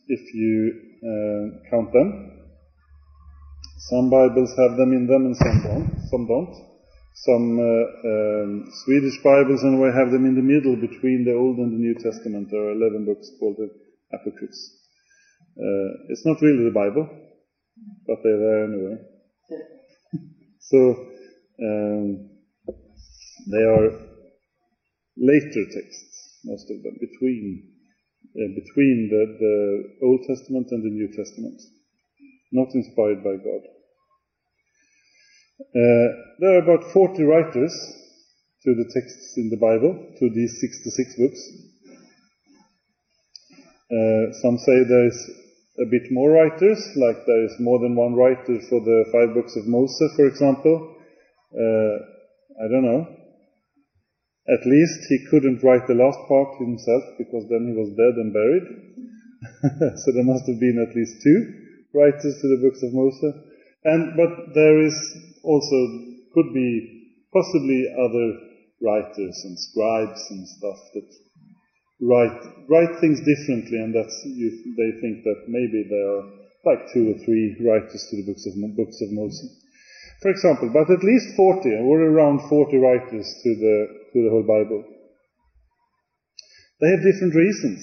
if 0.08 0.34
you 0.34 0.93
uh, 1.04 1.70
count 1.70 1.92
them. 1.92 2.40
Some 3.90 4.10
Bibles 4.10 4.56
have 4.58 4.78
them 4.78 4.94
in 4.94 5.08
them 5.08 5.26
and 5.28 5.36
some 5.36 5.60
don't. 5.64 6.08
Some 6.10 6.28
don't. 6.28 6.56
Some 7.16 7.60
uh, 7.60 7.86
um, 8.10 8.72
Swedish 8.86 9.22
Bibles 9.24 9.64
anyway 9.64 9.92
have 9.94 10.12
them 10.12 10.26
in 10.26 10.36
the 10.36 10.42
middle 10.42 10.76
between 10.76 11.26
the 11.26 11.36
Old 11.36 11.58
and 11.58 11.72
the 11.74 11.78
New 11.78 11.94
Testament. 11.96 12.50
There 12.50 12.64
are 12.64 12.72
11 12.72 13.06
books 13.06 13.30
called 13.40 13.58
the 13.58 13.70
apocryphs. 14.12 14.80
Uh, 15.60 16.10
it's 16.10 16.26
not 16.26 16.42
really 16.42 16.66
the 16.66 16.74
Bible, 16.74 17.06
but 18.08 18.18
they're 18.24 18.40
there 18.40 18.64
anyway. 18.66 18.98
So 20.66 20.80
um, 21.60 22.30
they 23.52 23.64
are 23.68 23.92
later 25.18 25.64
texts, 25.76 26.40
most 26.46 26.72
of 26.72 26.82
them, 26.82 26.96
between 27.02 27.73
between 28.34 29.10
the, 29.10 29.24
the 29.40 30.06
Old 30.06 30.22
Testament 30.28 30.68
and 30.72 30.84
the 30.84 30.90
New 30.90 31.08
Testament, 31.14 31.62
not 32.52 32.74
inspired 32.74 33.24
by 33.24 33.38
God. 33.38 33.64
Uh, 35.62 36.08
there 36.40 36.58
are 36.58 36.64
about 36.64 36.92
40 36.92 37.24
writers 37.24 37.74
to 38.64 38.74
the 38.74 38.90
texts 38.94 39.34
in 39.38 39.50
the 39.50 39.58
Bible, 39.58 39.94
to 40.20 40.30
these 40.30 40.60
66 40.62 41.16
books. 41.18 41.42
Uh, 43.92 44.34
some 44.42 44.58
say 44.58 44.84
there 44.84 45.08
is 45.08 45.30
a 45.80 45.86
bit 45.86 46.12
more 46.12 46.32
writers, 46.32 46.80
like 46.96 47.18
there 47.28 47.46
is 47.46 47.54
more 47.60 47.80
than 47.80 47.96
one 47.96 48.14
writer 48.14 48.60
for 48.70 48.80
the 48.82 49.06
five 49.12 49.34
books 49.36 49.56
of 49.56 49.68
Moses, 49.68 50.14
for 50.16 50.26
example. 50.26 50.96
Uh, 51.54 51.98
I 52.64 52.68
don't 52.70 52.86
know. 52.86 53.23
At 54.48 54.66
least 54.68 55.00
he 55.08 55.26
couldn't 55.32 55.64
write 55.64 55.88
the 55.88 55.96
last 55.96 56.20
part 56.28 56.60
himself 56.60 57.04
because 57.18 57.48
then 57.48 57.64
he 57.72 57.76
was 57.80 57.96
dead 57.96 58.16
and 58.20 58.34
buried. 58.36 58.68
so 60.04 60.12
there 60.12 60.28
must 60.28 60.48
have 60.48 60.60
been 60.60 60.84
at 60.84 60.96
least 60.96 61.24
two 61.24 61.40
writers 61.94 62.36
to 62.42 62.48
the 62.52 62.62
books 62.62 62.84
of 62.84 62.94
Moses. 62.94 63.36
And 63.86 64.16
but 64.16 64.54
there 64.54 64.84
is 64.84 64.96
also 65.44 65.80
could 66.34 66.52
be 66.54 67.08
possibly 67.32 67.88
other 67.96 68.28
writers 68.82 69.36
and 69.46 69.58
scribes 69.60 70.22
and 70.32 70.48
stuff 70.48 70.80
that 70.94 71.08
write 72.02 72.40
write 72.68 73.00
things 73.00 73.20
differently, 73.24 73.80
and 73.80 73.96
that's 73.96 74.18
you, 74.26 74.52
they 74.76 74.92
think 75.00 75.24
that 75.24 75.48
maybe 75.48 75.88
there 75.88 76.10
are 76.20 76.24
like 76.66 76.92
two 76.94 77.12
or 77.12 77.18
three 77.24 77.56
writers 77.64 78.08
to 78.10 78.18
the 78.18 78.28
books 78.28 78.46
of 78.48 78.54
books 78.76 79.00
of 79.02 79.12
Moses, 79.12 79.56
for 80.22 80.32
example. 80.32 80.70
But 80.72 80.92
at 80.92 81.04
least 81.04 81.36
forty, 81.36 81.72
or 81.76 82.02
around 82.02 82.48
forty 82.50 82.78
writers 82.78 83.28
to 83.44 83.56
the 83.56 84.03
to 84.14 84.24
the 84.24 84.30
whole 84.30 84.46
Bible. 84.46 84.84
They 86.80 86.90
have 86.90 87.04
different 87.04 87.36
reasons 87.36 87.82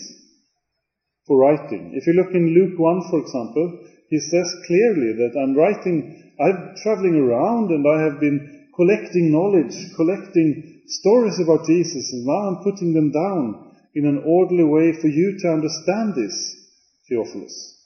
for 1.26 1.38
writing. 1.38 1.92
If 1.94 2.06
you 2.06 2.14
look 2.14 2.34
in 2.34 2.54
Luke 2.54 2.78
one, 2.78 3.02
for 3.10 3.20
example, 3.20 3.84
he 4.08 4.18
says 4.18 4.48
clearly 4.66 5.12
that 5.18 5.38
I'm 5.38 5.54
writing. 5.54 6.32
I'm 6.40 6.74
traveling 6.82 7.14
around, 7.14 7.70
and 7.70 7.86
I 7.86 8.02
have 8.02 8.20
been 8.20 8.66
collecting 8.74 9.30
knowledge, 9.30 9.74
collecting 9.96 10.82
stories 10.86 11.38
about 11.38 11.66
Jesus, 11.66 12.12
and 12.12 12.24
now 12.24 12.48
I'm 12.48 12.64
putting 12.64 12.94
them 12.94 13.12
down 13.12 13.70
in 13.94 14.06
an 14.06 14.22
orderly 14.24 14.64
way 14.64 14.92
for 15.00 15.08
you 15.08 15.36
to 15.38 15.48
understand 15.48 16.14
this, 16.14 16.34
Theophilus. 17.08 17.76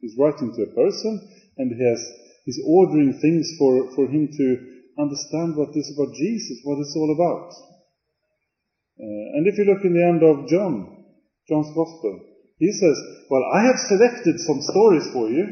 He's 0.00 0.16
writing 0.18 0.52
to 0.54 0.62
a 0.62 0.74
person 0.74 1.28
and 1.56 1.70
he 1.70 1.82
has, 1.84 2.00
he's 2.44 2.60
ordering 2.66 3.14
things 3.22 3.46
for, 3.58 3.94
for 3.94 4.08
him 4.08 4.28
to 4.28 4.46
understand 4.98 5.56
what 5.56 5.72
this 5.72 5.86
is 5.86 5.96
about 5.96 6.14
Jesus, 6.14 6.58
what 6.64 6.78
it's 6.78 6.96
all 6.96 7.14
about. 7.14 7.50
Uh, 9.02 9.34
and 9.34 9.50
if 9.50 9.58
you 9.58 9.66
look 9.66 9.82
in 9.82 9.98
the 9.98 10.06
end 10.06 10.22
of 10.22 10.46
John, 10.46 11.02
John's 11.50 11.74
Gospel, 11.74 12.22
he 12.62 12.70
says, 12.70 12.94
Well, 13.26 13.42
I 13.42 13.66
have 13.66 13.90
selected 13.90 14.38
some 14.38 14.62
stories 14.62 15.10
for 15.10 15.26
you. 15.26 15.42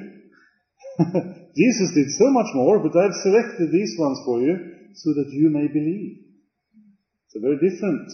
Jesus 1.59 1.91
did 1.91 2.07
so 2.15 2.31
much 2.31 2.55
more, 2.55 2.79
but 2.79 2.95
I've 2.95 3.27
selected 3.27 3.75
these 3.75 3.99
ones 3.99 4.23
for 4.25 4.39
you 4.39 4.55
so 4.95 5.11
that 5.19 5.35
you 5.35 5.51
may 5.51 5.67
believe. 5.67 6.31
It's 7.27 7.35
a 7.35 7.43
very 7.43 7.59
different 7.59 8.07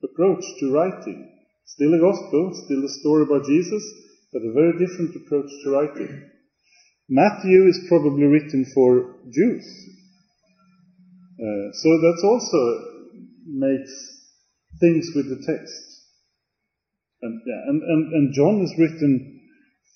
approach 0.00 0.44
to 0.60 0.72
writing. 0.72 1.36
Still 1.66 1.92
a 1.92 2.00
gospel, 2.00 2.56
still 2.64 2.80
a 2.80 2.88
story 3.04 3.24
about 3.28 3.44
Jesus, 3.44 3.84
but 4.32 4.40
a 4.40 4.56
very 4.56 4.72
different 4.80 5.12
approach 5.16 5.50
to 5.64 5.70
writing. 5.70 6.30
Matthew 7.10 7.68
is 7.68 7.84
probably 7.88 8.24
written 8.24 8.64
for 8.74 9.16
Jews. 9.28 9.64
Uh, 11.36 11.68
so 11.76 11.88
that 12.00 12.18
also 12.24 12.60
makes 13.46 14.17
things 14.80 15.10
with 15.14 15.28
the 15.28 15.40
text. 15.44 15.82
And, 17.22 17.40
yeah, 17.46 17.62
and, 17.66 17.82
and, 17.82 18.02
and 18.12 18.34
John 18.34 18.62
is 18.62 18.72
written 18.78 19.40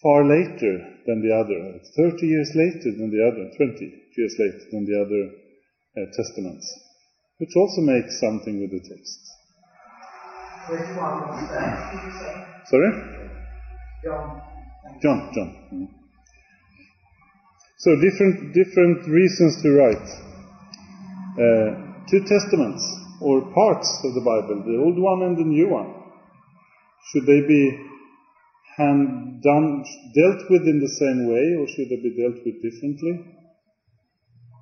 far 0.02 0.24
later 0.24 0.98
than 1.06 1.22
the 1.22 1.34
other, 1.34 1.78
30 1.96 2.26
years 2.26 2.50
later 2.54 2.90
than 2.96 3.10
the 3.10 3.22
other, 3.22 3.50
20 3.56 3.78
years 4.16 4.34
later 4.38 4.64
than 4.72 4.84
the 4.86 4.98
other 4.98 5.22
uh, 5.96 6.06
testaments, 6.16 6.66
which 7.38 7.54
also 7.54 7.82
makes 7.82 8.18
something 8.18 8.60
with 8.60 8.70
the 8.70 8.82
text. 8.82 9.20
Which 10.68 10.96
one 10.98 11.20
was 11.26 11.48
that? 11.50 11.92
Did 11.92 12.02
you 12.06 12.12
say? 12.18 12.32
Sorry? 12.66 12.90
John. 14.04 14.42
John, 15.02 15.30
John. 15.34 15.50
Mm. 15.72 15.88
So 17.78 17.96
different 17.96 18.54
different 18.54 19.08
reasons 19.08 19.62
to 19.62 19.70
write. 19.72 20.08
Uh, 21.34 22.04
two 22.08 22.20
testaments 22.20 23.01
or 23.22 23.54
parts 23.54 23.88
of 24.04 24.14
the 24.14 24.20
Bible, 24.20 24.62
the 24.66 24.82
old 24.82 24.98
one 24.98 25.22
and 25.22 25.38
the 25.38 25.46
new 25.46 25.68
one. 25.68 25.94
Should 27.10 27.26
they 27.26 27.46
be 27.46 27.62
hand 28.76 29.42
done 29.42 29.84
dealt 30.14 30.50
with 30.50 30.66
in 30.66 30.80
the 30.80 30.94
same 30.98 31.28
way 31.30 31.54
or 31.58 31.66
should 31.68 31.88
they 31.88 32.02
be 32.02 32.16
dealt 32.18 32.42
with 32.44 32.62
differently? 32.62 33.20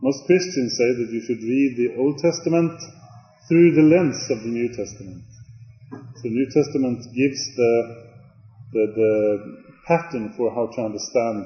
Most 0.03 0.25
Christians 0.27 0.77
say 0.77 0.91
that 0.97 1.13
you 1.13 1.21
should 1.21 1.43
read 1.43 1.77
the 1.77 1.97
Old 2.01 2.19
Testament 2.19 2.81
through 3.49 3.75
the 3.75 3.83
lens 3.83 4.31
of 4.31 4.43
the 4.43 4.49
New 4.49 4.69
Testament. 4.69 5.25
The 6.23 6.31
New 6.31 6.49
Testament 6.53 7.05
gives 7.17 7.41
the, 7.57 7.73
the, 8.73 8.85
the 8.97 9.63
pattern 9.87 10.33
for 10.37 10.55
how 10.55 10.67
to 10.73 10.81
understand 10.83 11.45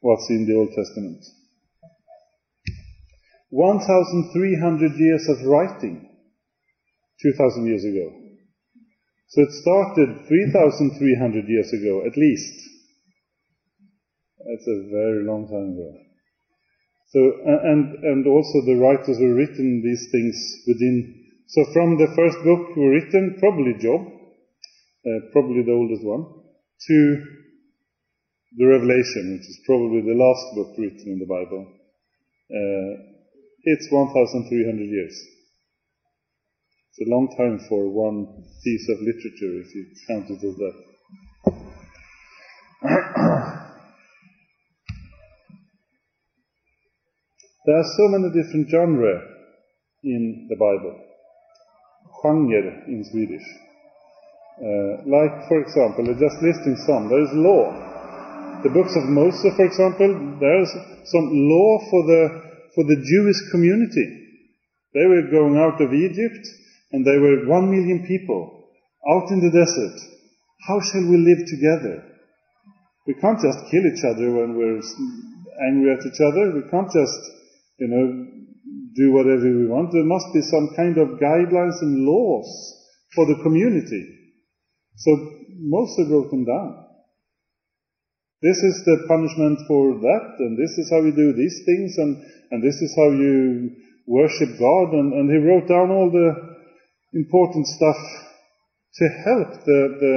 what's 0.00 0.30
in 0.30 0.46
the 0.46 0.54
Old 0.54 0.70
Testament. 0.74 1.24
1,300 3.50 4.98
years 4.98 5.28
of 5.28 5.46
writing 5.46 6.15
2,000 7.22 7.66
years 7.66 7.84
ago. 7.84 8.12
So 9.28 9.42
it 9.42 9.52
started 9.62 10.28
3,300 10.28 11.48
years 11.48 11.72
ago, 11.72 12.06
at 12.06 12.16
least. 12.16 12.54
That's 14.38 14.68
a 14.68 14.88
very 14.90 15.24
long 15.24 15.48
time 15.48 15.74
ago. 15.74 15.90
So, 17.10 17.20
and, 17.46 18.04
and 18.04 18.26
also 18.26 18.62
the 18.66 18.78
writers 18.78 19.18
were 19.18 19.34
written 19.34 19.82
these 19.82 20.08
things 20.12 20.36
within 20.66 21.26
so 21.48 21.64
from 21.72 21.96
the 21.96 22.10
first 22.16 22.42
book 22.42 22.74
were 22.74 22.90
written, 22.90 23.38
probably 23.38 23.78
Job, 23.78 24.02
uh, 24.02 25.30
probably 25.30 25.62
the 25.62 25.78
oldest 25.78 26.02
one, 26.02 26.26
to 26.26 26.98
the 28.58 28.66
Revelation, 28.66 29.38
which 29.38 29.46
is 29.46 29.60
probably 29.64 30.02
the 30.02 30.18
last 30.18 30.54
book 30.56 30.74
written 30.76 31.06
in 31.06 31.18
the 31.22 31.30
Bible. 31.30 31.70
Uh, 32.50 33.14
it's 33.62 33.86
1,300 33.90 34.90
years. 34.90 35.14
It's 36.98 37.06
a 37.06 37.12
long 37.12 37.28
time 37.36 37.60
for 37.68 37.92
one 37.92 38.24
piece 38.64 38.88
of 38.88 38.96
literature, 39.04 39.60
if 39.60 39.68
you 39.74 39.84
count 40.08 40.30
it 40.30 40.40
as 40.40 40.56
that. 40.56 40.72
there 47.66 47.76
are 47.76 47.84
so 47.84 48.08
many 48.08 48.32
different 48.32 48.70
genres 48.70 49.20
in 50.04 50.48
the 50.48 50.56
Bible 50.56 50.96
genre 52.22 52.84
in 52.88 53.04
Swedish. 53.12 53.44
Uh, 54.56 55.04
like, 55.04 55.48
for 55.52 55.60
example, 55.60 56.06
just 56.16 56.40
listing 56.40 56.80
some, 56.86 57.10
there 57.10 57.20
is 57.20 57.32
law. 57.34 57.76
The 58.64 58.70
books 58.70 58.96
of 58.96 59.04
Moses, 59.04 59.52
for 59.54 59.66
example, 59.66 60.38
there 60.40 60.62
is 60.62 60.72
some 61.12 61.28
law 61.28 61.78
for 61.90 62.06
the, 62.08 62.40
for 62.74 62.84
the 62.84 62.96
Jewish 62.96 63.50
community. 63.52 64.32
They 64.94 65.04
were 65.04 65.28
going 65.30 65.58
out 65.60 65.78
of 65.82 65.92
Egypt, 65.92 66.40
and 66.92 67.06
there 67.06 67.20
were 67.20 67.48
one 67.48 67.70
million 67.70 68.06
people 68.06 68.70
out 69.08 69.30
in 69.30 69.40
the 69.40 69.50
desert. 69.50 69.96
How 70.66 70.78
shall 70.80 71.06
we 71.10 71.18
live 71.18 71.42
together? 71.46 72.02
We 73.06 73.14
can't 73.14 73.38
just 73.38 73.70
kill 73.70 73.84
each 73.86 74.02
other 74.02 74.34
when 74.34 74.58
we're 74.58 74.82
angry 75.70 75.94
at 75.94 76.06
each 76.06 76.20
other. 76.20 76.58
We 76.58 76.66
can't 76.70 76.90
just, 76.90 77.20
you 77.78 77.88
know, 77.88 78.06
do 78.96 79.12
whatever 79.12 79.46
we 79.46 79.66
want. 79.66 79.92
There 79.92 80.02
must 80.02 80.26
be 80.34 80.42
some 80.42 80.74
kind 80.74 80.98
of 80.98 81.20
guidelines 81.22 81.78
and 81.82 82.02
laws 82.02 82.48
for 83.14 83.26
the 83.26 83.38
community. 83.42 84.02
So 84.96 85.10
Moses 85.60 86.10
wrote 86.10 86.30
them 86.30 86.44
down. 86.44 86.86
This 88.42 88.56
is 88.56 88.82
the 88.84 89.06
punishment 89.08 89.58
for 89.66 89.94
that, 89.96 90.26
and 90.38 90.58
this 90.58 90.70
is 90.76 90.90
how 90.90 91.00
you 91.00 91.14
do 91.16 91.32
these 91.32 91.62
things, 91.64 91.94
and, 91.96 92.16
and 92.50 92.62
this 92.62 92.76
is 92.76 92.92
how 92.96 93.10
you 93.10 93.70
worship 94.06 94.58
God. 94.58 94.92
And, 94.92 95.12
and 95.14 95.30
he 95.30 95.38
wrote 95.38 95.68
down 95.68 95.90
all 95.90 96.10
the 96.10 96.55
important 97.12 97.66
stuff 97.66 97.96
to 98.94 99.08
help 99.24 99.64
the, 99.64 99.80
the 100.00 100.16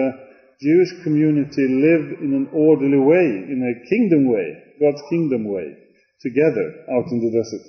Jewish 0.61 1.03
community 1.03 1.67
live 1.67 2.19
in 2.19 2.33
an 2.35 2.49
orderly 2.53 2.99
way, 2.99 3.27
in 3.47 3.63
a 3.63 3.89
kingdom 3.89 4.31
way, 4.31 4.75
God's 4.79 5.01
kingdom 5.09 5.45
way, 5.45 5.75
together 6.21 6.85
out 6.91 7.07
in 7.11 7.19
the 7.19 7.31
desert. 7.31 7.65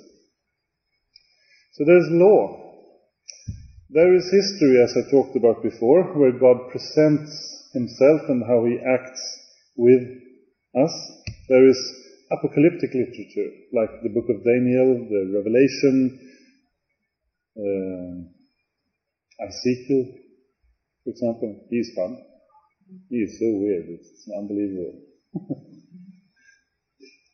So 1.73 1.85
there's 1.85 2.07
law. 2.11 2.57
There 3.89 4.13
is 4.15 4.23
history, 4.23 4.81
as 4.83 4.95
I 4.95 5.09
talked 5.11 5.35
about 5.35 5.63
before, 5.63 6.03
where 6.15 6.31
God 6.31 6.71
presents 6.71 7.71
himself 7.73 8.21
and 8.27 8.43
how 8.47 8.65
he 8.65 8.79
acts 8.79 9.21
with 9.75 10.03
us. 10.75 10.93
There 11.49 11.67
is 11.67 11.79
apocalyptic 12.31 12.91
literature, 12.93 13.51
like 13.73 13.91
the 14.03 14.11
book 14.15 14.27
of 14.29 14.43
Daniel, 14.43 15.07
the 15.11 15.31
Revelation, 15.35 16.19
uh, 17.55 18.40
Ezekiel, 19.41 20.05
for 21.03 21.09
example. 21.09 21.67
He's 21.69 21.91
fun. 21.95 22.17
He 23.09 23.17
is 23.17 23.39
so 23.39 23.47
weird, 23.57 23.85
it's 23.89 24.29
unbelievable. 24.37 25.01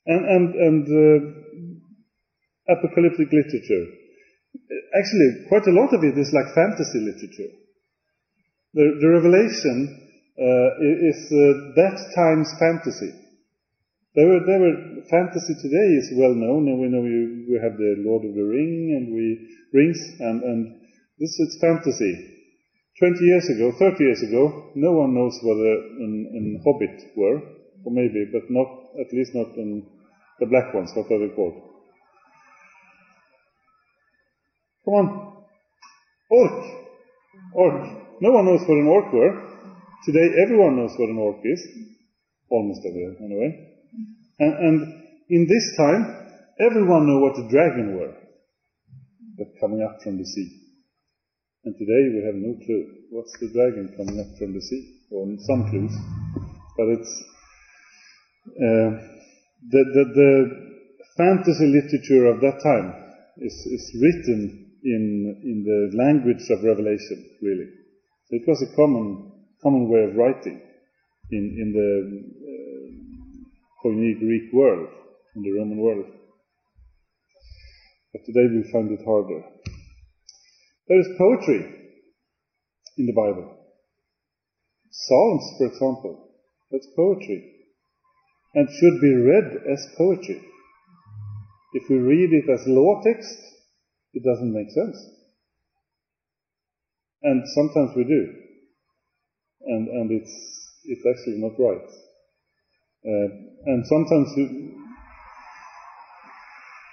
and 0.06 0.26
and, 0.26 0.56
and 0.56 0.88
uh, 0.88 1.20
apocalyptic 2.74 3.32
literature 3.32 3.86
actually, 4.96 5.48
quite 5.50 5.68
a 5.68 5.76
lot 5.76 5.94
of 5.94 6.04
it 6.04 6.18
is 6.18 6.32
like 6.34 6.54
fantasy 6.56 7.00
literature. 7.00 7.52
The, 8.74 8.86
the 9.00 9.10
Revelation 9.10 9.78
uh, 10.38 10.70
is 11.10 11.20
uh, 11.32 11.74
that 11.76 11.96
time's 12.16 12.52
fantasy. 12.60 13.12
There 14.16 14.28
were, 14.28 14.42
there 14.46 14.60
were 14.60 14.78
fantasy 15.10 15.54
today 15.62 15.88
is 16.02 16.14
well 16.18 16.34
known, 16.34 16.68
and 16.68 16.82
we 16.82 16.88
know 16.90 17.02
we, 17.02 17.54
we 17.54 17.60
have 17.62 17.78
the 17.78 18.02
Lord 18.02 18.26
of 18.26 18.34
the 18.34 18.44
Ring 18.44 18.98
and 18.98 19.14
we 19.14 19.46
rings, 19.74 20.00
and, 20.20 20.42
and 20.44 20.77
this 21.20 21.34
is 21.40 21.58
fantasy. 21.62 22.34
Twenty 23.00 23.26
years 23.26 23.48
ago, 23.50 23.72
thirty 23.78 24.04
years 24.04 24.22
ago, 24.24 24.72
no 24.76 24.92
one 24.94 25.14
knows 25.14 25.38
what 25.44 25.58
an 25.58 26.62
hobbit 26.66 27.16
were, 27.16 27.38
or 27.86 27.92
maybe, 27.92 28.26
but 28.32 28.50
not 28.50 28.68
at 29.00 29.14
least 29.14 29.36
not 29.36 29.56
in 29.56 29.86
the 30.40 30.48
black 30.48 30.74
ones. 30.74 30.92
What 30.96 31.12
are 31.12 31.20
they 31.20 31.34
called? 31.36 31.54
Come 34.86 34.94
on. 34.94 35.44
Orc. 36.32 36.66
Orc. 37.54 38.22
No 38.22 38.32
one 38.32 38.46
knows 38.46 38.62
what 38.68 38.78
an 38.78 38.88
orc 38.88 39.14
were. 39.14 39.34
Today 40.06 40.28
everyone 40.46 40.78
knows 40.78 40.94
what 40.98 41.10
an 41.10 41.18
orc 41.18 41.38
is. 41.44 41.68
Almost 42.50 42.82
everyone, 42.88 43.18
anyway. 43.24 43.68
And, 44.40 44.54
and 44.54 45.04
in 45.30 45.48
this 45.48 45.76
time, 45.78 46.06
everyone 46.60 47.06
knew 47.06 47.20
what 47.22 47.38
a 47.38 47.50
dragon 47.50 47.98
were. 47.98 48.14
But 49.38 49.48
coming 49.60 49.84
up 49.84 50.02
from 50.02 50.18
the 50.18 50.26
sea. 50.26 50.67
And 51.68 51.76
today 51.76 52.08
we 52.16 52.24
have 52.24 52.40
no 52.40 52.56
clue. 52.64 53.12
What's 53.12 53.36
the 53.44 53.52
dragon 53.52 53.92
coming 54.00 54.24
up 54.24 54.32
from 54.40 54.54
the 54.56 54.62
sea? 54.62 55.04
Or 55.12 55.28
some 55.52 55.68
clues. 55.68 55.92
But 56.80 56.88
it's, 56.96 57.14
uh, 58.56 58.96
the, 59.68 59.82
the, 59.92 60.04
the 60.16 60.32
fantasy 61.20 61.68
literature 61.68 62.32
of 62.32 62.40
that 62.40 62.64
time 62.64 62.96
is, 63.44 63.52
is 63.52 63.84
written 64.00 64.80
in, 64.82 65.36
in 65.44 65.68
the 65.68 65.92
language 65.92 66.48
of 66.52 66.64
Revelation, 66.64 67.20
really. 67.42 67.68
So 68.32 68.40
it 68.40 68.48
was 68.48 68.64
a 68.64 68.74
common, 68.74 69.30
common 69.62 69.90
way 69.90 70.08
of 70.08 70.16
writing 70.16 70.62
in, 71.32 71.44
in 71.52 71.74
the 71.76 71.92
uh, 73.84 74.20
Greek 74.24 74.54
world, 74.54 74.88
in 75.36 75.42
the 75.42 75.52
Roman 75.52 75.80
world. 75.80 76.06
But 78.14 78.24
today 78.24 78.48
we 78.56 78.64
find 78.72 78.90
it 78.90 79.04
harder. 79.04 79.44
There 80.88 81.00
is 81.00 81.08
poetry 81.18 81.66
in 82.98 83.06
the 83.08 83.14
Bible. 83.14 83.58
Psalms, 84.90 85.44
for 85.58 85.68
example, 85.68 86.30
that's 86.72 86.88
poetry 86.96 87.44
and 88.56 88.68
should 88.70 89.02
be 89.02 89.14
read 89.14 89.64
as 89.70 89.86
poetry. 89.98 90.42
If 91.74 91.90
we 91.90 91.98
read 91.98 92.32
it 92.32 92.50
as 92.50 92.64
law 92.68 93.02
text, 93.04 93.38
it 94.14 94.24
doesn't 94.24 94.54
make 94.54 94.72
sense. 94.72 94.98
And 97.24 97.44
sometimes 97.54 97.92
we 97.96 98.06
do. 98.06 98.34
And, 99.66 99.88
and 99.90 100.12
it's, 100.12 100.34
it's 100.86 101.06
actually 101.06 101.42
not 101.42 101.60
right. 101.60 101.90
Uh, 103.06 103.28
and 103.66 103.86
sometimes, 103.86 104.30
you, 104.38 104.74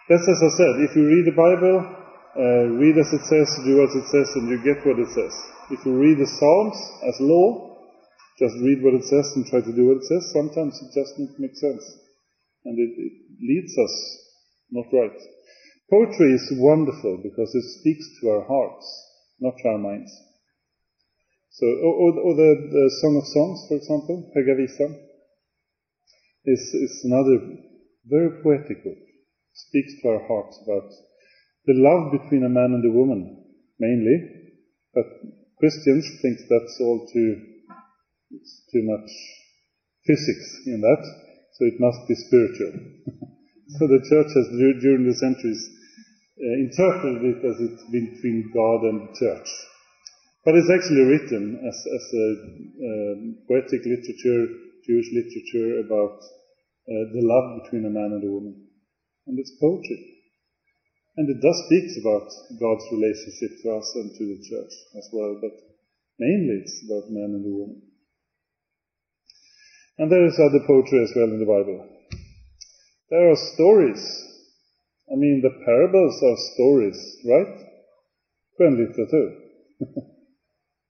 that's 0.09 0.29
as 0.29 0.43
I 0.43 0.57
said, 0.57 0.83
if 0.83 0.97
you 0.97 1.07
read 1.07 1.27
the 1.27 1.37
Bible, 1.37 2.04
uh, 2.37 2.67
read 2.75 2.99
as 2.99 3.13
it 3.13 3.25
says, 3.31 3.49
do 3.65 3.83
as 3.83 3.95
it 3.95 4.07
says, 4.11 4.29
and 4.35 4.49
you 4.51 4.59
get 4.63 4.85
what 4.85 4.99
it 4.99 5.09
says. 5.15 5.35
If 5.71 5.87
you 5.87 5.95
read 5.95 6.19
the 6.19 6.27
Psalms 6.27 6.77
as 7.07 7.21
law, 7.21 7.79
just 8.39 8.59
read 8.59 8.83
what 8.83 8.95
it 8.95 9.05
says 9.05 9.31
and 9.37 9.47
try 9.47 9.61
to 9.61 9.75
do 9.75 9.87
what 9.87 10.03
it 10.03 10.07
says, 10.11 10.33
sometimes 10.35 10.75
it 10.83 10.91
just 10.91 11.15
doesn't 11.15 11.39
make 11.39 11.55
sense. 11.55 11.85
And 12.65 12.79
it, 12.79 12.91
it 12.99 13.13
leads 13.39 13.79
us 13.79 13.95
not 14.71 14.87
right. 14.93 15.19
Poetry 15.91 16.33
is 16.33 16.59
wonderful 16.59 17.21
because 17.23 17.55
it 17.55 17.65
speaks 17.79 18.05
to 18.21 18.31
our 18.31 18.43
hearts, 18.43 18.87
not 19.39 19.55
to 19.63 19.69
our 19.69 19.79
minds. 19.79 20.11
So, 21.51 21.67
or, 21.67 22.19
or 22.19 22.35
the, 22.35 22.51
the, 22.67 22.91
Song 22.99 23.15
of 23.15 23.27
Songs, 23.31 23.59
for 23.69 23.77
example, 23.77 24.27
Höga 24.35 24.59
is, 26.47 26.61
is 26.75 27.03
another 27.05 27.39
very 28.07 28.43
poetic 28.43 28.83
book. 28.83 28.99
Speaks 29.53 29.93
to 30.03 30.09
our 30.09 30.27
hearts 30.27 30.59
about 30.67 30.91
the 31.67 31.75
love 31.77 32.13
between 32.13 32.45
a 32.45 32.49
man 32.49 32.75
and 32.75 32.85
a 32.85 32.95
woman, 32.95 33.45
mainly, 33.79 34.17
but 34.95 35.05
Christians 35.59 36.05
think 36.23 36.39
that's 36.49 36.79
all 36.81 37.09
too 37.13 37.55
it's 38.35 38.67
too 38.73 38.83
much 38.83 39.11
physics 40.07 40.49
in 40.67 40.81
that, 40.81 41.03
so 41.55 41.65
it 41.65 41.79
must 41.79 42.03
be 42.09 42.15
spiritual. 42.15 42.73
so 43.79 43.87
the 43.87 44.03
church 44.11 44.31
has, 44.35 44.47
during 44.83 45.07
the 45.07 45.15
centuries, 45.15 45.63
uh, 46.35 46.57
interpreted 46.67 47.23
it 47.31 47.41
as 47.47 47.57
it's 47.63 47.85
between 47.89 48.51
God 48.53 48.83
and 48.91 49.09
the 49.09 49.13
church. 49.15 49.49
But 50.45 50.57
it's 50.57 50.69
actually 50.69 51.07
written 51.09 51.63
as, 51.63 51.77
as 51.89 52.05
a 52.13 52.27
uh, 52.29 53.15
poetic 53.49 53.81
literature, 53.87 54.43
Jewish 54.85 55.09
literature 55.15 55.87
about 55.87 56.21
uh, 56.21 57.05
the 57.15 57.23
love 57.25 57.63
between 57.63 57.87
a 57.87 57.95
man 57.95 58.13
and 58.13 58.25
a 58.25 58.31
woman. 58.31 58.67
And 59.27 59.39
it's 59.39 59.57
poetry. 59.57 60.14
And 61.17 61.31
it 61.31 61.41
does 61.41 61.63
speak 61.67 61.87
about 62.03 62.27
God's 62.59 62.87
relationship 62.91 63.63
to 63.63 63.77
us 63.79 63.93
and 63.95 64.11
to 64.19 64.25
the 64.25 64.43
church 64.43 64.75
as 64.99 65.09
well, 65.13 65.39
but 65.41 65.53
mainly 66.19 66.63
it's 66.63 66.83
about 66.85 67.11
man 67.11 67.39
and 67.39 67.47
a 67.47 67.55
woman. 67.55 67.83
And 69.99 70.11
there 70.11 70.27
is 70.27 70.41
other 70.41 70.67
poetry 70.67 71.05
as 71.05 71.13
well 71.15 71.31
in 71.31 71.39
the 71.39 71.47
Bible. 71.47 71.89
There 73.11 73.31
are 73.31 73.37
stories. 73.55 74.03
I 75.11 75.15
mean, 75.15 75.41
the 75.41 75.55
parables 75.65 76.21
are 76.21 76.37
stories, 76.55 77.17
right? 77.25 77.61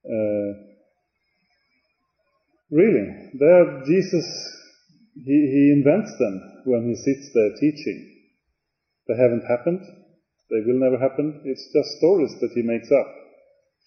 Uh, 0.06 0.52
really, 2.70 3.30
there 3.38 3.82
Jesus, 3.84 4.24
he, 5.16 5.22
he 5.52 5.72
invents 5.76 6.16
them 6.18 6.62
when 6.64 6.88
he 6.88 6.94
sits 6.94 7.30
there 7.34 7.52
teaching. 7.60 8.10
They 9.06 9.16
haven't 9.16 9.44
happened. 9.46 10.03
They 10.54 10.62
will 10.62 10.78
never 10.78 10.98
happen. 11.02 11.42
It's 11.44 11.66
just 11.74 11.98
stories 11.98 12.30
that 12.38 12.54
he 12.54 12.62
makes 12.62 12.86
up 12.86 13.10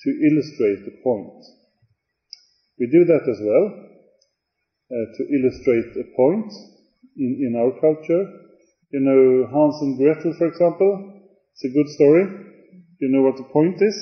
to 0.03 0.09
illustrate 0.11 0.83
the 0.83 0.99
point. 0.99 1.39
We 2.77 2.91
do 2.91 3.05
that 3.07 3.23
as 3.23 3.39
well 3.39 3.65
uh, 4.91 5.07
to 5.15 5.21
illustrate 5.31 5.95
a 5.95 6.11
point 6.11 6.51
in, 7.15 7.39
in 7.47 7.55
our 7.55 7.71
culture. 7.79 8.23
You 8.91 8.99
know 8.99 9.47
Hans 9.47 9.79
and 9.79 9.95
Gretel, 9.95 10.35
for 10.37 10.47
example. 10.47 11.23
It's 11.53 11.63
a 11.63 11.69
good 11.71 11.87
story. 11.87 12.25
You 12.99 13.09
know 13.15 13.23
what 13.23 13.37
the 13.37 13.47
point 13.53 13.79
is? 13.79 13.97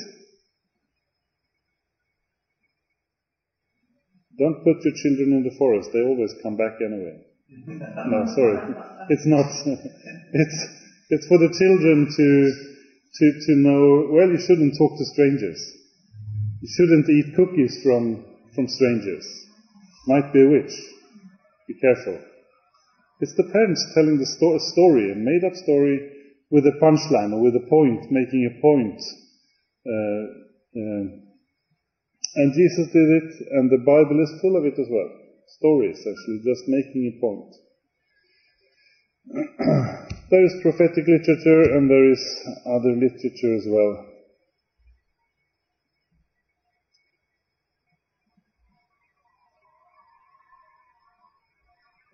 Don't 4.40 4.64
put 4.64 4.84
your 4.84 4.94
children 5.06 5.38
in 5.38 5.44
the 5.44 5.56
forest. 5.56 5.92
They 5.94 6.02
always 6.02 6.34
come 6.42 6.58
back 6.58 6.82
anyway. 6.82 7.22
no, 8.10 8.26
sorry. 8.34 8.74
It's 9.10 9.26
not. 9.28 9.46
it's, 10.34 10.85
it's 11.10 11.28
for 11.28 11.38
the 11.38 11.54
children 11.54 12.08
to, 12.10 12.28
to, 13.14 13.26
to 13.46 13.52
know, 13.62 14.10
well, 14.12 14.30
you 14.30 14.40
shouldn't 14.40 14.76
talk 14.78 14.98
to 14.98 15.06
strangers. 15.06 15.60
You 16.62 16.70
shouldn't 16.70 17.10
eat 17.10 17.36
cookies 17.36 17.80
from, 17.84 18.26
from 18.54 18.68
strangers 18.68 19.26
might 20.08 20.32
be 20.32 20.42
a 20.42 20.48
witch. 20.48 20.74
Be 21.68 21.74
careful. 21.82 22.20
It's 23.22 23.34
the 23.36 23.50
parents 23.52 23.86
telling 23.96 24.18
the 24.18 24.26
sto- 24.26 24.58
story, 24.74 25.12
a 25.12 25.16
made 25.16 25.44
up 25.44 25.56
story 25.56 26.12
with 26.52 26.66
a 26.66 26.78
punchline 26.82 27.34
or 27.34 27.42
with 27.42 27.56
a 27.56 27.66
point, 27.70 28.12
making 28.12 28.46
a 28.46 28.62
point. 28.62 29.02
Uh, 29.86 30.26
uh, 30.78 31.06
and 32.36 32.54
Jesus 32.54 32.88
did 32.92 33.10
it, 33.24 33.48
and 33.52 33.72
the 33.72 33.84
Bible 33.86 34.22
is 34.22 34.42
full 34.42 34.58
of 34.58 34.66
it 34.66 34.78
as 34.78 34.88
well. 34.92 35.10
Stories, 35.48 35.98
actually, 36.00 36.42
just 36.44 36.68
making 36.68 37.14
a 37.16 37.20
point. 37.22 37.56
there 40.30 40.44
is 40.44 40.56
prophetic 40.62 41.06
literature 41.08 41.76
and 41.76 41.90
there 41.90 42.12
is 42.12 42.22
other 42.66 42.96
literature 42.96 43.56
as 43.56 43.66
well. 43.68 44.06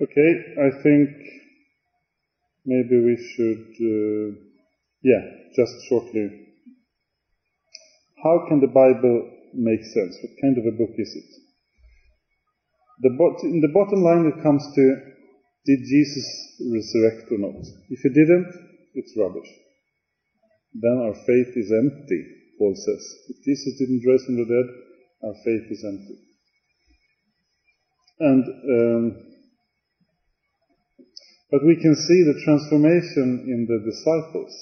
Okay, 0.01 0.32
I 0.59 0.82
think 0.82 1.09
maybe 2.66 2.97
we 2.99 3.16
should, 3.16 3.68
uh, 3.80 4.36
yeah, 5.03 5.22
just 5.55 5.74
shortly. 5.88 6.47
How 8.24 8.45
can 8.49 8.59
the 8.59 8.68
Bible 8.68 9.30
make 9.53 9.84
sense? 9.84 10.18
What 10.22 10.41
kind 10.41 10.57
of 10.57 10.66
a 10.66 10.76
book 10.76 10.95
is 10.97 11.16
it? 11.16 11.41
The 13.01 13.09
in 13.43 13.62
the 13.62 13.72
bottom 13.74 14.01
line, 14.03 14.26
it 14.26 14.43
comes 14.43 14.64
to 14.76 15.11
did 15.66 15.80
Jesus 15.80 16.28
resurrect 16.59 17.32
or 17.32 17.39
not? 17.39 17.62
If 17.89 17.99
he 18.01 18.09
didn't, 18.09 18.51
it's 18.95 19.16
rubbish. 19.18 19.49
Then 20.74 20.97
our 20.97 21.14
faith 21.14 21.51
is 21.55 21.72
empty, 21.72 22.22
Paul 22.57 22.76
says. 22.76 23.03
If 23.30 23.43
Jesus 23.43 23.78
didn't 23.78 24.03
rise 24.07 24.26
from 24.26 24.38
the 24.38 24.45
dead, 24.45 24.68
our 25.24 25.36
faith 25.43 25.68
is 25.70 25.84
empty. 25.86 26.18
And 28.20 28.45
um, 28.47 29.32
but 31.51 31.66
we 31.66 31.76
can 31.76 31.95
see 31.95 32.24
the 32.24 32.39
transformation 32.45 33.43
in 33.51 33.68
the 33.68 33.84
disciples 33.84 34.55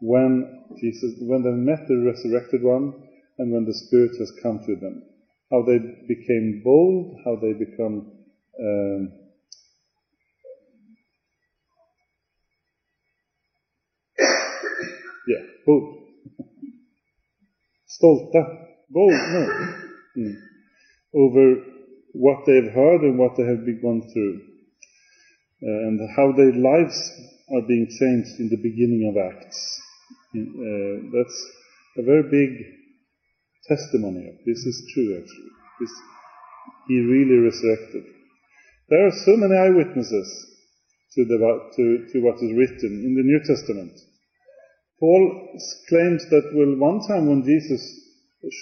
when 0.00 0.64
Jesus, 0.80 1.14
when 1.20 1.42
they 1.42 1.52
met 1.52 1.86
the 1.86 1.98
resurrected 1.98 2.62
one 2.62 2.94
and 3.38 3.52
when 3.52 3.66
the 3.66 3.74
Spirit 3.74 4.12
has 4.18 4.32
come 4.42 4.58
to 4.64 4.76
them. 4.76 5.02
How 5.50 5.62
they 5.62 5.78
became 6.08 6.62
bold, 6.64 7.20
how 7.24 7.36
they 7.36 7.52
become 7.52 8.12
um, 8.58 9.12
Stolta. 17.86 18.42
Bold, 18.90 19.12
no. 19.12 19.74
Mm. 20.16 20.34
Over 21.14 21.64
what 22.12 22.46
they've 22.46 22.72
heard 22.72 23.02
and 23.02 23.18
what 23.18 23.36
they 23.36 23.44
have 23.44 23.64
been 23.64 23.80
gone 23.82 24.02
through. 24.12 24.40
Uh, 25.62 25.88
and 25.88 26.00
how 26.16 26.32
their 26.32 26.52
lives 26.52 26.96
are 27.50 27.62
being 27.66 27.86
changed 27.86 28.40
in 28.40 28.48
the 28.48 28.62
beginning 28.62 29.10
of 29.10 29.16
Acts. 29.18 29.80
Uh, 30.36 31.10
that's 31.12 31.38
a 31.98 32.02
very 32.02 32.22
big 32.30 32.64
testimony 33.66 34.28
of. 34.28 34.34
This 34.46 34.64
is 34.64 34.90
true, 34.94 35.18
actually. 35.18 35.50
This, 35.80 35.90
he 36.86 37.00
really 37.00 37.36
resurrected. 37.42 38.04
There 38.88 39.06
are 39.06 39.12
so 39.24 39.36
many 39.36 39.54
eyewitnesses 39.56 40.28
to, 41.14 41.24
the, 41.24 41.36
to, 41.76 42.06
to 42.12 42.20
what 42.20 42.36
is 42.36 42.52
written 42.56 43.02
in 43.04 43.14
the 43.16 43.22
New 43.22 43.40
Testament. 43.44 43.98
Paul 45.00 45.54
claims 45.88 46.26
that, 46.30 46.50
well, 46.54 46.74
one 46.76 47.06
time 47.06 47.26
when 47.28 47.44
Jesus 47.44 47.80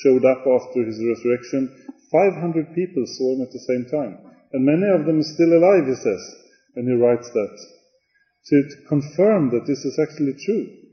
showed 0.03 0.25
up 0.25 0.45
after 0.45 0.85
his 0.85 1.01
resurrection, 1.01 1.73
500 2.13 2.75
people 2.75 3.05
saw 3.07 3.35
him 3.35 3.43
at 3.43 3.53
the 3.53 3.65
same 3.65 3.87
time. 3.91 4.19
And 4.53 4.65
many 4.65 4.89
of 4.93 5.07
them 5.07 5.21
are 5.21 5.33
still 5.35 5.53
alive, 5.53 5.89
he 5.89 5.97
says, 5.97 6.23
And 6.77 6.89
he 6.89 6.95
writes 6.95 7.31
that. 7.31 7.57
To, 8.47 8.63
to 8.63 8.77
confirm 8.89 9.51
that 9.51 9.67
this 9.67 9.85
is 9.85 9.99
actually 9.99 10.35
true. 10.45 10.87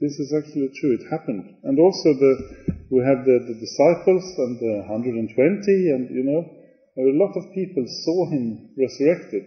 This 0.00 0.18
is 0.18 0.32
actually 0.32 0.70
true. 0.78 0.94
It 0.94 1.10
happened. 1.10 1.44
And 1.64 1.78
also 1.78 2.14
the, 2.14 2.34
we 2.90 3.02
have 3.04 3.24
the, 3.24 3.38
the 3.50 3.58
disciples 3.58 4.24
and 4.38 4.58
the 4.60 4.84
120 4.88 5.30
and, 5.90 6.10
you 6.10 6.24
know, 6.24 6.42
a 6.96 7.12
lot 7.12 7.36
of 7.36 7.52
people 7.52 7.84
saw 7.86 8.30
him 8.30 8.70
resurrected. 8.78 9.44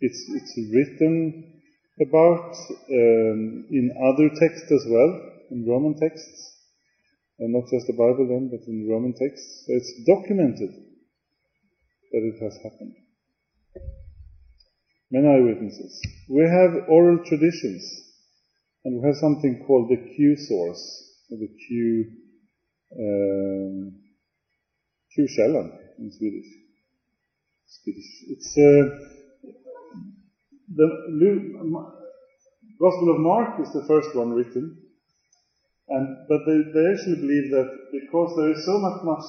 It's, 0.00 0.24
it's 0.32 0.54
written 0.72 1.57
about 2.00 2.54
um, 2.90 3.66
in 3.70 3.90
other 3.96 4.28
texts 4.28 4.70
as 4.70 4.84
well, 4.88 5.10
in 5.50 5.66
Roman 5.66 5.94
texts, 5.98 6.56
and 7.38 7.52
not 7.52 7.70
just 7.70 7.86
the 7.86 7.92
Bible 7.92 8.26
then, 8.28 8.50
but 8.50 8.66
in 8.66 8.88
Roman 8.88 9.14
texts. 9.14 9.64
So 9.66 9.74
it's 9.74 9.92
documented 10.06 10.70
that 12.12 12.22
it 12.22 12.42
has 12.42 12.56
happened. 12.62 12.94
Many 15.10 15.26
eyewitnesses. 15.26 16.02
We 16.28 16.42
have 16.42 16.88
oral 16.88 17.24
traditions, 17.24 17.82
and 18.84 19.00
we 19.00 19.06
have 19.06 19.16
something 19.16 19.64
called 19.66 19.88
the 19.88 19.96
Q 19.96 20.36
source, 20.36 20.82
or 21.30 21.38
the 21.38 21.48
Q, 21.48 22.04
um, 22.98 23.92
Q 25.14 25.26
in 25.98 26.12
Swedish. 26.12 26.50
Swedish. 27.66 28.24
It's 28.28 28.56
uh, 28.56 29.17
the 30.74 30.88
Gospel 32.80 33.14
of 33.14 33.20
Mark 33.20 33.60
is 33.60 33.72
the 33.72 33.84
first 33.86 34.14
one 34.14 34.30
written, 34.30 34.76
and 35.88 36.16
but 36.28 36.40
they, 36.46 36.58
they 36.74 36.86
actually 36.92 37.20
believe 37.20 37.50
that 37.50 37.68
because 37.92 38.36
there 38.36 38.52
is 38.52 38.64
so 38.64 38.78
much 38.78 39.02
much 39.04 39.24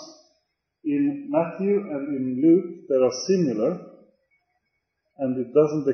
in 0.83 1.27
Matthew 1.29 1.79
and 1.79 2.15
in 2.15 2.41
Luke 2.41 2.87
that 2.89 3.01
are 3.03 3.11
similar, 3.27 3.79
and 5.17 5.37
it 5.37 5.53
doesn't 5.53 5.87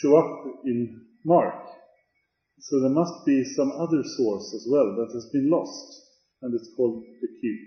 show 0.00 0.16
up 0.16 0.44
in 0.64 1.06
Mark. 1.24 1.54
So 2.60 2.80
there 2.80 2.90
must 2.90 3.24
be 3.24 3.42
some 3.56 3.72
other 3.72 4.02
source 4.16 4.54
as 4.54 4.66
well 4.70 4.96
that 4.96 5.12
has 5.14 5.30
been 5.32 5.50
lost, 5.50 6.02
and 6.42 6.54
it's 6.54 6.70
called 6.76 7.02
the 7.20 7.28
Q, 7.40 7.58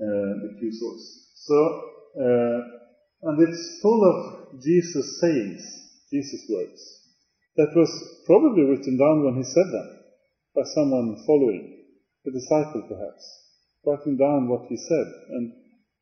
uh, 0.00 0.32
the 0.42 0.56
Q 0.58 0.72
source. 0.72 1.30
So, 1.34 1.82
uh, 2.18 2.83
and 3.24 3.40
it's 3.40 3.80
full 3.80 4.04
of 4.04 4.60
Jesus 4.62 5.18
sayings, 5.20 5.62
Jesus 6.12 6.44
words, 6.50 7.00
that 7.56 7.72
was 7.74 7.90
probably 8.26 8.64
written 8.64 8.98
down 8.98 9.24
when 9.24 9.36
he 9.36 9.44
said 9.44 9.72
them 9.72 9.98
by 10.54 10.62
someone 10.74 11.16
following, 11.26 11.84
a 12.26 12.30
disciple 12.30 12.84
perhaps, 12.88 13.24
writing 13.86 14.18
down 14.18 14.48
what 14.48 14.68
he 14.68 14.76
said, 14.76 15.06
and 15.30 15.52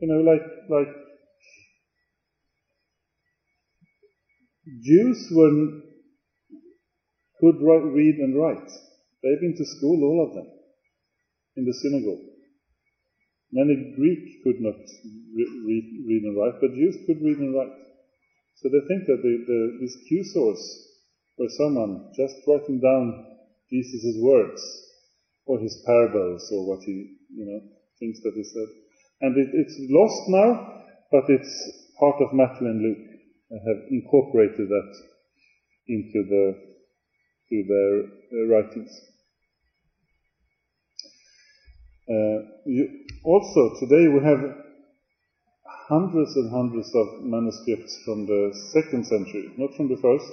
you 0.00 0.08
know, 0.08 0.20
like 0.20 0.42
like 0.68 0.92
Jews 4.82 5.28
were 5.32 5.80
could 7.40 7.60
write, 7.62 7.84
read 7.92 8.16
and 8.16 8.36
write. 8.36 8.70
They've 9.22 9.40
been 9.40 9.56
to 9.56 9.64
school, 9.64 10.02
all 10.02 10.28
of 10.28 10.34
them, 10.34 10.46
in 11.56 11.64
the 11.64 11.74
synagogue. 11.74 12.31
Many 13.52 13.92
Greek 13.96 14.42
could 14.44 14.60
not 14.60 14.80
read, 15.36 15.86
read 16.08 16.22
and 16.24 16.36
write, 16.36 16.56
but 16.60 16.72
Jews 16.72 16.96
could 17.06 17.20
read 17.20 17.38
and 17.38 17.54
write. 17.54 17.76
So 18.56 18.68
they 18.68 18.80
think 18.88 19.04
that 19.06 19.20
the, 19.20 19.34
the, 19.44 19.78
this 19.80 19.96
Q 20.08 20.24
source 20.24 20.64
was 21.36 21.56
someone 21.56 22.12
just 22.16 22.36
writing 22.46 22.80
down 22.80 23.36
Jesus' 23.70 24.16
words, 24.20 24.60
or 25.46 25.58
his 25.58 25.82
parables, 25.84 26.48
or 26.52 26.66
what 26.66 26.80
he, 26.84 27.16
you 27.34 27.44
know, 27.44 27.60
things 27.98 28.20
that 28.22 28.32
he 28.34 28.44
said. 28.44 28.68
And 29.20 29.36
it, 29.36 29.48
it's 29.52 29.76
lost 29.90 30.22
now, 30.28 30.84
but 31.10 31.24
it's 31.28 31.72
part 31.98 32.16
of 32.20 32.32
Matthew 32.32 32.66
and 32.66 32.80
Luke. 32.80 33.08
I 33.52 33.58
have 33.68 33.84
incorporated 33.90 34.68
that 34.68 34.92
into 35.88 36.24
the 36.28 36.54
to 37.50 37.64
their 37.68 38.00
uh, 38.00 38.46
writings. 38.48 39.11
Uh, 42.08 42.42
you, 42.66 43.06
also, 43.24 43.78
today 43.78 44.08
we 44.08 44.18
have 44.24 44.42
hundreds 45.88 46.34
and 46.34 46.50
hundreds 46.50 46.90
of 46.94 47.22
manuscripts 47.22 47.96
from 48.04 48.26
the 48.26 48.50
second 48.72 49.06
century, 49.06 49.52
not 49.56 49.70
from 49.76 49.88
the 49.88 49.96
first. 50.02 50.32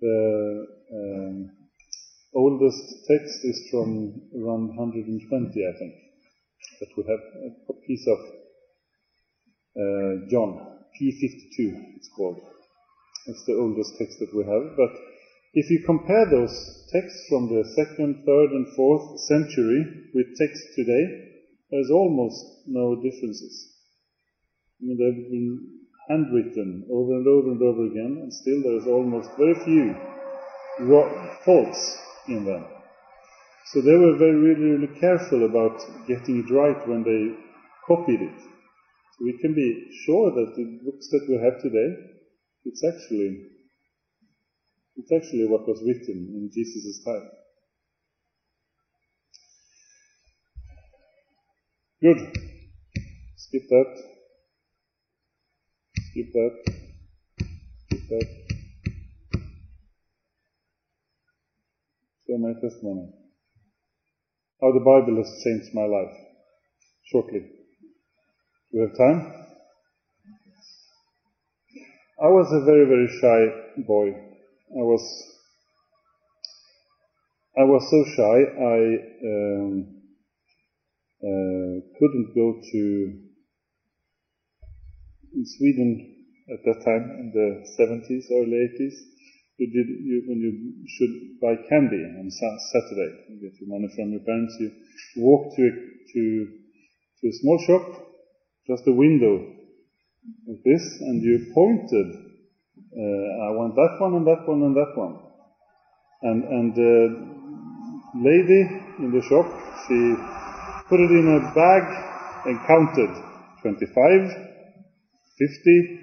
The 0.00 0.66
um, 0.92 1.50
oldest 2.34 2.82
text 3.08 3.40
is 3.44 3.68
from 3.70 4.20
around 4.36 4.76
120, 4.76 5.30
I 5.30 5.78
think, 5.78 5.94
that 6.80 6.88
we 6.96 7.04
have 7.08 7.20
a 7.68 7.72
piece 7.86 8.06
of 8.06 8.18
uh, 9.76 10.28
John 10.30 10.80
P52, 10.92 11.96
it's 11.96 12.10
called. 12.14 12.40
It's 13.26 13.44
the 13.46 13.54
oldest 13.54 13.96
text 13.98 14.18
that 14.20 14.34
we 14.34 14.44
have. 14.44 14.76
But 14.76 14.92
if 15.52 15.70
you 15.70 15.82
compare 15.86 16.26
those 16.30 16.54
texts 16.92 17.26
from 17.28 17.48
the 17.48 17.64
second, 17.74 18.22
third, 18.24 18.50
and 18.50 18.66
fourth 18.76 19.18
century 19.20 20.10
with 20.14 20.26
texts 20.36 20.74
today, 20.76 21.04
there's 21.70 21.90
almost 21.90 22.44
no 22.66 22.96
differences. 22.96 23.74
I 24.80 24.86
mean, 24.86 24.98
they've 24.98 25.30
been 25.30 25.80
handwritten 26.08 26.86
over 26.90 27.12
and 27.16 27.26
over 27.26 27.50
and 27.52 27.62
over 27.62 27.86
again, 27.86 28.18
and 28.22 28.32
still 28.32 28.62
there's 28.62 28.86
almost 28.86 29.30
very 29.38 29.54
few 29.64 29.94
faults 31.44 31.98
in 32.28 32.44
them. 32.44 32.64
So 33.72 33.80
they 33.82 33.94
were 33.94 34.16
very, 34.18 34.34
really, 34.34 34.78
really 34.78 35.00
careful 35.00 35.44
about 35.44 35.78
getting 36.08 36.44
it 36.44 36.50
right 36.52 36.88
when 36.88 37.04
they 37.04 37.36
copied 37.86 38.20
it 38.20 38.40
So 38.40 39.24
we 39.24 39.38
can 39.40 39.54
be 39.54 39.88
sure 40.06 40.30
that 40.30 40.54
the 40.56 40.80
books 40.84 41.08
that 41.10 41.26
we 41.28 41.36
have 41.42 41.60
today, 41.62 41.88
it's 42.64 42.82
actually, 42.84 43.46
it's 45.00 45.12
actually 45.12 45.46
what 45.48 45.66
was 45.66 45.82
written 45.86 46.28
in 46.36 46.50
Jesus' 46.52 47.02
time. 47.02 47.26
Good. 52.02 52.18
Skip 53.36 53.62
that. 53.70 54.02
Skip 56.10 56.32
that. 56.32 56.54
Skip 57.86 58.00
that. 58.10 58.28
So 62.26 62.38
my 62.38 62.52
testimony. 62.60 63.08
How 64.60 64.72
the 64.72 64.80
Bible 64.80 65.16
has 65.16 65.42
changed 65.42 65.74
my 65.74 65.86
life. 65.86 66.14
Shortly. 67.10 67.40
Do 68.70 68.74
we 68.74 68.80
have 68.80 68.96
time? 68.96 69.32
I 72.22 72.28
was 72.28 72.52
a 72.52 72.64
very, 72.66 72.84
very 72.84 73.08
shy 73.20 73.82
boy. 73.86 74.29
I 74.70 74.82
was, 74.82 75.02
I 77.58 77.64
was 77.64 77.82
so 77.90 78.04
shy, 78.14 78.38
I 78.54 78.78
um, 79.26 80.00
uh, 81.18 81.74
couldn't 81.98 82.30
go 82.36 82.54
to, 82.54 82.80
in 85.34 85.44
Sweden 85.44 86.26
at 86.52 86.62
that 86.64 86.84
time, 86.84 87.02
in 87.18 87.32
the 87.34 87.66
70s, 87.82 88.30
early 88.30 88.68
80s, 88.78 88.94
you 89.58 89.66
did, 89.72 89.88
you, 89.88 90.22
when 90.28 90.38
you 90.38 90.86
should 90.86 91.40
buy 91.40 91.56
candy 91.68 92.04
on 92.18 92.30
Saturday, 92.30 93.12
you 93.28 93.40
get 93.42 93.60
your 93.60 93.70
money 93.70 93.92
from 93.96 94.12
your 94.12 94.20
parents, 94.20 94.56
you 94.60 94.70
walk 95.16 95.56
to 95.56 95.62
a, 95.62 95.70
to, 96.12 96.48
to 97.20 97.28
a 97.28 97.32
small 97.32 97.58
shop, 97.66 98.06
just 98.68 98.86
a 98.86 98.92
window 98.92 99.50
like 100.46 100.62
this, 100.64 101.00
and 101.00 101.22
you 101.24 101.50
pointed. 101.54 102.29
Uh, 102.90 103.46
I 103.46 103.50
want 103.54 103.74
that 103.74 103.96
one 103.98 104.14
and 104.14 104.26
that 104.26 104.42
one 104.46 104.62
and 104.62 104.76
that 104.76 104.92
one. 104.96 105.14
And 106.22 106.44
and 106.44 106.74
the 106.74 106.94
lady 108.18 108.62
in 108.98 109.10
the 109.14 109.22
shop, 109.22 109.46
she 109.86 109.98
put 110.88 111.00
it 111.00 111.10
in 111.10 111.26
a 111.30 111.40
bag 111.54 111.84
and 112.46 112.58
counted 112.66 113.12
25, 113.62 113.94
50, 115.38 116.00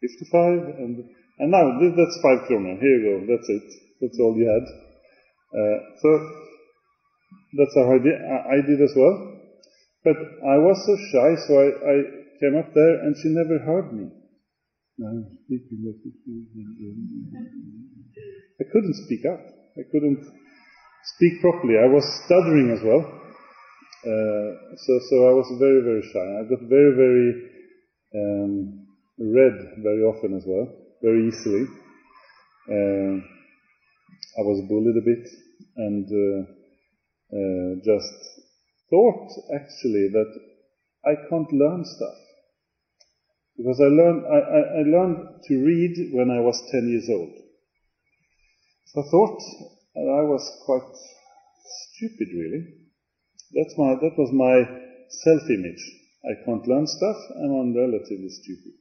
55, 0.00 0.78
and 0.78 1.04
and 1.40 1.50
now 1.50 1.66
that's 1.80 2.18
five 2.22 2.46
kroner. 2.46 2.76
Here 2.78 2.96
you 2.96 3.26
go. 3.26 3.26
That's 3.26 3.48
it. 3.48 3.66
That's 4.00 4.18
all 4.20 4.36
you 4.36 4.46
had. 4.46 4.66
Uh, 5.50 5.78
so 6.00 6.08
that's 7.58 7.74
how 7.74 7.90
I 7.90 7.98
did, 7.98 8.14
I 8.14 8.58
did 8.62 8.80
as 8.80 8.94
well. 8.94 9.40
But 10.04 10.16
I 10.46 10.56
was 10.58 10.78
so 10.86 10.94
shy, 11.10 11.30
so 11.46 11.52
I, 11.58 11.68
I 11.90 11.96
came 12.38 12.56
up 12.56 12.72
there 12.74 13.02
and 13.02 13.16
she 13.16 13.28
never 13.28 13.58
heard 13.58 13.92
me. 13.92 14.06
I 18.60 18.64
couldn't 18.72 18.94
speak 19.06 19.24
up. 19.26 19.40
I 19.78 19.82
couldn't. 19.90 20.24
speak 21.16 21.40
properly. 21.40 21.76
I 21.78 21.88
was 21.88 22.04
stuttering 22.24 22.70
as 22.76 22.82
well. 22.84 23.00
Uh, 24.00 24.50
so, 24.76 24.92
so 25.10 25.16
I 25.28 25.32
was 25.32 25.48
very, 25.58 25.80
very 25.82 26.02
shy. 26.12 26.26
I 26.40 26.44
got 26.48 26.60
very, 26.68 26.92
very 26.96 27.28
um, 28.14 28.86
red 29.18 29.56
very 29.82 30.02
often 30.02 30.36
as 30.36 30.44
well, 30.46 30.68
very 31.02 31.28
easily. 31.28 31.66
Uh, 32.68 33.20
I 34.38 34.42
was 34.44 34.64
bullied 34.68 34.96
a 34.96 35.04
bit 35.04 35.28
and 35.76 36.06
uh, 36.08 36.40
uh, 37.36 37.74
just 37.84 38.14
thought 38.88 39.28
actually 39.54 40.08
that 40.12 40.32
I 41.04 41.14
can't 41.28 41.52
learn 41.52 41.84
stuff. 41.84 42.18
Because 43.56 43.80
I 43.80 43.88
learned, 43.88 44.24
I, 44.26 44.38
I, 44.38 44.60
I 44.78 44.82
learned 44.82 45.42
to 45.48 45.54
read 45.64 46.12
when 46.12 46.30
I 46.30 46.40
was 46.40 46.60
10 46.70 46.88
years 46.88 47.08
old. 47.10 47.32
So 48.86 49.02
I 49.02 49.10
thought 49.10 49.40
I 49.96 50.22
was 50.22 50.42
quite 50.64 50.90
stupid 51.94 52.28
really. 52.34 52.66
That's 53.52 53.74
my, 53.76 53.94
that 53.94 54.16
was 54.16 54.32
my 54.32 54.64
self-image. 55.08 55.82
I 56.24 56.44
can't 56.44 56.66
learn 56.66 56.86
stuff, 56.86 57.16
and 57.36 57.50
I'm 57.50 57.76
relatively 57.76 58.28
stupid. 58.28 58.72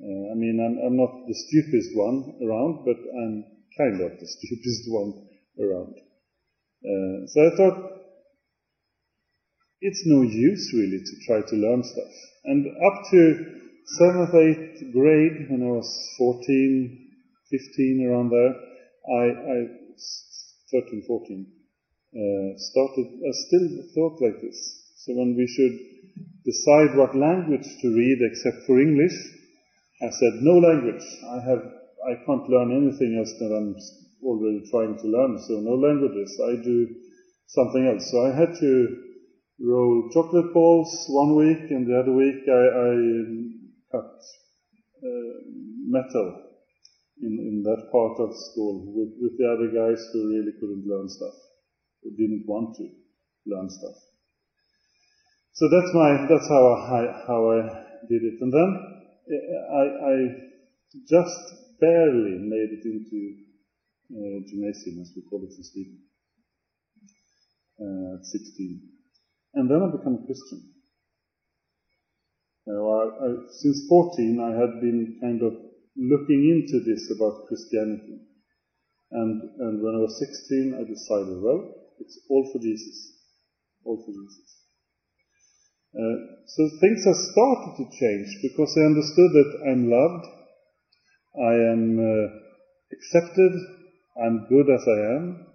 Uh, 0.00 0.32
I 0.32 0.34
mean, 0.34 0.60
I'm, 0.60 0.78
I'm, 0.78 0.96
not 0.96 1.26
the 1.26 1.34
stupidest 1.34 1.96
one 1.96 2.36
around, 2.42 2.84
but 2.84 2.96
I'm 2.96 3.44
kind 3.76 4.00
of 4.00 4.18
the 4.20 4.26
stupidest 4.36 4.84
one 4.88 5.12
around. 5.58 5.94
Uh, 6.84 7.26
so 7.26 7.46
I 7.46 7.56
thought, 7.56 7.92
it's 9.80 10.02
no 10.06 10.22
use 10.22 10.72
really 10.74 11.00
to 11.00 11.26
try 11.26 11.40
to 11.42 11.56
learn 11.56 11.82
stuff. 11.82 12.12
And 12.46 12.62
up 12.64 12.96
to 13.10 13.20
7th, 13.98 14.30
8th 14.30 14.92
grade, 14.92 15.50
when 15.50 15.66
I 15.66 15.70
was 15.74 15.90
14, 16.18 17.10
15, 17.50 18.06
around 18.06 18.30
there, 18.30 18.54
I, 19.10 19.24
I 19.34 19.58
13, 20.70 21.02
14, 21.06 21.46
uh, 22.14 22.58
started, 22.70 23.06
I 23.18 23.32
still 23.46 23.66
thought 23.94 24.22
like 24.22 24.40
this. 24.42 24.58
So 25.02 25.14
when 25.14 25.34
we 25.34 25.46
should 25.46 25.74
decide 26.46 26.96
what 26.96 27.18
language 27.18 27.66
to 27.66 27.88
read 27.90 28.18
except 28.30 28.66
for 28.66 28.78
English, 28.78 29.14
I 30.02 30.10
said, 30.10 30.42
no 30.42 30.58
language. 30.58 31.02
I 31.26 31.38
have, 31.50 31.62
I 32.06 32.14
can't 32.26 32.46
learn 32.48 32.70
anything 32.70 33.18
else 33.18 33.34
that 33.42 33.50
I'm 33.50 33.74
already 34.22 34.62
trying 34.70 34.94
to 34.98 35.06
learn, 35.06 35.38
so 35.46 35.58
no 35.58 35.74
languages. 35.74 36.30
I 36.46 36.62
do 36.62 36.94
something 37.46 37.86
else. 37.86 38.10
So 38.10 38.26
I 38.26 38.34
had 38.34 38.54
to 38.54 39.05
roll 39.60 40.10
chocolate 40.12 40.52
balls 40.52 41.06
one 41.08 41.36
week, 41.36 41.70
and 41.70 41.86
the 41.86 41.98
other 41.98 42.12
week 42.12 42.42
I, 42.48 42.62
I 42.76 42.92
cut 43.92 44.12
uh, 45.02 45.34
metal 45.86 46.42
in, 47.22 47.32
in 47.40 47.62
that 47.64 47.88
part 47.90 48.20
of 48.20 48.36
school 48.52 48.92
with, 48.92 49.16
with 49.20 49.38
the 49.38 49.48
other 49.48 49.68
guys 49.72 50.04
who 50.12 50.28
really 50.28 50.52
couldn't 50.60 50.86
learn 50.86 51.08
stuff, 51.08 51.34
who 52.02 52.10
didn't 52.10 52.44
want 52.46 52.76
to 52.76 52.88
learn 53.46 53.70
stuff. 53.70 53.96
So 55.52 55.68
that's 55.68 55.92
my, 55.94 56.26
that's 56.28 56.48
how 56.48 56.64
I, 56.68 57.02
how 57.26 57.50
I 57.50 57.60
did 58.08 58.22
it. 58.22 58.36
And 58.40 58.52
then 58.52 58.70
I, 59.72 59.84
I 60.04 60.14
just 61.08 61.40
barely 61.80 62.38
made 62.44 62.76
it 62.76 62.84
into 62.84 63.46
uh, 64.12 64.38
gymnasium, 64.46 65.00
as 65.00 65.12
we 65.16 65.22
call 65.22 65.42
it 65.42 65.54
in 65.56 65.64
Sweden, 65.64 65.98
uh, 67.80 68.18
at 68.18 68.24
16. 68.24 68.95
And 69.56 69.70
then 69.70 69.80
I 69.80 69.88
became 69.88 70.20
a 70.20 70.26
Christian. 70.26 70.60
Uh, 72.68 72.76
I, 72.76 73.02
I, 73.24 73.28
since 73.56 73.88
14, 73.88 74.36
I 74.36 74.52
had 74.52 74.80
been 74.84 75.16
kind 75.22 75.40
of 75.40 75.54
looking 75.96 76.44
into 76.52 76.84
this 76.84 77.08
about 77.16 77.48
Christianity. 77.48 78.20
And, 79.12 79.40
and 79.58 79.82
when 79.82 79.94
I 79.96 80.04
was 80.04 80.18
16, 80.20 80.76
I 80.76 80.84
decided, 80.84 81.40
well, 81.40 81.72
it's 81.98 82.20
all 82.28 82.50
for 82.52 82.60
Jesus. 82.60 83.16
All 83.84 83.96
for 84.04 84.12
Jesus. 84.12 84.48
Uh, 85.96 86.16
so 86.44 86.68
things 86.76 87.00
have 87.06 87.16
started 87.16 87.72
to 87.80 87.84
change 87.96 88.28
because 88.42 88.76
I 88.76 88.84
understood 88.84 89.30
that 89.40 89.52
I'm 89.72 89.88
loved, 89.88 90.26
I 91.32 91.54
am 91.72 91.96
uh, 91.96 92.28
accepted, 92.92 93.52
I'm 94.20 94.46
good 94.50 94.68
as 94.68 94.84
I 94.84 95.00
am, 95.16 95.46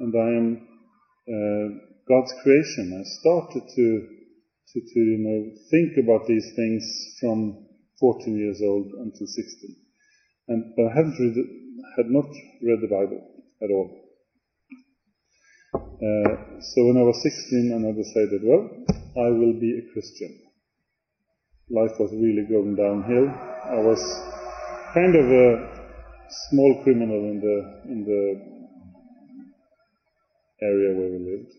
and 0.00 0.14
I 0.16 0.28
am 0.40 0.68
uh, 1.28 1.91
God's 2.08 2.32
creation. 2.42 2.98
I 2.98 3.04
started 3.20 3.62
to, 3.76 3.86
to, 4.72 4.80
to, 4.80 5.00
you 5.00 5.18
know, 5.22 5.54
think 5.70 5.98
about 6.02 6.26
these 6.26 6.52
things 6.56 6.82
from 7.20 7.66
14 8.00 8.36
years 8.36 8.60
old 8.62 8.86
until 8.98 9.26
16. 9.26 9.76
And 10.48 10.74
I 10.78 10.94
haven't 10.94 11.18
read, 11.18 11.36
had 11.96 12.10
not 12.10 12.26
read 12.62 12.80
the 12.82 12.90
Bible 12.90 13.22
at 13.62 13.70
all. 13.70 14.02
Uh, 15.74 16.60
so 16.60 16.86
when 16.86 16.98
I 16.98 17.06
was 17.06 17.22
16 17.22 17.72
and 17.72 17.86
I 17.86 17.92
decided, 17.94 18.42
well, 18.42 18.68
I 19.16 19.30
will 19.30 19.54
be 19.60 19.78
a 19.78 19.92
Christian. 19.92 20.40
Life 21.70 21.94
was 22.00 22.10
really 22.12 22.44
going 22.50 22.74
downhill. 22.74 23.30
I 23.30 23.78
was 23.78 24.02
kind 24.94 25.14
of 25.14 25.24
a 25.24 25.72
small 26.50 26.82
criminal 26.82 27.30
in 27.30 27.40
the 27.40 27.56
in 27.92 28.04
the 28.04 28.52
area 30.62 30.94
where 30.96 31.10
we 31.10 31.18
lived, 31.18 31.52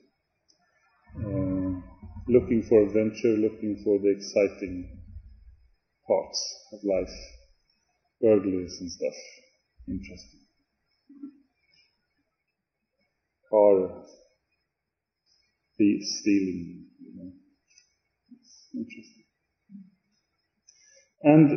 Uh, 1.15 1.79
looking 2.27 2.63
for 2.63 2.81
adventure, 2.81 3.37
looking 3.37 3.79
for 3.83 3.99
the 3.99 4.09
exciting 4.09 4.89
parts 6.07 6.39
of 6.73 6.79
life, 6.83 7.13
burglaries 8.19 8.77
and 8.81 8.91
stuff, 8.91 9.13
interesting. 9.87 10.39
Car 13.49 14.03
stealing 16.01 16.85
you 16.99 17.13
know. 17.15 17.31
It's 18.31 18.69
Interesting. 18.73 19.25
And 21.23 21.49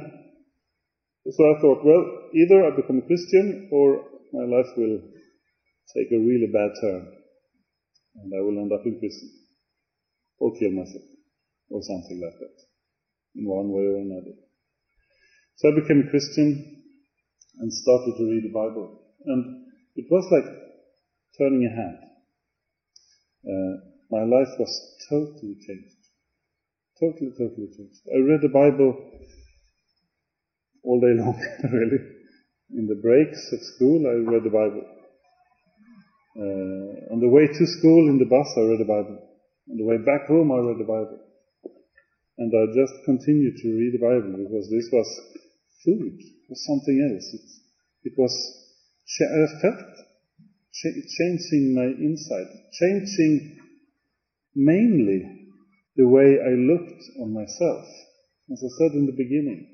so 1.31 1.45
I 1.45 1.61
thought, 1.61 1.85
well, 1.85 2.29
either 2.35 2.67
I 2.67 2.77
become 2.77 2.99
a 2.99 3.07
Christian 3.07 3.69
or 3.73 4.05
my 4.33 4.45
life 4.45 4.71
will 4.77 5.01
take 5.97 6.13
a 6.13 6.19
really 6.19 6.51
bad 6.53 6.71
turn 6.81 7.13
and 8.17 8.33
I 8.37 8.41
will 8.43 8.59
end 8.61 8.73
up 8.73 8.85
in 8.85 8.99
prison 8.99 9.36
or 10.39 10.53
kill 10.59 10.73
myself 10.73 11.05
or 11.71 11.83
something 11.83 12.21
like 12.21 12.39
that 12.39 12.57
in 13.35 13.47
one 13.47 13.71
way 13.71 13.83
or 13.83 13.99
another. 13.99 14.37
So 15.57 15.73
I 15.73 15.81
became 15.81 16.05
a 16.07 16.11
Christian 16.11 16.83
and 17.59 17.73
started 17.73 18.17
to 18.17 18.25
read 18.25 18.45
the 18.45 18.53
Bible. 18.53 19.01
And 19.25 19.67
it 19.95 20.07
was 20.11 20.27
like 20.31 20.45
turning 21.39 21.65
a 21.65 21.75
hand. 21.75 21.99
Uh, 23.47 23.77
my 24.11 24.25
life 24.25 24.53
was 24.59 24.73
totally 25.09 25.57
changed. 25.67 25.97
Totally, 27.01 27.31
totally 27.33 27.69
changed. 27.77 28.01
I 28.15 28.19
read 28.21 28.41
the 28.43 28.49
Bible 28.49 28.97
all 30.83 31.01
day 31.01 31.15
long, 31.23 31.41
really. 31.65 31.99
In 32.75 32.87
the 32.87 33.01
breaks 33.01 33.53
at 33.53 33.61
school, 33.61 34.07
I 34.07 34.31
read 34.31 34.45
the 34.45 34.51
Bible. 34.51 34.85
Uh, 36.37 37.15
on 37.15 37.21
the 37.21 37.29
way 37.29 37.47
to 37.47 37.67
school 37.67 38.09
in 38.09 38.19
the 38.19 38.27
bus, 38.27 38.53
I 38.57 38.61
read 38.61 38.81
the 38.81 38.85
Bible. 38.85 39.36
On 39.71 39.77
the 39.77 39.85
way 39.85 39.99
back 39.99 40.27
home, 40.27 40.53
I 40.53 40.59
read 40.59 40.79
the 40.79 40.85
Bible. 40.85 41.21
And 42.39 42.53
I 42.53 42.67
just 42.75 43.05
continued 43.05 43.57
to 43.57 43.69
read 43.69 43.95
the 43.95 44.05
Bible 44.05 44.45
because 44.45 44.71
this 44.71 44.89
was 44.93 45.09
food, 45.85 46.19
it 46.21 46.51
was 46.51 46.65
something 46.67 46.99
else. 47.01 47.27
It, 47.33 48.11
it 48.11 48.15
was, 48.19 48.33
I 49.21 49.25
uh, 49.25 49.61
felt 49.63 49.97
changing 50.73 51.75
my 51.75 51.87
inside, 51.87 52.47
changing 52.73 53.59
mainly 54.55 55.51
the 55.97 56.07
way 56.07 56.39
I 56.41 56.51
looked 56.51 57.03
on 57.21 57.33
myself. 57.33 57.87
As 58.53 58.63
I 58.63 58.71
said 58.79 58.93
in 58.93 59.07
the 59.07 59.17
beginning, 59.17 59.67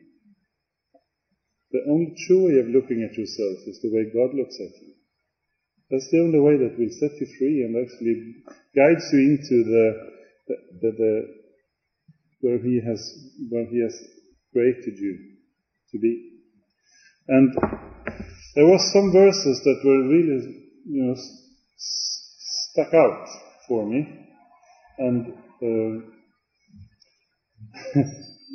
the 1.73 1.85
only 1.89 2.15
true 2.27 2.47
way 2.47 2.59
of 2.61 2.69
looking 2.69 3.03
at 3.03 3.17
yourself 3.17 3.59
is 3.67 3.81
the 3.83 3.91
way 3.93 4.05
God 4.13 4.35
looks 4.35 4.57
at 4.61 4.81
you. 4.81 4.92
That's 5.93 6.09
the 6.11 6.21
only 6.21 6.41
way 6.41 6.57
that 6.57 6.79
will 6.79 6.89
set 6.89 7.21
you 7.21 7.27
free 7.37 7.69
and 7.69 7.77
actually 7.77 8.17
guides 8.75 9.13
you 9.13 9.37
into 9.37 9.63
the, 9.63 9.93
the, 10.49 10.57
the, 10.81 10.91
the 10.97 11.13
where 12.41 12.59
He 12.59 12.81
has 12.81 12.99
where 13.51 13.67
He 13.67 13.83
has 13.83 13.95
created 14.53 14.97
you 14.97 15.19
to 15.91 15.99
be. 15.99 16.31
And 17.29 17.55
there 18.55 18.65
was 18.65 18.91
some 18.91 19.13
verses 19.13 19.61
that 19.65 19.83
were 19.85 20.09
really, 20.09 20.65
you 20.89 21.05
know, 21.05 21.15
stuck 21.77 22.95
out 22.95 23.29
for 23.69 23.85
me, 23.85 24.09
and 24.97 25.27
uh, 25.63 26.01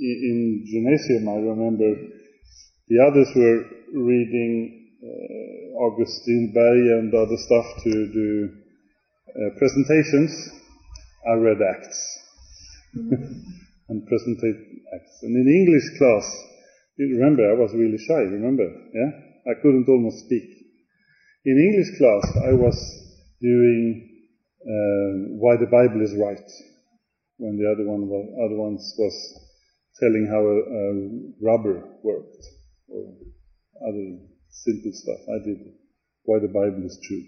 in 0.02 0.66
gymnasium, 0.66 1.30
I 1.30 1.36
remember 1.36 1.96
the 2.88 3.00
others 3.08 3.30
were 3.36 3.64
reading 3.94 4.87
August 5.78 6.22
Strindberg 6.22 6.82
and 7.00 7.14
other 7.14 7.38
stuff 7.38 7.84
to 7.84 7.92
do 7.92 8.50
uh, 9.30 9.50
presentations. 9.58 10.32
I 11.28 11.34
read 11.34 11.58
Acts 11.62 12.20
and 12.94 14.08
presented 14.08 14.56
Acts. 14.96 15.20
And 15.24 15.36
in 15.36 15.48
English 15.48 15.98
class, 15.98 16.26
you 16.98 17.18
remember 17.18 17.44
I 17.50 17.60
was 17.60 17.74
really 17.74 17.98
shy. 17.98 18.22
Remember, 18.32 18.68
yeah, 18.94 19.12
I 19.52 19.54
couldn't 19.62 19.88
almost 19.88 20.26
speak. 20.26 20.50
In 21.46 21.58
English 21.58 21.98
class, 21.98 22.26
I 22.50 22.54
was 22.54 22.76
doing 23.40 24.10
um, 24.68 25.40
why 25.40 25.56
the 25.58 25.68
Bible 25.68 26.02
is 26.02 26.14
right, 26.18 26.50
when 27.38 27.58
the 27.58 27.70
other 27.72 27.88
one 27.88 28.08
was, 28.08 28.26
other 28.44 28.58
ones 28.58 28.96
was 28.98 29.16
telling 30.00 30.28
how 30.28 30.42
a, 30.42 30.58
a 30.60 30.86
rubber 31.42 31.84
worked 32.04 32.44
or 32.90 33.14
other 33.88 34.37
simple 34.64 34.92
stuff. 34.94 35.22
I 35.30 35.40
did 35.46 35.60
why 36.24 36.40
the 36.40 36.52
Bible 36.52 36.84
is 36.86 37.00
true. 37.08 37.24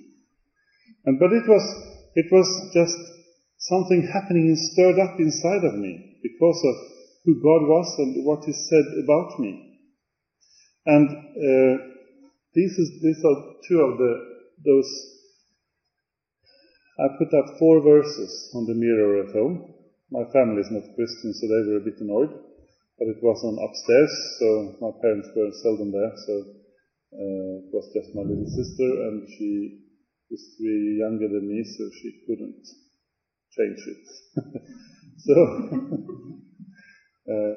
And 1.05 1.19
but 1.19 1.31
it 1.31 1.47
was 1.47 1.63
it 2.15 2.27
was 2.31 2.47
just 2.73 2.97
something 3.57 4.07
happening 4.11 4.47
and 4.47 4.57
stirred 4.57 4.99
up 4.99 5.19
inside 5.19 5.63
of 5.63 5.75
me 5.75 6.19
because 6.23 6.59
of 6.65 6.75
who 7.25 7.35
God 7.41 7.67
was 7.67 7.87
and 7.99 8.25
what 8.25 8.43
He 8.45 8.53
said 8.53 8.85
about 9.03 9.39
me. 9.39 9.79
And 10.85 11.07
uh, 11.09 11.75
these 12.53 12.73
is 12.77 12.99
these 13.01 13.21
are 13.23 13.37
two 13.67 13.79
of 13.79 13.97
the 13.97 14.13
those 14.65 14.89
I 16.99 17.07
put 17.17 17.31
up 17.33 17.57
four 17.57 17.79
verses 17.79 18.51
on 18.55 18.65
the 18.65 18.75
mirror 18.75 19.23
at 19.23 19.31
home. 19.31 19.73
My 20.11 20.25
family 20.33 20.59
is 20.59 20.71
not 20.71 20.83
Christian, 20.95 21.31
so 21.33 21.47
they 21.47 21.71
were 21.71 21.79
a 21.79 21.87
bit 21.87 22.01
annoyed. 22.01 22.33
But 22.97 23.07
it 23.07 23.23
was 23.23 23.39
on 23.47 23.55
upstairs, 23.55 24.11
so 24.39 24.75
my 24.83 24.91
parents 24.99 25.29
were 25.31 25.47
seldom 25.63 25.93
there. 25.93 26.11
So 26.27 26.58
uh, 27.13 27.65
it 27.65 27.73
was 27.73 27.89
just 27.93 28.13
my 28.13 28.21
little 28.21 28.45
sister, 28.45 29.07
and 29.07 29.27
she 29.37 29.79
is 30.29 30.53
three 30.57 30.97
younger 30.99 31.27
than 31.27 31.47
me, 31.47 31.63
so 31.63 31.89
she 32.01 32.11
couldn't 32.27 32.67
change 33.57 33.79
it. 33.87 34.07
so, 35.17 35.33
uh, 37.33 37.55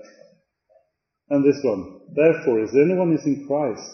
and 1.31 1.45
this 1.45 1.63
one. 1.63 2.01
Therefore, 2.15 2.61
if 2.61 2.75
anyone 2.75 3.13
is 3.13 3.27
in 3.27 3.45
Christ, 3.47 3.91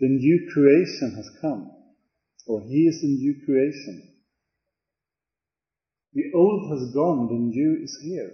the 0.00 0.08
new 0.08 0.48
creation 0.52 1.12
has 1.16 1.30
come, 1.40 1.70
or 2.46 2.60
he 2.62 2.86
is 2.86 3.02
a 3.02 3.06
new 3.06 3.34
creation. 3.44 4.02
The 6.14 6.30
old 6.34 6.70
has 6.70 6.92
gone, 6.92 7.28
the 7.28 7.38
new 7.38 7.78
is 7.82 7.98
here. 8.02 8.32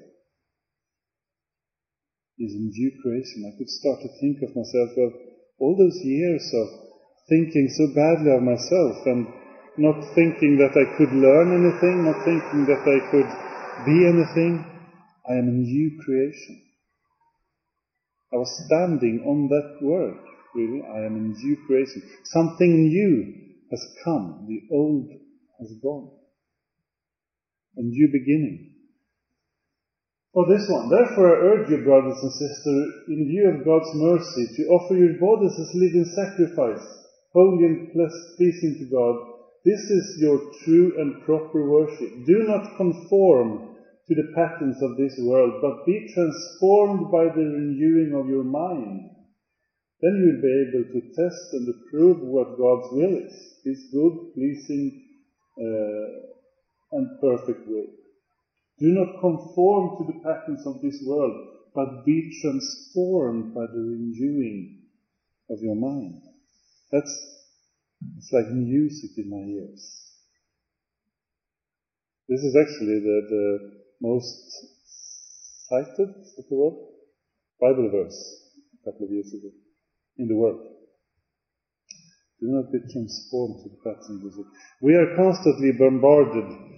Is 2.39 2.55
a 2.55 2.59
new 2.59 2.93
creation. 3.03 3.45
I 3.47 3.53
could 3.59 3.69
start 3.69 4.01
to 4.03 4.09
think 4.21 4.43
of 4.43 4.55
myself, 4.57 4.91
well, 4.97 5.13
all 5.59 5.77
those 5.77 5.99
years 6.05 6.45
of 6.55 6.69
thinking 7.29 7.69
so 7.69 7.89
badly 7.95 8.31
of 8.31 8.43
myself 8.43 9.07
and 9.07 9.27
not 9.77 10.15
thinking 10.15 10.59
that 10.59 10.75
I 10.75 10.97
could 10.97 11.13
learn 11.13 11.55
anything, 11.55 12.05
not 12.05 12.25
thinking 12.25 12.67
that 12.67 12.83
I 12.83 12.99
could 13.11 13.31
be 13.87 14.07
anything, 14.07 14.65
I 15.29 15.35
am 15.35 15.49
a 15.49 15.53
new 15.53 15.99
creation. 16.05 16.63
I 18.33 18.37
was 18.37 18.65
standing 18.67 19.25
on 19.27 19.49
that 19.49 19.79
word, 19.83 20.19
really. 20.55 20.83
I 20.83 21.07
am 21.07 21.17
a 21.17 21.21
new 21.21 21.57
creation. 21.67 22.03
Something 22.25 22.89
new 22.89 23.35
has 23.71 23.87
come. 24.05 24.47
The 24.49 24.75
old 24.75 25.11
has 25.61 25.73
gone 25.83 26.11
a 27.79 27.83
new 27.83 28.09
beginning. 28.11 28.68
For 30.39 30.47
this 30.47 30.71
one, 30.71 30.89
therefore 30.89 31.35
I 31.35 31.47
urge 31.51 31.69
you, 31.69 31.83
brothers 31.83 32.23
and 32.23 32.31
sisters, 32.31 32.95
in 33.09 33.27
view 33.27 33.51
of 33.51 33.65
God's 33.65 33.91
mercy, 33.97 34.47
to 34.55 34.69
offer 34.71 34.95
your 34.95 35.19
bodies 35.19 35.59
as 35.59 35.75
living 35.75 36.05
sacrifice, 36.15 36.87
holy 37.35 37.65
and 37.67 37.91
pleasing 37.91 38.77
to 38.79 38.87
God. 38.87 39.17
This 39.65 39.83
is 39.91 40.17
your 40.21 40.39
true 40.63 40.95
and 40.97 41.25
proper 41.25 41.69
worship. 41.69 42.25
Do 42.25 42.45
not 42.47 42.77
conform 42.77 43.75
to 44.07 44.15
the 44.15 44.31
patterns 44.37 44.81
of 44.81 44.97
this 44.97 45.19
world, 45.27 45.55
but 45.61 45.85
be 45.85 46.07
transformed 46.15 47.11
by 47.11 47.25
the 47.35 47.43
renewing 47.43 48.15
of 48.15 48.29
your 48.29 48.45
mind. 48.45 49.11
Then 50.01 50.15
you 50.23 50.39
will 50.39 50.43
be 50.47 50.55
able 50.71 50.85
to 50.87 51.01
test 51.19 51.53
and 51.55 51.67
approve 51.67 52.23
what 52.23 52.57
God's 52.57 52.87
will 52.93 53.27
is, 53.27 53.35
His 53.65 53.91
good, 53.91 54.15
pleasing, 54.35 55.03
uh, 55.59 56.97
and 56.97 57.21
perfect 57.21 57.67
will. 57.67 57.98
Do 58.81 58.87
not 58.93 59.21
conform 59.21 59.99
to 59.99 60.13
the 60.13 60.21
patterns 60.21 60.67
of 60.67 60.81
this 60.83 61.03
world, 61.05 61.35
but 61.75 62.05
be 62.05 62.31
transformed 62.41 63.55
by 63.55 63.67
the 63.67 63.81
renewing 63.81 64.83
of 65.51 65.59
your 65.61 65.75
mind. 65.75 66.23
That's 66.93 67.11
it's 68.17 68.33
like 68.33 68.47
music 68.51 69.11
in 69.17 69.31
my 69.31 69.39
ears. 69.39 70.13
This 72.29 72.41
is 72.41 72.55
actually 72.55 73.01
the, 73.01 73.27
the 73.29 73.73
most 74.01 74.67
cited, 75.69 76.15
is 76.37 76.47
the 76.49 76.57
word? 76.57 76.75
Bible 77.61 77.91
verse 77.91 78.45
a 78.81 78.91
couple 78.91 79.07
of 79.07 79.13
years 79.13 79.33
ago 79.33 79.51
in 80.19 80.29
the 80.29 80.37
world. 80.37 80.61
Do 82.41 82.47
not 82.47 82.71
be 82.71 82.79
transformed 82.93 83.65
to 83.65 83.71
the 83.71 83.83
patterns 83.83 84.11
of 84.11 84.23
this 84.23 84.37
world. 84.37 84.53
We 84.81 84.95
are 84.95 85.17
constantly 85.17 85.73
bombarded 85.73 86.78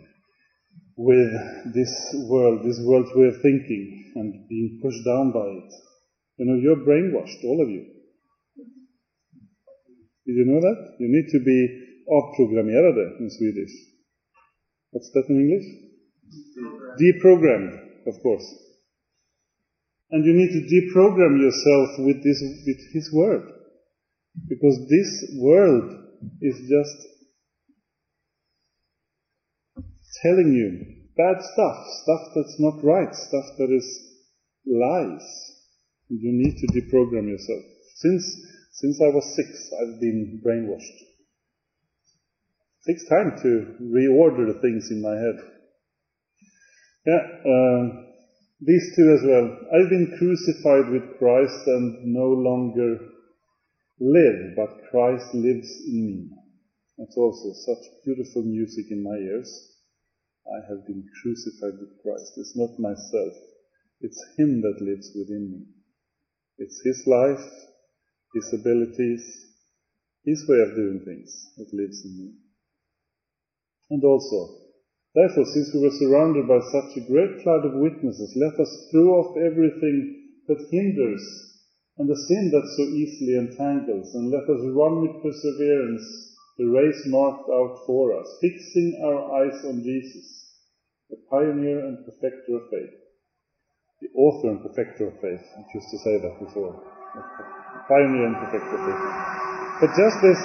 with 1.01 1.33
this 1.73 1.89
world, 2.29 2.61
this 2.61 2.79
world's 2.85 3.09
way 3.17 3.29
of 3.33 3.41
thinking, 3.41 4.13
and 4.17 4.47
being 4.51 4.81
pushed 4.83 5.01
down 5.01 5.33
by 5.33 5.49
it. 5.49 5.73
You 6.37 6.45
know, 6.45 6.61
you're 6.61 6.85
brainwashed, 6.85 7.41
all 7.45 7.63
of 7.65 7.71
you. 7.71 7.89
Did 10.27 10.37
you 10.37 10.45
know 10.45 10.61
that? 10.61 10.97
You 11.01 11.09
need 11.09 11.33
to 11.33 11.41
be 11.41 11.59
avprogrammerade 12.05 13.19
in 13.19 13.31
Swedish. 13.31 13.73
What's 14.91 15.11
that 15.15 15.25
in 15.31 15.41
English? 15.41 15.67
Deprogrammed, 17.01 17.81
of 18.07 18.23
course. 18.23 18.45
And 20.11 20.23
you 20.27 20.35
need 20.35 20.53
to 20.53 20.69
deprogram 20.69 21.41
yourself 21.41 21.97
with 22.05 22.23
this, 22.23 22.43
with 22.67 22.81
His 22.93 23.11
Word. 23.15 23.49
Because 24.49 24.77
this 24.87 25.41
world 25.41 25.97
is 26.43 26.57
just 26.69 27.20
telling 30.23 30.53
you 30.53 31.01
bad 31.17 31.43
stuff, 31.53 31.77
stuff 32.03 32.21
that's 32.35 32.57
not 32.59 32.83
right, 32.85 33.15
stuff 33.15 33.45
that 33.59 33.71
is 33.71 33.87
lies. 34.67 35.27
And 36.09 36.21
you 36.21 36.33
need 36.33 36.57
to 36.59 36.67
deprogram 36.69 37.29
yourself. 37.29 37.63
Since, 37.97 38.25
since 38.73 39.01
I 39.01 39.09
was 39.09 39.37
six, 39.37 39.71
I've 39.81 40.01
been 40.01 40.43
brainwashed. 40.45 41.01
It 42.81 42.93
takes 42.93 43.09
time 43.09 43.39
to 43.43 43.77
reorder 43.83 44.47
the 44.53 44.61
things 44.61 44.91
in 44.91 45.03
my 45.03 45.15
head. 45.15 45.37
Yeah, 47.07 47.23
uh, 47.45 48.03
these 48.61 48.95
two 48.97 49.13
as 49.13 49.23
well. 49.25 49.57
I've 49.73 49.91
been 49.91 50.17
crucified 50.19 50.91
with 50.91 51.19
Christ 51.19 51.67
and 51.67 52.13
no 52.13 52.29
longer 52.29 52.99
live, 54.01 54.57
but 54.57 54.91
Christ 54.91 55.35
lives 55.35 55.69
in 55.87 56.07
me. 56.07 56.29
That's 56.99 57.17
also 57.17 57.53
such 57.53 57.85
beautiful 58.05 58.43
music 58.43 58.87
in 58.91 59.03
my 59.03 59.17
ears. 59.17 59.70
I 60.51 60.67
have 60.67 60.85
been 60.85 61.07
crucified 61.23 61.79
with 61.79 62.03
Christ. 62.03 62.35
It's 62.37 62.57
not 62.57 62.75
myself. 62.75 63.35
It's 64.01 64.19
Him 64.37 64.61
that 64.63 64.83
lives 64.83 65.15
within 65.15 65.47
me. 65.47 65.63
It's 66.59 66.83
His 66.83 67.07
life, 67.07 67.47
His 68.35 68.53
abilities, 68.53 69.23
His 70.25 70.45
way 70.49 70.59
of 70.59 70.75
doing 70.75 71.03
things 71.07 71.31
that 71.57 71.73
lives 71.73 72.03
in 72.05 72.19
me. 72.19 72.31
And 73.91 74.03
also, 74.03 74.75
therefore, 75.15 75.47
since 75.47 75.71
we 75.73 75.83
were 75.87 75.99
surrounded 76.03 76.49
by 76.49 76.59
such 76.59 76.97
a 76.97 77.07
great 77.07 77.43
cloud 77.45 77.65
of 77.65 77.79
witnesses, 77.79 78.35
let 78.35 78.59
us 78.59 78.89
throw 78.91 79.23
off 79.23 79.37
everything 79.39 80.35
that 80.49 80.67
hinders 80.73 81.23
and 81.99 82.09
the 82.09 82.17
sin 82.27 82.51
that 82.51 82.67
so 82.77 82.83
easily 82.91 83.39
entangles, 83.39 84.15
and 84.15 84.31
let 84.31 84.51
us 84.51 84.67
run 84.75 85.03
with 85.03 85.23
perseverance 85.23 86.03
the 86.59 86.67
race 86.67 87.03
marked 87.07 87.49
out 87.49 87.79
for 87.87 88.19
us, 88.19 88.27
fixing 88.41 89.01
our 89.05 89.33
eyes 89.33 89.65
on 89.65 89.83
Jesus 89.83 90.40
the 91.11 91.19
pioneer 91.29 91.85
and 91.87 92.07
perfecter 92.07 92.57
of 92.57 92.71
faith. 92.71 92.95
The 94.01 94.09
author 94.15 94.51
and 94.51 94.63
perfecter 94.63 95.09
of 95.11 95.15
faith. 95.21 95.43
I 95.43 95.67
used 95.75 95.91
to 95.91 95.99
say 95.99 96.17
that 96.23 96.39
before. 96.39 96.79
The 96.79 97.83
pioneer 97.91 98.27
and 98.31 98.37
perfecter 98.39 98.75
of 98.79 98.83
faith. 98.87 99.03
But 99.83 99.91
just 99.99 100.17
this, 100.23 100.41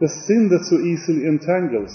the 0.00 0.10
sin 0.26 0.50
that 0.50 0.66
so 0.66 0.82
easily 0.82 1.26
entangles. 1.30 1.94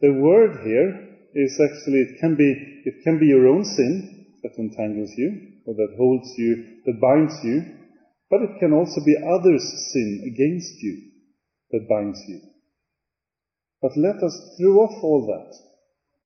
The 0.00 0.12
word 0.16 0.64
here 0.64 0.88
is 1.34 1.52
actually, 1.60 2.00
it 2.08 2.20
can 2.20 2.34
be, 2.36 2.48
it 2.86 3.04
can 3.04 3.18
be 3.20 3.26
your 3.26 3.46
own 3.48 3.64
sin 3.64 4.26
that 4.42 4.56
entangles 4.56 5.12
you, 5.16 5.60
or 5.66 5.74
that 5.74 5.94
holds 5.96 6.32
you, 6.38 6.80
that 6.86 7.00
binds 7.00 7.36
you, 7.44 7.62
but 8.30 8.40
it 8.42 8.58
can 8.58 8.72
also 8.72 9.04
be 9.04 9.14
others' 9.20 9.66
sin 9.92 10.24
against 10.24 10.82
you 10.82 11.10
that 11.72 11.88
binds 11.88 12.18
you. 12.26 12.49
But 13.82 13.96
let 13.96 14.22
us 14.22 14.56
throw 14.58 14.80
off 14.80 15.02
all 15.02 15.26
that. 15.26 15.56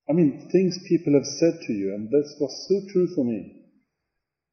I 0.09 0.13
mean, 0.13 0.49
things 0.51 0.77
people 0.87 1.13
have 1.13 1.25
said 1.25 1.61
to 1.65 1.73
you, 1.73 1.95
and 1.95 2.09
this 2.09 2.35
was 2.39 2.67
so 2.67 2.81
true 2.91 3.07
for 3.15 3.23
me. 3.23 3.63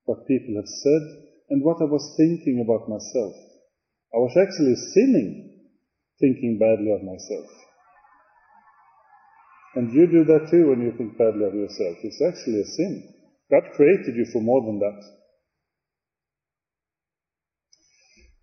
What 0.04 0.26
people 0.26 0.56
have 0.56 0.68
said, 0.68 1.02
and 1.50 1.62
what 1.62 1.80
I 1.80 1.84
was 1.84 2.14
thinking 2.16 2.60
about 2.64 2.88
myself. 2.88 3.34
I 4.14 4.18
was 4.18 4.36
actually 4.36 4.76
sinning, 4.94 5.60
thinking 6.20 6.58
badly 6.58 6.92
of 6.92 7.02
myself. 7.02 7.46
And 9.74 9.92
you 9.92 10.06
do 10.06 10.24
that 10.24 10.48
too 10.50 10.68
when 10.68 10.82
you 10.82 10.92
think 10.96 11.16
badly 11.16 11.44
of 11.44 11.54
yourself. 11.54 11.96
It's 12.02 12.20
actually 12.20 12.60
a 12.60 12.64
sin. 12.64 13.14
God 13.50 13.62
created 13.74 14.16
you 14.16 14.26
for 14.32 14.40
more 14.40 14.62
than 14.64 14.78
that. 14.78 15.02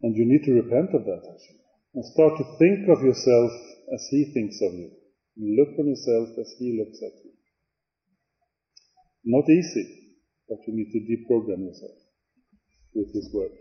And 0.01 0.15
you 0.15 0.25
need 0.25 0.43
to 0.45 0.53
repent 0.53 0.93
of 0.93 1.05
that, 1.05 1.21
actually. 1.25 1.61
And 1.93 2.05
start 2.05 2.37
to 2.37 2.43
think 2.57 2.87
of 2.89 3.03
yourself 3.03 3.51
as 3.93 4.07
He 4.09 4.31
thinks 4.33 4.61
of 4.61 4.73
you. 4.73 4.91
Look 5.37 5.77
on 5.79 5.87
yourself 5.87 6.29
as 6.39 6.53
He 6.59 6.77
looks 6.79 6.97
at 7.01 7.13
you. 7.23 7.31
Not 9.25 9.49
easy, 9.49 10.15
but 10.47 10.57
you 10.67 10.73
need 10.75 10.91
to 10.91 10.99
deprogram 10.99 11.65
yourself 11.65 11.97
with 12.93 13.13
His 13.13 13.29
Word. 13.33 13.51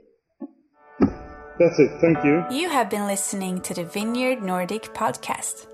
That's 1.58 1.78
it. 1.80 1.90
Thank 2.00 2.24
you. 2.24 2.44
You 2.50 2.68
have 2.68 2.88
been 2.88 3.06
listening 3.06 3.60
to 3.62 3.74
the 3.74 3.84
Vineyard 3.84 4.42
Nordic 4.42 4.94
podcast. 4.94 5.66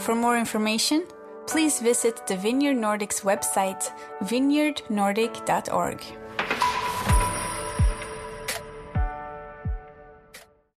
For 0.00 0.14
more 0.14 0.38
information, 0.38 1.04
please 1.46 1.78
visit 1.80 2.26
the 2.26 2.36
Vineyard 2.36 2.76
Nordic's 2.76 3.20
website, 3.20 3.90
vineyardnordic.org. 4.22 6.02